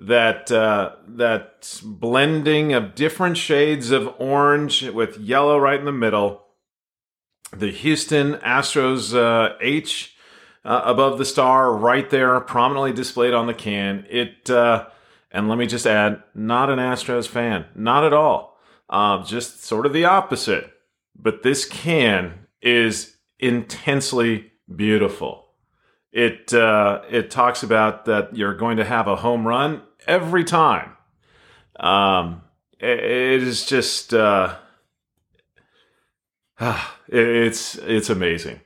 That 0.02 0.52
uh, 0.52 0.96
that 1.08 1.80
blending 1.86 2.74
of 2.74 2.96
different 2.96 3.38
shades 3.38 3.92
of 3.92 4.14
orange 4.20 4.84
with 4.84 5.18
yellow 5.18 5.58
right 5.58 5.80
in 5.80 5.86
the 5.86 5.94
middle. 5.94 6.44
The 7.54 7.72
Houston 7.72 8.34
Astros 8.34 9.16
uh, 9.16 9.56
H 9.62 10.15
uh, 10.66 10.82
above 10.84 11.18
the 11.18 11.26
star, 11.26 11.72
right 11.74 12.10
there, 12.10 12.40
prominently 12.42 12.92
displayed 12.92 13.34
on 13.34 13.48
the 13.48 13.54
can. 13.54 14.06
It 14.10 14.50
uh, 14.50 14.88
and 15.32 15.50
let 15.50 15.58
me 15.58 15.68
just 15.68 15.86
add, 15.86 16.24
not 16.34 16.70
an 16.70 16.80
Astros 16.80 17.28
fan, 17.28 17.66
not 17.76 18.06
at 18.06 18.14
all. 18.14 18.58
Uh, 18.90 19.24
just 19.24 19.64
sort 19.64 19.86
of 19.86 19.94
the 19.94 20.06
opposite. 20.06 20.72
But 21.16 21.44
this 21.44 21.66
can 21.66 22.48
is 22.62 23.18
intensely 23.40 24.52
beautiful. 24.74 25.46
It 26.12 26.54
uh, 26.54 27.02
it 27.10 27.30
talks 27.30 27.64
about 27.64 28.06
that 28.06 28.36
you're 28.36 28.56
going 28.56 28.78
to 28.78 28.86
have 28.86 29.08
a 29.08 29.18
home 29.18 29.46
run 29.46 29.82
every 30.08 30.46
time. 30.46 30.92
Um, 31.80 32.42
it, 32.80 33.00
is 33.44 33.66
just 33.66 34.14
uh, 34.14 34.56
it's 37.08 37.76
it's 37.76 38.10
amazing. 38.10 38.62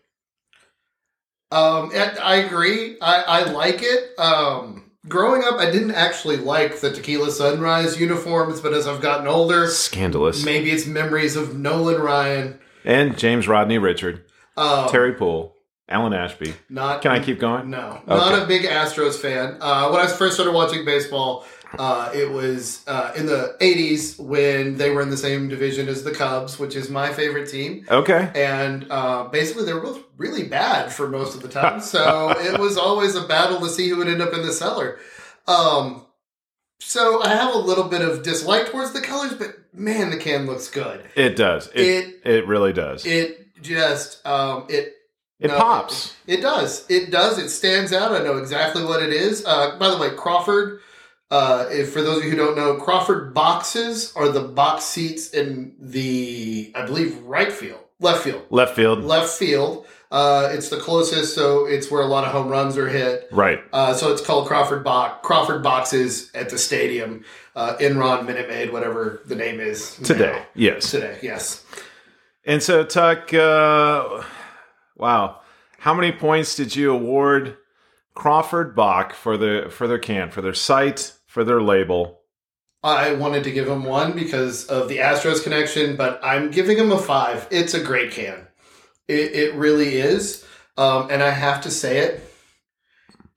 Um, 1.51 1.91
I 1.93 2.35
agree. 2.45 2.97
I, 3.01 3.21
I 3.21 3.43
like 3.51 3.79
it. 3.81 4.17
Um, 4.19 4.91
growing 5.07 5.43
up, 5.43 5.55
I 5.55 5.71
didn't 5.71 5.91
actually 5.91 6.37
like 6.37 6.79
the 6.79 6.91
Tequila 6.91 7.31
Sunrise 7.31 7.99
uniforms, 7.99 8.61
but 8.61 8.73
as 8.73 8.87
I've 8.87 9.01
gotten 9.01 9.27
older, 9.27 9.67
Scandalous. 9.67 10.43
maybe 10.45 10.71
it's 10.71 10.85
memories 10.85 11.35
of 11.35 11.57
Nolan 11.57 12.01
Ryan, 12.01 12.59
And 12.85 13.17
James 13.17 13.47
Rodney 13.47 13.77
Richard, 13.79 14.25
um, 14.57 14.89
Terry 14.89 15.13
Puhl, 15.13 15.55
Alan 15.87 16.13
Ashby. 16.13 16.53
Not 16.69 17.01
Can 17.01 17.11
I 17.11 17.19
keep 17.19 17.39
going? 17.39 17.71
No, 17.71 17.99
not 18.07 18.43
a 18.43 18.45
big 18.45 18.63
Astros 18.63 19.15
fan. 19.15 19.57
Uh, 19.59 19.89
when 19.89 20.01
I 20.01 20.07
first 20.07 20.35
started 20.35 20.53
watching 20.53 20.85
baseball, 20.85 21.45
uh, 21.77 22.11
it 22.13 22.31
was 22.31 22.83
uh, 22.87 23.13
in 23.15 23.25
the 23.25 23.55
'80s 23.61 24.19
when 24.19 24.77
they 24.77 24.89
were 24.89 25.01
in 25.01 25.09
the 25.09 25.17
same 25.17 25.49
division 25.49 25.87
as 25.87 26.03
the 26.03 26.11
Cubs, 26.11 26.57
which 26.57 26.75
is 26.75 26.89
my 26.89 27.13
favorite 27.13 27.49
team. 27.49 27.85
Okay. 27.89 28.31
And 28.33 28.87
uh, 28.89 29.25
basically, 29.25 29.65
they 29.65 29.73
were 29.73 29.81
both 29.81 30.03
really 30.17 30.43
bad 30.43 30.91
for 30.91 31.07
most 31.07 31.35
of 31.35 31.41
the 31.41 31.49
time. 31.49 31.81
So 31.89 32.31
it 32.31 32.59
was 32.59 32.77
always 32.77 33.15
a 33.15 33.27
battle 33.27 33.59
to 33.61 33.69
see 33.69 33.89
who 33.89 33.97
would 33.97 34.07
end 34.07 34.21
up 34.21 34.33
in 34.33 34.41
the 34.41 34.51
cellar. 34.51 34.99
Um, 35.47 36.05
so 36.79 37.21
I 37.21 37.29
have 37.29 37.53
a 37.53 37.57
little 37.57 37.85
bit 37.85 38.01
of 38.01 38.23
dislike 38.23 38.67
towards 38.67 38.93
the 38.93 39.01
colors, 39.01 39.33
but 39.33 39.55
man, 39.73 40.11
the 40.11 40.17
can 40.17 40.45
looks 40.45 40.69
good. 40.69 41.03
It 41.15 41.35
does. 41.35 41.69
It 41.73 42.21
it, 42.23 42.47
really 42.47 42.73
does. 42.73 43.05
It, 43.05 43.51
It 43.55 43.61
just 43.61 44.25
um, 44.25 44.67
it 44.69 44.95
no, 45.39 45.57
pops. 45.57 46.15
It 46.27 46.41
does. 46.41 46.85
It 46.89 47.11
does. 47.11 47.37
It 47.37 47.49
stands 47.49 47.93
out. 47.93 48.11
I 48.11 48.23
know 48.23 48.37
exactly 48.37 48.83
what 48.83 49.01
it 49.01 49.13
is. 49.13 49.45
Uh, 49.45 49.77
by 49.77 49.89
the 49.89 49.97
way, 49.97 50.09
Crawford. 50.11 50.81
Uh, 51.31 51.65
if 51.69 51.91
for 51.93 52.01
those 52.01 52.17
of 52.19 52.23
you 52.23 52.31
who 52.31 52.35
don't 52.37 52.55
know, 52.55 52.75
Crawford 52.75 53.33
boxes 53.33 54.11
are 54.15 54.29
the 54.29 54.41
box 54.41 54.83
seats 54.85 55.29
in 55.31 55.75
the, 55.79 56.71
I 56.75 56.85
believe, 56.85 57.17
right 57.23 57.51
field, 57.51 57.81
left 57.99 58.23
field, 58.23 58.43
Left 58.49 58.75
field. 58.75 59.03
left 59.03 59.29
field. 59.37 59.85
Uh, 60.11 60.49
it's 60.51 60.69
the 60.69 60.77
closest, 60.79 61.35
so 61.35 61.67
it's 61.67 61.91
where 61.91 62.01
a 62.01 62.07
lot 62.07 62.23
of 62.25 62.31
home 62.31 62.47
runs 62.49 62.77
are 62.79 62.87
hit. 62.89 63.27
Right. 63.31 63.59
Uh, 63.71 63.93
so 63.93 64.11
it's 64.11 64.23
called 64.25 64.47
Crawford 64.47 64.83
box. 64.83 65.19
Crawford 65.21 65.61
boxes 65.61 66.31
at 66.33 66.49
the 66.49 66.57
stadium. 66.57 67.23
Uh, 67.55 67.75
Enron, 67.77 68.25
Minute 68.25 68.49
Maid, 68.49 68.73
whatever 68.73 69.21
the 69.27 69.35
name 69.35 69.59
is 69.59 69.97
Today. 69.97 70.31
now. 70.31 70.45
Yes. 70.55 70.89
Today, 70.89 71.19
yes. 71.21 71.63
And 72.43 72.63
so 72.63 72.83
Tuck, 72.83 73.31
uh, 73.35 74.23
wow. 74.97 75.41
How 75.77 75.93
many 75.93 76.11
points 76.11 76.55
did 76.55 76.75
you 76.75 76.91
award 76.91 77.57
Crawford 78.15 78.75
Bock 78.75 79.13
for 79.13 79.37
the 79.37 79.67
for 79.69 79.87
their 79.87 79.99
can, 79.99 80.31
for 80.31 80.41
their 80.41 80.53
site, 80.55 81.13
for 81.29 81.43
their 81.43 81.61
label? 81.61 82.21
I 82.83 83.13
wanted 83.13 83.43
to 83.43 83.51
give 83.51 83.67
him 83.67 83.83
one 83.83 84.13
because 84.13 84.65
of 84.65 84.89
the 84.89 84.97
Astros 84.97 85.43
connection, 85.43 85.95
but 85.95 86.19
I'm 86.23 86.49
giving 86.49 86.77
him 86.77 86.91
a 86.91 86.97
five. 86.97 87.47
It's 87.51 87.73
a 87.73 87.83
great 87.83 88.11
can. 88.11 88.47
It, 89.07 89.33
it 89.33 89.53
really 89.53 89.97
is. 89.97 90.43
Um, 90.75 91.09
and 91.11 91.21
I 91.21 91.29
have 91.29 91.61
to 91.61 91.71
say 91.71 91.99
it. 91.99 92.25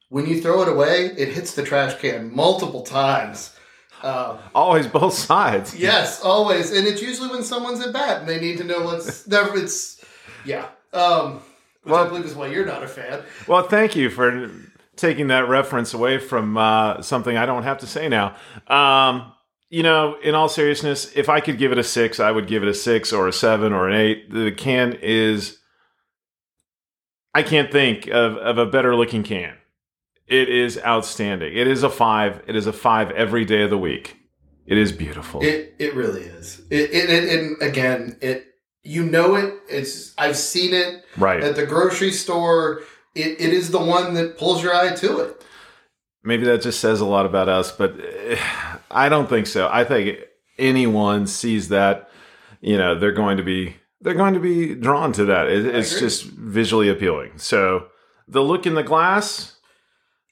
When 0.09 0.27
you 0.27 0.41
throw 0.41 0.63
it 0.63 0.69
away, 0.69 1.07
it 1.07 1.29
hits 1.29 1.55
the 1.55 1.65
trash 1.65 1.99
can 2.01 2.35
multiple 2.35 2.83
times. 2.83 3.55
Um, 4.03 4.39
Always 4.55 4.87
both 4.87 5.15
sides. 5.15 5.75
yes, 5.79 6.23
always. 6.23 6.73
And 6.73 6.87
it's 6.87 7.03
usually 7.03 7.29
when 7.29 7.43
someone's 7.43 7.85
at 7.85 7.93
bat 7.93 8.21
and 8.21 8.29
they 8.29 8.41
need 8.41 8.59
to 8.59 8.65
know 8.65 8.83
what's 8.83 9.27
never. 9.27 9.57
It's 9.57 10.03
yeah. 10.45 10.69
Um, 10.93 11.43
which 11.83 11.95
I 11.95 12.09
believe 12.09 12.25
is 12.25 12.35
why 12.35 12.47
you're 12.47 12.67
not 12.67 12.83
a 12.83 12.89
fan. 12.89 13.23
Well, 13.47 13.65
thank 13.65 13.97
you 13.97 14.09
for 14.09 14.51
taking 14.97 15.29
that 15.29 15.49
reference 15.49 15.95
away 15.95 16.19
from 16.19 16.57
uh, 16.57 17.03
something 17.03 17.37
I 17.37 17.47
don't 17.47 17.63
have 17.63 17.79
to 17.79 17.87
say 17.87 18.09
now. 18.09 18.37
Um, 18.67 19.33
you 19.71 19.83
know, 19.83 20.17
in 20.23 20.35
all 20.35 20.49
seriousness, 20.49 21.11
if 21.17 21.29
I 21.29 21.41
could 21.41 21.57
give 21.57 21.73
it 21.73 21.79
a 21.79 21.85
six, 21.85 22.21
I 22.21 22.31
would 22.31 22.47
give 22.47 22.63
it 22.63 22.69
a 22.69 22.75
six 22.75 23.13
or 23.13 23.27
a 23.27 23.33
seven 23.33 23.73
or 23.73 23.89
an 23.89 23.95
eight. 23.95 24.31
The 24.31 24.53
can 24.53 24.99
is. 25.01 25.59
I 27.35 27.43
can't 27.43 27.73
think 27.73 28.09
of, 28.09 28.37
of 28.37 28.59
a 28.59 28.67
better 28.67 28.95
looking 28.95 29.23
can. 29.23 29.55
It 30.27 30.51
is 30.51 30.79
outstanding. 30.85 31.57
It 31.57 31.67
is 31.67 31.83
a 31.83 31.89
five. 31.89 32.43
It 32.47 32.57
is 32.57 32.67
a 32.67 32.73
five 32.73 33.11
every 33.13 33.47
day 33.47 33.63
of 33.63 33.71
the 33.71 33.79
week. 33.79 34.19
It 34.67 34.79
is 34.79 34.93
beautiful. 34.93 35.43
It 35.43 35.75
it 35.79 35.95
really 35.95 36.23
is. 36.23 36.61
It 36.71 36.91
it, 36.91 37.11
it 37.11 37.41
and 37.41 37.63
again 37.63 38.19
it 38.21 38.47
you 38.83 39.05
know 39.05 39.35
it. 39.37 39.55
It's 39.69 40.15
I've 40.19 40.37
seen 40.37 40.75
it. 40.75 41.05
right. 41.17 41.43
at 41.43 41.57
the 41.57 41.67
grocery 41.67 42.13
store, 42.13 42.83
it, 43.15 43.41
it 43.41 43.53
is 43.53 43.71
the 43.71 43.83
one 43.83 44.15
that 44.15 44.39
pulls 44.39 44.63
your 44.63 44.75
eye 44.75 44.95
to 44.97 45.21
it. 45.21 45.45
Maybe 46.25 46.45
that 46.45 46.63
just 46.63 46.81
says 46.81 47.01
a 47.01 47.07
lot 47.07 47.27
about 47.27 47.49
us, 47.49 47.73
but 47.73 47.99
eh, 48.01 48.39
I 48.91 49.09
don't 49.09 49.29
think 49.29 49.47
so. 49.47 49.69
I 49.71 49.85
think 49.85 50.21
anyone 50.59 51.27
sees 51.27 51.69
that, 51.69 52.11
you 52.61 52.79
know, 52.79 52.99
they're 52.99 53.13
going 53.13 53.39
to 53.39 53.43
be 53.43 53.77
they're 54.01 54.15
going 54.15 54.35
to 54.35 54.41
be 54.41 54.75
drawn 54.75 55.13
to 55.13 55.25
that. 55.27 55.49
It, 55.49 55.67
it's 55.67 55.99
just 55.99 56.25
visually 56.25 56.89
appealing. 56.89 57.39
So, 57.39 57.87
the 58.27 58.43
look 58.43 58.67
in 58.67 58.75
the 58.75 58.83
glass. 58.83 59.57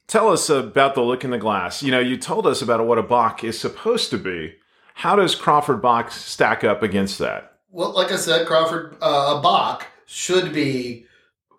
Tell 0.06 0.28
us 0.28 0.50
about 0.50 0.96
the 0.96 1.02
look 1.02 1.22
in 1.22 1.30
the 1.30 1.38
glass. 1.38 1.84
You 1.84 1.92
know, 1.92 2.00
you 2.00 2.16
told 2.16 2.44
us 2.44 2.60
about 2.60 2.84
what 2.84 2.98
a 2.98 3.02
Bock 3.02 3.44
is 3.44 3.60
supposed 3.60 4.10
to 4.10 4.18
be. 4.18 4.54
How 4.94 5.14
does 5.14 5.36
Crawford 5.36 5.80
Bock 5.80 6.10
stack 6.10 6.64
up 6.64 6.82
against 6.82 7.20
that? 7.20 7.58
Well, 7.70 7.94
like 7.94 8.10
I 8.10 8.16
said, 8.16 8.44
Crawford, 8.44 8.96
uh, 9.00 9.36
a 9.38 9.40
Bock 9.40 9.86
should 10.06 10.52
be 10.52 11.06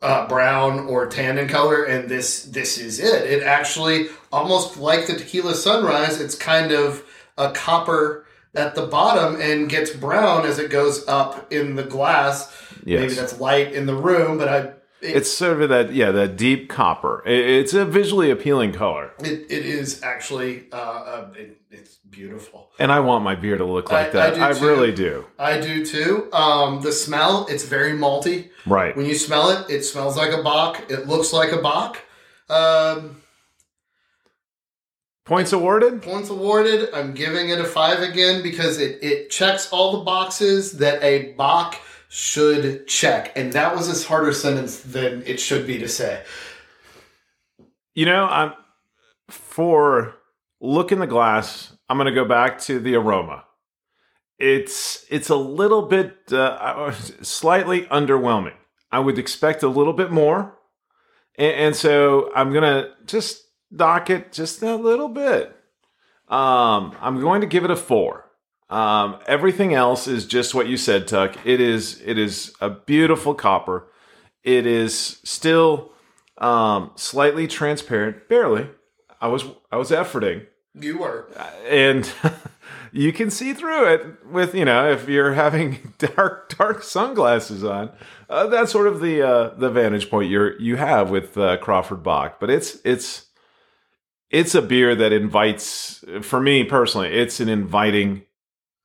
uh, 0.01 0.27
brown 0.27 0.87
or 0.87 1.07
tan 1.07 1.37
in 1.37 1.47
color, 1.47 1.83
and 1.83 2.09
this 2.09 2.43
this 2.45 2.77
is 2.77 2.99
it. 2.99 3.29
It 3.29 3.43
actually 3.43 4.07
almost 4.31 4.77
like 4.77 5.07
the 5.07 5.15
Tequila 5.15 5.53
Sunrise. 5.55 6.19
It's 6.19 6.35
kind 6.35 6.71
of 6.71 7.03
a 7.37 7.51
copper 7.51 8.25
at 8.55 8.75
the 8.75 8.85
bottom 8.87 9.39
and 9.39 9.69
gets 9.69 9.91
brown 9.91 10.45
as 10.45 10.59
it 10.59 10.69
goes 10.69 11.07
up 11.07 11.51
in 11.53 11.75
the 11.75 11.83
glass. 11.83 12.51
Maybe 12.99 13.13
that's 13.13 13.39
light 13.39 13.73
in 13.73 13.85
the 13.85 13.95
room, 13.95 14.37
but 14.37 14.47
I 14.47 14.71
It's 15.01 15.31
sort 15.31 15.61
of 15.63 15.69
that, 15.69 15.93
yeah, 15.93 16.11
that 16.11 16.37
deep 16.37 16.69
copper. 16.69 17.23
It's 17.25 17.73
a 17.73 17.85
visually 17.85 18.29
appealing 18.29 18.73
color. 18.73 19.11
it, 19.19 19.45
it 19.49 19.65
is 19.65 20.03
actually 20.03 20.67
uh, 20.71 20.75
uh, 20.75 21.33
it, 21.35 21.59
it's 21.71 21.95
beautiful. 22.09 22.69
And 22.77 22.91
I 22.91 22.99
want 22.99 23.23
my 23.23 23.33
beer 23.35 23.57
to 23.57 23.65
look 23.65 23.91
like 23.91 24.07
I- 24.13 24.27
I 24.27 24.29
that. 24.29 24.35
do 24.35 24.41
I, 24.41 24.69
really 24.69 24.91
do. 24.93 25.25
I 25.39 25.59
do 25.59 25.83
too. 25.85 26.29
Um, 26.33 26.81
the 26.81 26.91
smell, 26.91 27.47
it's 27.49 27.63
very 27.65 27.93
malty. 27.97 28.49
Right. 28.67 28.95
When 28.95 29.05
you 29.07 29.15
smell 29.15 29.49
it, 29.49 29.69
it 29.71 29.83
smells 29.83 30.17
like 30.17 30.31
a 30.33 30.43
Bock. 30.43 30.83
It 30.91 31.07
looks 31.07 31.33
like 31.33 31.51
a 31.51 31.57
Bock. 31.61 31.97
Um, 32.49 33.17
Points 35.23 35.53
awarded? 35.53 36.01
points 36.01 36.29
awarded. 36.29 36.89
I'm 36.93 37.13
giving 37.13 37.49
it 37.49 37.59
a 37.59 37.63
five 37.63 38.01
again 38.01 38.41
because 38.43 38.79
it, 38.79 39.01
it 39.03 39.29
checks 39.29 39.69
all 39.71 39.97
the 39.99 40.03
boxes 40.03 40.73
that 40.79 41.01
a 41.03 41.33
Bock 41.33 41.75
should 42.13 42.85
check. 42.87 43.31
And 43.37 43.53
that 43.53 43.73
was 43.73 43.87
a 43.87 44.05
harder 44.05 44.33
sentence 44.33 44.81
than 44.81 45.23
it 45.25 45.39
should 45.39 45.65
be 45.65 45.79
to 45.79 45.87
say. 45.87 46.21
You 47.95 48.05
know, 48.05 48.25
I'm 48.25 48.51
for 49.29 50.15
look 50.59 50.91
in 50.91 50.99
the 50.99 51.07
glass. 51.07 51.73
I'm 51.87 51.95
going 51.95 52.07
to 52.07 52.11
go 52.13 52.25
back 52.25 52.59
to 52.63 52.79
the 52.79 52.95
aroma. 52.95 53.45
It's 54.37 55.05
it's 55.09 55.29
a 55.29 55.37
little 55.37 55.83
bit 55.83 56.33
uh, 56.33 56.91
slightly 57.21 57.83
underwhelming. 57.83 58.55
I 58.91 58.99
would 58.99 59.17
expect 59.17 59.63
a 59.63 59.69
little 59.69 59.93
bit 59.93 60.11
more, 60.11 60.57
and, 61.37 61.53
and 61.53 61.75
so 61.75 62.29
I'm 62.35 62.51
going 62.51 62.63
to 62.63 62.89
just 63.05 63.45
dock 63.73 64.09
it 64.09 64.33
just 64.33 64.61
a 64.63 64.75
little 64.75 65.09
bit. 65.09 65.55
Um, 66.27 66.93
I'm 66.99 67.21
going 67.21 67.39
to 67.39 67.47
give 67.47 67.63
it 67.63 67.71
a 67.71 67.75
four. 67.77 68.30
Um, 68.71 69.17
everything 69.27 69.73
else 69.73 70.07
is 70.07 70.25
just 70.25 70.55
what 70.55 70.67
you 70.67 70.77
said, 70.77 71.07
Tuck. 71.07 71.35
It 71.45 71.59
is 71.59 72.01
it 72.05 72.17
is 72.17 72.53
a 72.61 72.69
beautiful 72.69 73.35
copper. 73.35 73.87
It 74.43 74.65
is 74.65 75.19
still 75.23 75.91
um, 76.37 76.91
slightly 76.95 77.47
transparent, 77.47 78.29
barely. 78.29 78.69
I 79.19 79.27
was 79.27 79.43
I 79.71 79.77
was 79.77 79.91
efforting, 79.91 80.47
You 80.73 80.99
were. 80.99 81.27
and 81.69 82.09
you 82.93 83.11
can 83.11 83.29
see 83.29 83.53
through 83.53 83.93
it 83.93 84.25
with 84.25 84.55
you 84.55 84.63
know 84.65 84.89
if 84.89 85.07
you're 85.09 85.33
having 85.33 85.93
dark 85.97 86.49
dark 86.57 86.81
sunglasses 86.83 87.63
on. 87.65 87.91
Uh, 88.29 88.47
that's 88.47 88.71
sort 88.71 88.87
of 88.87 89.01
the 89.01 89.21
uh, 89.21 89.49
the 89.55 89.69
vantage 89.69 90.09
point 90.09 90.29
you're 90.29 90.57
you 90.61 90.77
have 90.77 91.09
with 91.09 91.37
uh, 91.37 91.57
Crawford 91.57 92.03
Bock. 92.03 92.39
But 92.39 92.49
it's 92.49 92.77
it's 92.85 93.25
it's 94.29 94.55
a 94.55 94.61
beer 94.61 94.95
that 94.95 95.11
invites 95.11 96.05
for 96.21 96.39
me 96.39 96.63
personally. 96.63 97.09
It's 97.09 97.41
an 97.41 97.49
inviting 97.49 98.23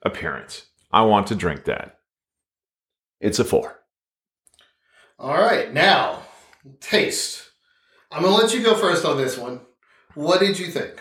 appearance. 0.06 0.66
I 0.92 1.02
want 1.02 1.26
to 1.28 1.34
drink 1.34 1.64
that. 1.64 1.98
It's 3.20 3.38
a 3.38 3.44
four. 3.44 3.82
All 5.18 5.36
right, 5.36 5.72
now 5.72 6.22
taste. 6.80 7.50
I'm 8.10 8.22
gonna 8.22 8.34
let 8.34 8.54
you 8.54 8.62
go 8.62 8.74
first 8.74 9.04
on 9.04 9.16
this 9.16 9.36
one. 9.36 9.60
What 10.14 10.40
did 10.40 10.58
you 10.58 10.68
think? 10.68 11.00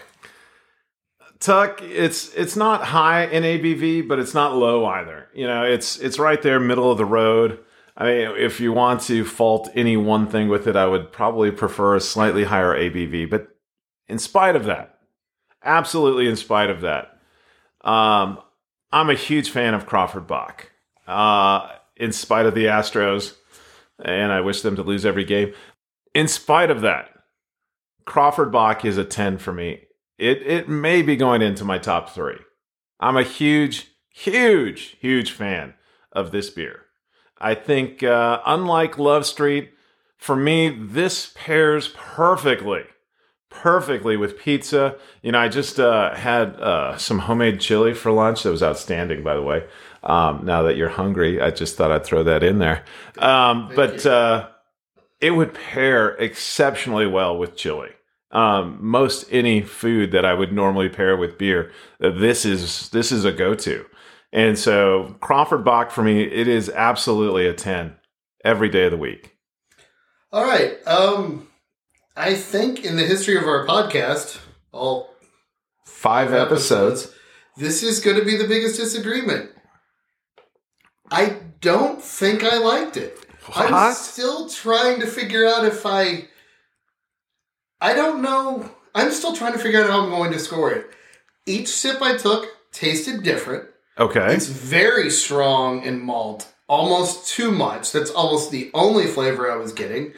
Tuck, 1.39 1.81
it's 1.81 2.33
it's 2.33 2.55
not 2.55 2.83
high 2.83 3.25
in 3.25 3.43
ABV, 3.43 4.07
but 4.07 4.19
it's 4.19 4.33
not 4.33 4.55
low 4.55 4.85
either. 4.85 5.27
You 5.33 5.47
know, 5.47 5.63
it's 5.63 5.97
it's 5.99 6.19
right 6.19 6.41
there, 6.41 6.59
middle 6.59 6.91
of 6.91 6.97
the 6.97 7.05
road. 7.05 7.59
I 7.97 8.05
mean, 8.05 8.31
if 8.37 8.59
you 8.59 8.73
want 8.73 9.01
to 9.03 9.23
fault 9.23 9.69
any 9.73 9.95
one 9.95 10.27
thing 10.27 10.49
with 10.49 10.67
it, 10.67 10.75
I 10.75 10.85
would 10.85 11.11
probably 11.11 11.51
prefer 11.51 11.95
a 11.95 12.01
slightly 12.01 12.43
higher 12.43 12.75
ABV. 12.75 13.29
But 13.29 13.47
in 14.07 14.19
spite 14.19 14.55
of 14.55 14.65
that, 14.65 14.97
absolutely 15.63 16.27
in 16.27 16.35
spite 16.35 16.69
of 16.69 16.81
that, 16.81 17.19
um, 17.81 18.39
I'm 18.91 19.09
a 19.09 19.15
huge 19.15 19.49
fan 19.49 19.73
of 19.73 19.85
Crawford 19.85 20.27
Bock. 20.27 20.71
Uh, 21.07 21.69
in 21.95 22.11
spite 22.11 22.45
of 22.45 22.55
the 22.55 22.65
Astros, 22.65 23.35
and 24.03 24.31
I 24.31 24.41
wish 24.41 24.61
them 24.61 24.75
to 24.75 24.83
lose 24.83 25.05
every 25.05 25.23
game. 25.23 25.53
In 26.13 26.27
spite 26.27 26.71
of 26.71 26.81
that, 26.81 27.09
Crawford 28.05 28.51
Bock 28.51 28.85
is 28.85 28.97
a 28.97 29.05
10 29.05 29.37
for 29.37 29.53
me. 29.53 29.81
It 30.17 30.41
it 30.43 30.69
may 30.69 31.01
be 31.01 31.15
going 31.15 31.41
into 31.41 31.65
my 31.65 31.77
top 31.77 32.09
three. 32.09 32.39
I'm 32.99 33.17
a 33.17 33.23
huge, 33.23 33.91
huge, 34.09 34.97
huge 34.99 35.31
fan 35.31 35.73
of 36.11 36.31
this 36.31 36.49
beer. 36.49 36.81
I 37.37 37.53
think, 37.53 38.01
uh, 38.01 38.41
unlike 38.45 38.97
Love 38.97 39.25
Street, 39.25 39.71
for 40.17 40.35
me, 40.35 40.69
this 40.69 41.33
pairs 41.35 41.89
perfectly, 41.89 42.83
perfectly 43.61 44.17
with 44.17 44.37
pizza. 44.37 44.95
You 45.21 45.31
know, 45.31 45.39
I 45.39 45.47
just 45.47 45.79
uh, 45.79 46.13
had 46.13 46.59
uh, 46.59 46.97
some 46.97 47.19
homemade 47.19 47.59
chili 47.59 47.93
for 47.93 48.11
lunch. 48.11 48.43
That 48.43 48.51
was 48.51 48.63
outstanding, 48.63 49.23
by 49.23 49.35
the 49.35 49.41
way. 49.41 49.65
Um, 50.03 50.45
now 50.45 50.61
that 50.63 50.77
you're 50.77 50.89
hungry, 50.89 51.41
I 51.41 51.51
just 51.51 51.75
thought 51.75 51.91
I'd 51.91 52.05
throw 52.05 52.23
that 52.23 52.43
in 52.43 52.59
there. 52.59 52.83
Um, 53.17 53.71
but 53.75 54.05
uh, 54.05 54.49
it 55.19 55.31
would 55.31 55.53
pair 55.53 56.09
exceptionally 56.17 57.07
well 57.07 57.37
with 57.37 57.55
chili. 57.55 57.89
Um, 58.31 58.77
most 58.81 59.25
any 59.31 59.61
food 59.61 60.11
that 60.11 60.25
I 60.25 60.33
would 60.33 60.51
normally 60.51 60.89
pair 60.89 61.15
with 61.15 61.37
beer, 61.37 61.71
uh, 62.03 62.09
this 62.09 62.45
is 62.45 62.89
this 62.89 63.11
is 63.11 63.23
a 63.23 63.31
go-to. 63.31 63.85
And 64.33 64.59
so 64.59 65.15
Crawford 65.21 65.63
Bock 65.63 65.91
for 65.91 66.03
me, 66.03 66.23
it 66.23 66.47
is 66.47 66.69
absolutely 66.69 67.47
a 67.47 67.53
10 67.53 67.95
every 68.43 68.67
day 68.67 68.85
of 68.85 68.91
the 68.91 68.97
week. 68.97 69.37
All 70.33 70.43
right. 70.43 70.85
Um, 70.85 71.47
I 72.15 72.33
think 72.35 72.85
in 72.85 72.95
the 72.95 73.03
history 73.03 73.37
of 73.37 73.43
our 73.43 73.65
podcast, 73.65 74.39
all 74.71 75.09
Five 75.85 76.33
episodes. 76.33 77.11
this 77.57 77.83
is 77.83 77.99
going 77.99 78.17
to 78.17 78.25
be 78.25 78.37
the 78.37 78.47
biggest 78.47 78.77
disagreement. 78.79 79.51
I 81.11 81.37
don't 81.61 82.01
think 82.01 82.43
I 82.43 82.57
liked 82.57 82.97
it. 82.97 83.17
I'm 83.55 83.93
still 83.93 84.49
trying 84.49 84.99
to 85.01 85.07
figure 85.07 85.45
out 85.45 85.65
if 85.65 85.85
I. 85.85 86.27
I 87.81 87.93
don't 87.93 88.21
know. 88.21 88.69
I'm 88.93 89.11
still 89.11 89.35
trying 89.35 89.53
to 89.53 89.59
figure 89.59 89.83
out 89.83 89.89
how 89.89 90.03
I'm 90.03 90.09
going 90.09 90.31
to 90.31 90.39
score 90.39 90.71
it. 90.71 90.89
Each 91.45 91.67
sip 91.67 92.01
I 92.01 92.17
took 92.17 92.47
tasted 92.71 93.23
different. 93.23 93.65
Okay. 93.97 94.33
It's 94.33 94.47
very 94.47 95.09
strong 95.09 95.83
in 95.83 96.01
malt, 96.01 96.51
almost 96.67 97.27
too 97.27 97.51
much. 97.51 97.91
That's 97.91 98.09
almost 98.11 98.51
the 98.51 98.71
only 98.73 99.05
flavor 99.05 99.51
I 99.51 99.57
was 99.57 99.73
getting. 99.73 100.13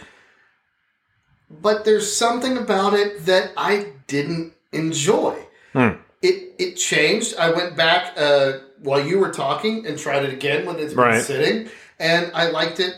But 1.49 1.86
there's 1.86 2.13
something 2.13 2.57
about 2.57 2.93
it 2.93 3.25
that 3.25 3.51
I 3.55 3.93
didn't 4.07 4.53
enjoy. 4.71 5.38
Hmm. 5.73 5.89
It 6.21 6.55
it 6.57 6.75
changed. 6.75 7.36
I 7.38 7.51
went 7.51 7.75
back 7.75 8.13
uh, 8.17 8.60
while 8.79 9.05
you 9.05 9.19
were 9.19 9.31
talking 9.31 9.86
and 9.86 9.97
tried 9.97 10.23
it 10.23 10.33
again 10.33 10.65
when 10.65 10.77
it's 10.77 10.93
been 10.93 11.03
Right. 11.03 11.23
sitting, 11.23 11.69
and 11.99 12.31
I 12.33 12.49
liked 12.49 12.79
it 12.79 12.95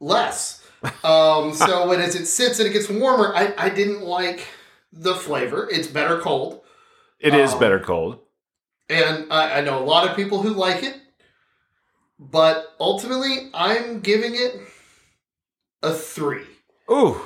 less. 0.00 0.62
Um, 1.02 1.52
so 1.54 1.88
when 1.88 2.00
as 2.00 2.14
it 2.14 2.26
sits 2.26 2.60
and 2.60 2.68
it 2.68 2.72
gets 2.72 2.88
warmer, 2.88 3.34
I, 3.34 3.52
I 3.58 3.70
didn't 3.70 4.02
like 4.02 4.46
the 4.92 5.14
flavor. 5.14 5.68
It's 5.68 5.88
better 5.88 6.20
cold. 6.20 6.60
It 7.18 7.34
is 7.34 7.54
um, 7.54 7.58
better 7.58 7.80
cold. 7.80 8.20
And 8.88 9.32
I, 9.32 9.58
I 9.58 9.60
know 9.62 9.82
a 9.82 9.84
lot 9.84 10.08
of 10.08 10.14
people 10.14 10.42
who 10.42 10.50
like 10.50 10.84
it, 10.84 10.96
but 12.20 12.74
ultimately, 12.78 13.50
I'm 13.52 14.00
giving 14.00 14.34
it 14.36 14.60
a 15.82 15.92
three. 15.92 16.44
Ooh. 16.90 17.20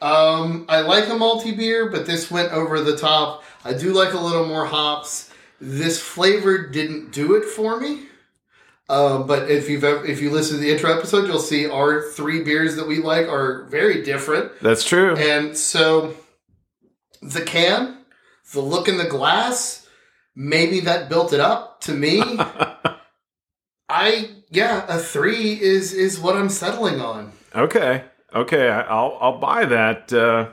Um, 0.00 0.66
I 0.68 0.80
like 0.80 1.06
a 1.08 1.12
malty 1.12 1.56
beer, 1.56 1.90
but 1.90 2.06
this 2.06 2.30
went 2.30 2.52
over 2.52 2.80
the 2.80 2.96
top. 2.96 3.44
I 3.64 3.72
do 3.72 3.92
like 3.92 4.12
a 4.12 4.18
little 4.18 4.46
more 4.46 4.66
hops. 4.66 5.30
This 5.60 6.00
flavor 6.00 6.66
didn't 6.68 7.12
do 7.12 7.34
it 7.34 7.44
for 7.44 7.80
me. 7.80 8.06
Um, 8.88 9.26
but 9.26 9.50
if 9.50 9.68
you've 9.68 9.82
ever, 9.82 10.04
if 10.06 10.20
you 10.20 10.30
listen 10.30 10.56
to 10.56 10.62
the 10.62 10.70
intro 10.70 10.96
episode, 10.96 11.26
you'll 11.26 11.38
see 11.40 11.68
our 11.68 12.02
three 12.10 12.44
beers 12.44 12.76
that 12.76 12.86
we 12.86 12.98
like 12.98 13.26
are 13.26 13.64
very 13.64 14.02
different. 14.02 14.52
That's 14.60 14.84
true. 14.84 15.16
And 15.16 15.56
so 15.56 16.14
the 17.20 17.42
can, 17.42 17.98
the 18.52 18.60
look 18.60 18.86
in 18.86 18.96
the 18.98 19.08
glass, 19.08 19.88
maybe 20.36 20.80
that 20.80 21.08
built 21.08 21.32
it 21.32 21.40
up 21.40 21.80
to 21.82 21.92
me. 21.92 22.22
I 23.88 24.30
yeah, 24.50 24.84
a 24.88 24.98
three 24.98 25.60
is 25.60 25.92
is 25.92 26.20
what 26.20 26.36
I'm 26.36 26.48
settling 26.48 27.00
on. 27.00 27.32
Okay. 27.54 28.04
Okay. 28.34 28.68
I'll 28.68 29.16
I'll 29.20 29.38
buy 29.38 29.64
that. 29.64 30.12
Uh, 30.12 30.50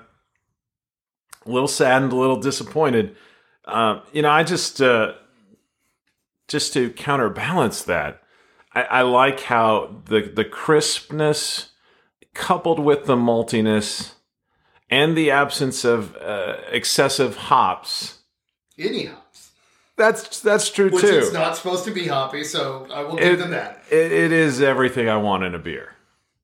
a 1.45 1.49
little 1.51 1.67
saddened, 1.67 2.13
a 2.13 2.15
little 2.15 2.39
disappointed. 2.39 3.15
Uh, 3.65 3.99
you 4.13 4.21
know, 4.21 4.29
I 4.29 4.43
just 4.43 4.81
uh, 4.81 5.13
just 6.47 6.73
to 6.73 6.89
counterbalance 6.91 7.81
that, 7.83 8.21
I, 8.73 8.83
I 8.83 9.01
like 9.01 9.41
how 9.41 10.01
the 10.05 10.21
the 10.21 10.45
crispness 10.45 11.69
coupled 12.33 12.79
with 12.79 13.05
the 13.05 13.15
maltiness 13.15 14.13
and 14.89 15.17
the 15.17 15.31
absence 15.31 15.83
of 15.83 16.15
uh, 16.17 16.57
excessive 16.71 17.35
hops. 17.35 18.19
Any 18.77 19.05
hops, 19.05 19.51
That's 19.97 20.39
that's 20.39 20.69
true 20.71 20.89
which 20.89 21.01
too. 21.01 21.19
It's 21.19 21.33
not 21.33 21.55
supposed 21.57 21.83
to 21.85 21.91
be 21.91 22.07
hoppy, 22.07 22.43
so 22.43 22.87
I 22.91 23.03
will 23.03 23.15
give 23.17 23.33
It- 23.33 23.37
them 23.39 23.51
that. 23.51 23.83
it, 23.91 24.11
it 24.11 24.31
is 24.31 24.61
everything 24.61 25.09
I 25.09 25.17
want 25.17 25.43
in 25.43 25.53
a 25.55 25.59
beer. 25.59 25.92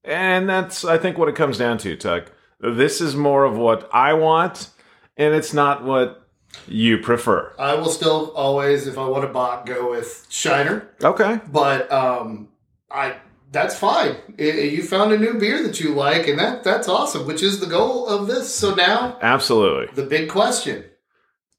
And 0.04 0.50
that's, 0.50 0.86
I 0.86 0.98
think, 0.98 1.18
what 1.18 1.30
it 1.30 1.36
comes 1.36 1.58
down 1.58 1.78
to, 1.80 1.96
Tuck. 1.96 2.32
This 2.60 3.02
is 3.02 3.16
more 3.16 3.44
of 3.46 3.58
what 3.58 3.90
I 3.94 4.14
want, 4.14 4.70
and 5.18 5.34
it's 5.34 5.54
not 5.54 5.84
what 5.84 6.28
you 6.68 6.98
prefer. 6.98 7.54
I 7.60 7.76
will 7.76 7.90
still 7.90 8.32
always, 8.36 8.88
if 8.88 8.98
I 8.98 9.06
want 9.08 9.24
a 9.26 9.28
bot, 9.28 9.66
go 9.66 9.92
with 9.92 10.26
Shiner, 10.30 10.90
Okay. 11.04 11.40
but 11.52 11.92
um, 11.92 12.50
I 12.92 13.16
that's 13.52 13.78
fine. 13.78 14.16
I- 14.38 14.44
you 14.44 14.84
found 14.84 15.12
a 15.12 15.18
new 15.18 15.36
beer 15.36 15.64
that 15.64 15.80
you 15.80 15.94
like, 15.94 16.28
and 16.28 16.38
that 16.40 16.64
that's 16.64 16.88
awesome, 16.88 17.26
which 17.28 17.42
is 17.44 17.60
the 17.60 17.66
goal 17.66 18.08
of 18.08 18.28
this. 18.28 18.54
So 18.54 18.74
now 18.76 19.18
Absolutely. 19.22 19.94
the 19.94 20.08
big 20.10 20.30
question: 20.30 20.84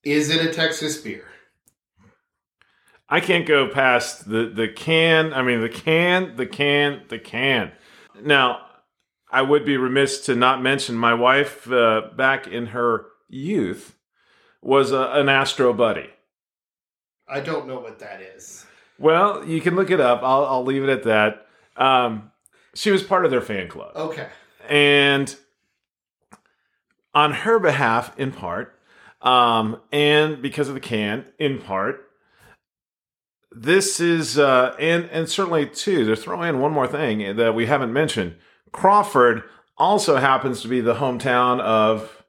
Is 0.03 0.29
it 0.31 0.44
a 0.44 0.53
Texas 0.53 0.98
beer? 1.00 1.24
I 3.09 3.20
can't 3.20 3.46
go 3.46 3.68
past 3.68 4.29
the, 4.29 4.46
the 4.55 4.68
can. 4.68 5.32
I 5.32 5.43
mean, 5.43 5.61
the 5.62 5.68
can, 5.68 6.36
the 6.36 6.47
can, 6.47 7.03
the 7.09 7.18
can. 7.18 7.72
Now, 8.25 8.66
I 9.31 9.43
would 9.43 9.64
be 9.64 9.77
remiss 9.77 10.25
to 10.27 10.35
not 10.35 10.62
mention 10.62 10.97
my 10.97 11.14
wife, 11.14 11.71
uh, 11.71 12.03
back 12.16 12.47
in 12.47 12.66
her 12.66 13.07
youth, 13.29 13.97
was 14.61 14.93
a, 14.93 15.11
an 15.12 15.29
Astro 15.29 15.73
buddy. 15.73 16.11
I 17.29 17.41
don't 17.41 17.66
know 17.66 17.79
what 17.79 18.01
that 18.01 18.21
is. 18.21 18.66
Well, 18.99 19.45
you 19.47 19.61
can 19.61 19.77
look 19.77 19.91
it 19.91 20.01
up. 20.01 20.23
I'll, 20.23 20.45
I'll 20.45 20.64
leave 20.64 20.83
it 20.83 20.91
at 20.91 21.05
that. 21.05 21.47
Um, 21.77 22.33
she 22.75 22.91
was 22.91 23.03
part 23.03 23.25
of 23.25 23.31
their 23.31 23.41
fan 23.41 23.68
club. 23.68 23.93
Okay. 23.95 24.27
And 24.68 25.35
on 27.14 27.33
her 27.33 27.59
behalf, 27.59 28.18
in 28.18 28.33
part, 28.33 28.79
um, 29.23 29.81
and 29.93 30.43
because 30.43 30.68
of 30.68 30.75
the 30.75 30.81
can, 30.81 31.25
in 31.39 31.59
part, 31.59 32.09
this 33.53 33.98
is, 34.01 34.38
uh, 34.38 34.74
and, 34.78 35.05
and 35.07 35.28
certainly, 35.28 35.66
too, 35.66 36.07
to 36.07 36.16
throw 36.16 36.42
in 36.42 36.61
one 36.61 36.72
more 36.72 36.86
thing 36.86 37.36
that 37.36 37.55
we 37.55 37.66
haven't 37.66 37.92
mentioned 37.92 38.36
Crawford 38.72 39.42
also 39.76 40.16
happens 40.16 40.62
to 40.62 40.68
be 40.68 40.80
the 40.80 40.94
hometown 40.94 41.61
of 41.61 42.22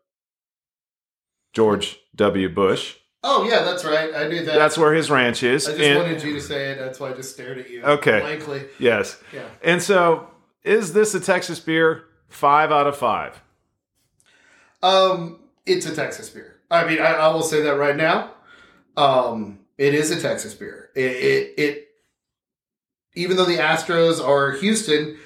George 1.53 1.99
W. 2.15 2.49
Bush. 2.49 2.95
Oh 3.24 3.43
yeah, 3.47 3.63
that's 3.63 3.86
right. 3.86 4.11
I 4.15 4.28
knew 4.28 4.43
that. 4.45 4.55
That's 4.55 4.78
where 4.78 4.93
his 4.93 5.11
ranch 5.11 5.43
is. 5.43 5.67
I 5.67 5.72
just 5.72 5.84
And- 5.84 5.99
wanted 5.99 6.24
you 6.24 6.34
to 6.34 6.41
say 6.41 6.72
it. 6.72 6.80
That's 6.80 6.99
why 6.99 7.09
I 7.09 7.13
just 7.13 7.34
stared 7.34 7.59
at 7.59 7.69
you. 7.69 7.84
Okay. 7.84 8.19
Blankly. 8.19 8.63
yes. 8.80 9.22
Yeah. 9.32 9.43
And 9.63 9.80
so, 9.82 10.28
is 10.63 10.93
this 10.93 11.13
a 11.13 11.19
Texas 11.19 11.59
beer? 11.59 12.05
Five 12.30 12.72
out 12.72 12.88
of 12.88 12.97
five. 12.97 13.41
Um, 14.82 15.41
it's 15.65 15.86
a 15.86 15.95
Texas 15.95 16.30
beer. 16.30 16.55
I 16.72 16.88
mean, 16.88 16.99
I, 16.99 17.11
I 17.13 17.28
will 17.34 17.43
say 17.43 17.61
that 17.61 17.76
right 17.78 17.95
now. 17.95 18.32
Um, 18.97 19.59
it 19.82 19.95
is 19.95 20.11
a 20.11 20.21
Texas 20.21 20.53
beer. 20.53 20.89
It, 20.95 21.01
it, 21.11 21.53
it, 21.57 21.88
even 23.15 23.36
though 23.36 23.45
the 23.45 23.57
Astros 23.57 24.23
are 24.23 24.51
Houston, 24.51 25.17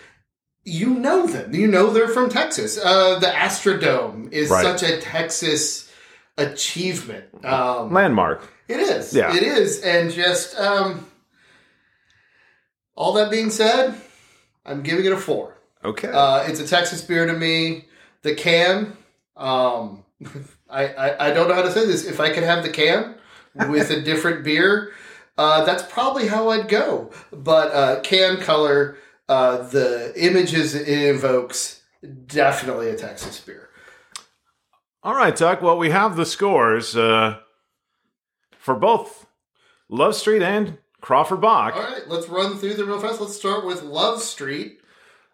you 0.64 0.92
know 0.94 1.28
them. 1.28 1.54
You 1.54 1.68
know 1.68 1.92
they're 1.92 2.08
from 2.08 2.30
Texas. 2.30 2.78
Uh, 2.78 3.20
the 3.20 3.28
Astrodome 3.28 4.32
is 4.32 4.50
Right. 4.50 4.64
such 4.64 4.82
a 4.90 5.02
Texas 5.02 5.92
achievement. 6.38 7.26
Um, 7.46 7.92
Landmark. 7.92 8.50
It 8.70 8.80
is. 8.80 9.14
Yeah. 9.14 9.36
It 9.36 9.44
is. 9.44 9.82
And 9.82 10.10
just 10.10 10.58
um 10.60 11.06
all 12.96 13.14
that 13.14 13.30
being 13.30 13.50
said, 13.50 13.94
I'm 14.66 14.82
giving 14.82 15.06
it 15.06 15.12
a 15.12 15.18
four. 15.18 15.58
Okay. 15.84 16.08
Uh 16.08 16.44
it's 16.48 16.60
a 16.62 16.68
Texas 16.68 17.02
beer 17.02 17.26
to 17.26 17.34
me. 17.34 17.86
The 18.24 18.34
can, 18.36 18.96
um 19.38 20.04
I, 20.70 20.88
I, 20.88 21.28
I 21.28 21.32
don't 21.32 21.48
know 21.50 21.54
how 21.56 21.62
to 21.62 21.72
say 21.72 21.86
this. 21.86 22.06
If 22.06 22.20
I 22.20 22.32
could 22.34 22.44
have 22.44 22.64
the 22.64 22.70
can 22.70 23.16
with 23.56 23.90
a 23.90 24.02
different 24.02 24.44
beer, 24.44 24.92
uh, 25.38 25.64
that's 25.66 25.84
probably 25.84 26.28
how 26.28 26.50
I'd 26.50 26.68
go. 26.68 27.12
But 27.32 27.72
uh, 27.74 28.00
can 28.02 28.38
color, 28.38 28.98
uh, 29.28 29.58
the 29.64 30.14
images 30.16 30.76
it 30.76 30.88
invokes, 30.88 31.82
definitely 32.28 32.90
a 32.90 32.96
Texas 32.96 33.40
beer. 33.40 33.70
All 35.04 35.16
right, 35.16 35.36
Tuck. 35.36 35.62
Well, 35.62 35.78
we 35.78 35.92
have 35.92 36.16
the 36.16 36.26
scores 36.26 36.96
uh, 36.96 37.40
for 38.58 38.76
both 38.76 39.28
Love 39.90 40.16
Street 40.16 40.42
and 40.42 40.80
Crawford 41.02 41.42
Bock. 41.42 41.76
All 41.76 41.84
right, 41.84 42.08
let's 42.08 42.28
run 42.28 42.58
through 42.58 42.74
them 42.74 42.88
real 42.88 43.00
fast. 43.00 43.22
Let's 43.22 43.36
start 43.36 43.66
with 43.66 43.84
Love 43.84 44.22
Street. 44.22 44.80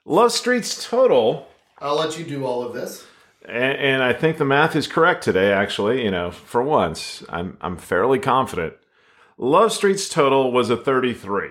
Love 0.03 0.31
Street's 0.31 0.89
total, 0.89 1.47
I'll 1.77 1.95
let 1.95 2.17
you 2.17 2.25
do 2.25 2.45
all 2.45 2.63
of 2.63 2.73
this. 2.73 3.05
And, 3.51 3.77
and 3.77 4.03
I 4.03 4.13
think 4.13 4.37
the 4.37 4.45
math 4.45 4.75
is 4.75 4.87
correct 4.87 5.23
today. 5.23 5.51
Actually, 5.51 6.03
you 6.03 6.11
know, 6.11 6.31
for 6.31 6.63
once, 6.63 7.23
I'm 7.29 7.57
I'm 7.61 7.77
fairly 7.77 8.17
confident. 8.17 8.73
Love 9.37 9.73
Street's 9.73 10.07
total 10.07 10.51
was 10.51 10.69
a 10.69 10.77
33. 10.77 11.49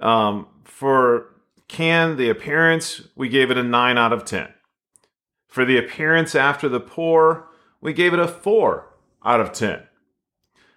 Um, 0.00 0.48
for 0.64 1.34
Can, 1.68 2.16
the 2.16 2.28
appearance, 2.28 3.02
we 3.14 3.28
gave 3.28 3.50
it 3.50 3.56
a 3.56 3.62
9 3.62 3.96
out 3.96 4.12
of 4.12 4.24
10. 4.24 4.48
For 5.46 5.64
the 5.64 5.78
appearance 5.78 6.34
after 6.34 6.68
the 6.68 6.80
pour, 6.80 7.48
we 7.80 7.92
gave 7.92 8.12
it 8.12 8.18
a 8.18 8.28
4 8.28 8.92
out 9.24 9.40
of 9.40 9.52
10. 9.52 9.84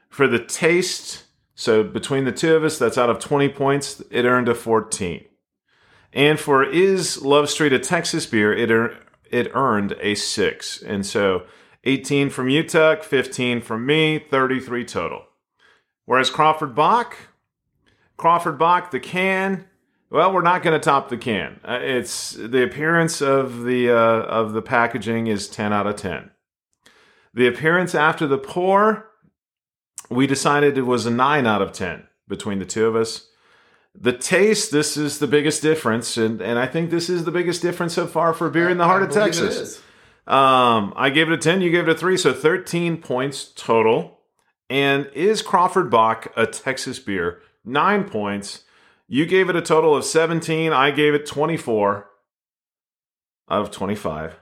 For 0.07 0.27
the 0.27 0.39
taste, 0.39 1.23
so 1.55 1.83
between 1.83 2.25
the 2.25 2.31
two 2.31 2.55
of 2.55 2.63
us, 2.63 2.77
that's 2.77 2.97
out 2.97 3.09
of 3.09 3.19
20 3.19 3.49
points, 3.49 4.01
it 4.11 4.25
earned 4.25 4.47
a 4.47 4.55
14. 4.55 5.25
And 6.13 6.39
for 6.39 6.63
Is 6.63 7.21
Love 7.21 7.49
Street 7.49 7.73
a 7.73 7.79
Texas 7.79 8.25
beer, 8.25 8.53
it, 8.53 8.93
it 9.31 9.51
earned 9.53 9.95
a 10.01 10.15
6. 10.15 10.81
And 10.83 11.05
so 11.05 11.43
18 11.83 12.29
from 12.29 12.49
Tuck, 12.63 13.03
15 13.03 13.61
from 13.61 13.85
me, 13.85 14.19
33 14.19 14.85
total. 14.85 15.23
Whereas 16.05 16.29
Crawford 16.29 16.75
Bock, 16.75 17.15
Crawford 18.17 18.57
Bock, 18.57 18.91
the 18.91 18.99
can, 18.99 19.65
well, 20.09 20.33
we're 20.33 20.41
not 20.41 20.63
going 20.63 20.73
to 20.73 20.83
top 20.83 21.09
the 21.09 21.17
can. 21.17 21.59
Uh, 21.63 21.79
it's 21.81 22.31
the 22.31 22.63
appearance 22.63 23.21
of 23.21 23.63
the 23.63 23.91
uh, 23.91 23.95
of 23.95 24.53
the 24.53 24.61
packaging 24.61 25.27
is 25.27 25.47
10 25.47 25.71
out 25.71 25.85
of 25.85 25.97
10. 25.97 26.31
The 27.33 27.47
appearance 27.47 27.93
after 27.93 28.25
the 28.25 28.39
pour, 28.39 29.11
we 30.09 30.25
decided 30.25 30.77
it 30.77 30.83
was 30.83 31.05
a 31.05 31.11
9 31.11 31.45
out 31.45 31.61
of 31.61 31.71
10 31.71 32.07
between 32.27 32.57
the 32.57 32.65
two 32.65 32.87
of 32.87 32.95
us. 32.95 33.28
The 34.01 34.13
taste, 34.13 34.71
this 34.71 34.95
is 34.95 35.19
the 35.19 35.27
biggest 35.27 35.61
difference, 35.61 36.15
and, 36.15 36.41
and 36.41 36.57
I 36.57 36.67
think 36.67 36.89
this 36.89 37.09
is 37.09 37.25
the 37.25 37.31
biggest 37.31 37.61
difference 37.61 37.93
so 37.93 38.07
far 38.07 38.33
for 38.33 38.49
beer 38.49 38.69
in 38.69 38.77
the 38.77 38.85
heart 38.85 39.03
of 39.03 39.11
Texas. 39.11 39.81
Um, 40.25 40.93
I 40.95 41.09
gave 41.09 41.27
it 41.27 41.33
a 41.33 41.37
10, 41.37 41.59
you 41.59 41.69
gave 41.69 41.87
it 41.87 41.89
a 41.89 41.95
3, 41.95 42.15
so 42.15 42.33
13 42.33 42.97
points 43.01 43.51
total. 43.55 44.19
And 44.69 45.09
is 45.13 45.41
Crawford 45.41 45.89
Bock 45.89 46.31
a 46.37 46.45
Texas 46.45 46.97
beer? 46.99 47.41
9 47.65 48.05
points. 48.05 48.63
You 49.07 49.25
gave 49.25 49.49
it 49.49 49.55
a 49.57 49.61
total 49.61 49.95
of 49.95 50.05
17, 50.05 50.71
I 50.71 50.91
gave 50.91 51.13
it 51.13 51.25
24 51.25 52.09
out 53.49 53.61
of 53.61 53.71
25. 53.71 54.39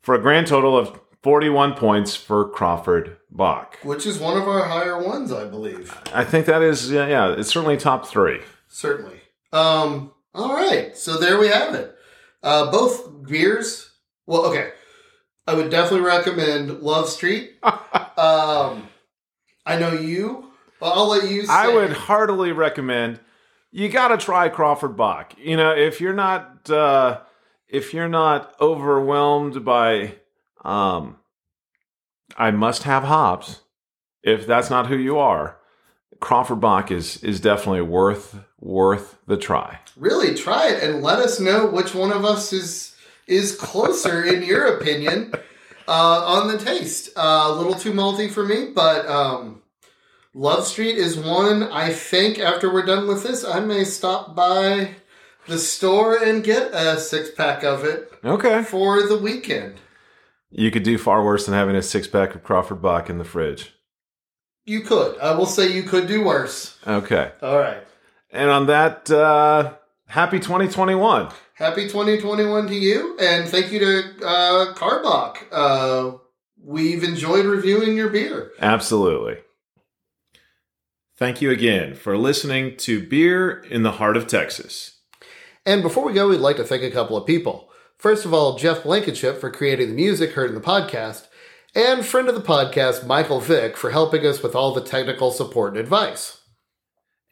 For 0.00 0.14
a 0.14 0.22
grand 0.22 0.46
total 0.46 0.78
of 0.78 0.98
41 1.22 1.74
points 1.74 2.16
for 2.16 2.48
Crawford 2.48 3.18
Bock. 3.30 3.78
Which 3.82 4.06
is 4.06 4.18
one 4.18 4.36
of 4.36 4.48
our 4.48 4.64
higher 4.66 5.02
ones, 5.02 5.32
I 5.32 5.46
believe. 5.46 5.96
I 6.12 6.24
think 6.24 6.46
that 6.46 6.62
is, 6.62 6.90
yeah, 6.90 7.06
yeah 7.06 7.32
it's 7.32 7.48
certainly 7.48 7.76
top 7.76 8.06
three. 8.06 8.40
Certainly. 8.68 9.20
Um, 9.52 10.12
all 10.34 10.54
right. 10.54 10.96
So 10.96 11.16
there 11.18 11.38
we 11.38 11.48
have 11.48 11.74
it. 11.74 11.94
Uh, 12.42 12.70
both 12.70 13.26
beers. 13.26 13.90
Well, 14.26 14.46
okay. 14.46 14.72
I 15.46 15.54
would 15.54 15.70
definitely 15.70 16.06
recommend 16.06 16.80
Love 16.80 17.08
Street. 17.08 17.52
um, 17.62 18.88
I 19.66 19.78
know 19.78 19.92
you. 19.92 20.50
Well, 20.80 20.92
I'll 20.92 21.08
let 21.08 21.30
you 21.30 21.46
say. 21.46 21.52
I 21.52 21.68
would 21.68 21.92
heartily 21.92 22.52
recommend 22.52 23.20
you 23.72 23.88
got 23.88 24.08
to 24.08 24.16
try 24.16 24.48
Crawford 24.48 24.96
Bock. 24.96 25.34
You 25.38 25.56
know, 25.56 25.70
if 25.70 26.00
you're 26.00 26.12
not 26.14 26.68
uh, 26.70 27.20
if 27.68 27.94
you're 27.94 28.08
not 28.08 28.54
overwhelmed 28.60 29.64
by 29.64 30.16
um, 30.64 31.16
I 32.36 32.50
must 32.50 32.84
have 32.84 33.04
hops. 33.04 33.60
If 34.22 34.46
that's 34.46 34.70
not 34.70 34.86
who 34.88 34.96
you 34.96 35.18
are, 35.18 35.58
Crawford 36.20 36.60
Bock 36.60 36.90
is 36.90 37.22
is 37.24 37.40
definitely 37.40 37.80
worth 37.82 38.38
worth 38.60 39.16
the 39.26 39.36
try. 39.38 39.78
really 39.96 40.34
try 40.34 40.68
it 40.68 40.82
and 40.82 41.02
let 41.02 41.18
us 41.18 41.40
know 41.40 41.66
which 41.66 41.94
one 41.94 42.12
of 42.12 42.24
us 42.24 42.52
is 42.52 42.94
is 43.26 43.56
closer 43.56 44.22
in 44.24 44.42
your 44.42 44.76
opinion 44.76 45.32
uh, 45.88 46.24
on 46.26 46.48
the 46.48 46.58
taste. 46.58 47.08
Uh, 47.16 47.46
a 47.48 47.52
little 47.54 47.74
too 47.74 47.92
malty 47.92 48.30
for 48.30 48.44
me, 48.44 48.70
but 48.74 49.06
um, 49.06 49.62
Love 50.34 50.66
Street 50.66 50.96
is 50.98 51.16
one 51.16 51.62
I 51.64 51.90
think 51.90 52.38
after 52.38 52.70
we're 52.72 52.84
done 52.84 53.08
with 53.08 53.22
this, 53.22 53.44
I 53.44 53.60
may 53.60 53.84
stop 53.84 54.34
by 54.36 54.96
the 55.48 55.58
store 55.58 56.22
and 56.22 56.44
get 56.44 56.72
a 56.74 56.98
six 57.00 57.30
pack 57.30 57.64
of 57.64 57.84
it 57.84 58.12
Okay, 58.24 58.62
for 58.62 59.02
the 59.06 59.16
weekend. 59.18 59.76
You 60.50 60.70
could 60.70 60.82
do 60.82 60.98
far 60.98 61.24
worse 61.24 61.46
than 61.46 61.54
having 61.54 61.76
a 61.76 61.82
six 61.82 62.06
pack 62.08 62.34
of 62.34 62.42
Crawford 62.42 62.82
Bock 62.82 63.08
in 63.08 63.18
the 63.18 63.24
fridge. 63.24 63.72
You 64.64 64.80
could. 64.80 65.18
I 65.18 65.34
will 65.34 65.46
say 65.46 65.72
you 65.72 65.82
could 65.84 66.06
do 66.06 66.24
worse. 66.24 66.76
Okay, 66.86 67.32
All 67.42 67.58
right. 67.58 67.82
and 68.32 68.50
on 68.50 68.66
that, 68.66 69.10
uh, 69.10 69.74
happy 70.08 70.38
2021. 70.38 71.30
Happy 71.54 71.82
2021 71.88 72.66
to 72.68 72.74
you, 72.74 73.16
and 73.20 73.48
thank 73.48 73.70
you 73.72 73.78
to 73.80 74.26
uh, 74.26 74.74
Karbach. 74.74 75.36
Uh, 75.52 76.18
we've 76.62 77.04
enjoyed 77.04 77.46
reviewing 77.46 77.96
your 77.96 78.08
beer. 78.08 78.50
Absolutely. 78.60 79.38
Thank 81.16 81.42
you 81.42 81.50
again 81.50 81.94
for 81.94 82.16
listening 82.16 82.76
to 82.78 83.06
Beer 83.06 83.60
in 83.70 83.82
the 83.82 83.92
Heart 83.92 84.16
of 84.16 84.26
Texas. 84.26 85.00
And 85.66 85.82
before 85.82 86.04
we 86.04 86.14
go, 86.14 86.28
we'd 86.28 86.38
like 86.38 86.56
to 86.56 86.64
thank 86.64 86.82
a 86.82 86.90
couple 86.90 87.16
of 87.16 87.26
people. 87.26 87.69
First 88.00 88.24
of 88.24 88.32
all, 88.32 88.56
Jeff 88.56 88.84
Blankenship 88.84 89.38
for 89.38 89.50
creating 89.50 89.88
the 89.88 89.94
music 89.94 90.32
heard 90.32 90.48
in 90.48 90.54
the 90.54 90.60
podcast, 90.62 91.26
and 91.74 92.04
friend 92.04 92.30
of 92.30 92.34
the 92.34 92.40
podcast, 92.40 93.06
Michael 93.06 93.40
Vick, 93.40 93.76
for 93.76 93.90
helping 93.90 94.24
us 94.24 94.42
with 94.42 94.54
all 94.54 94.72
the 94.72 94.80
technical 94.80 95.30
support 95.30 95.72
and 95.74 95.80
advice. 95.80 96.40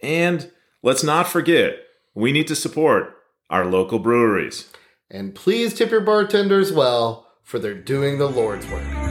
And 0.03 0.53
let's 0.83 1.03
not 1.03 1.27
forget, 1.27 1.77
we 2.15 2.33
need 2.33 2.49
to 2.49 2.55
support 2.55 3.15
our 3.49 3.65
local 3.65 3.99
breweries. 3.99 4.71
And 5.11 5.35
please 5.35 5.73
tip 5.73 5.91
your 5.91 6.03
bartenders 6.03 6.71
well, 6.71 7.27
for 7.43 7.59
they're 7.59 7.73
doing 7.73 8.19
the 8.19 8.29
Lord's 8.29 8.67
work. 8.67 9.08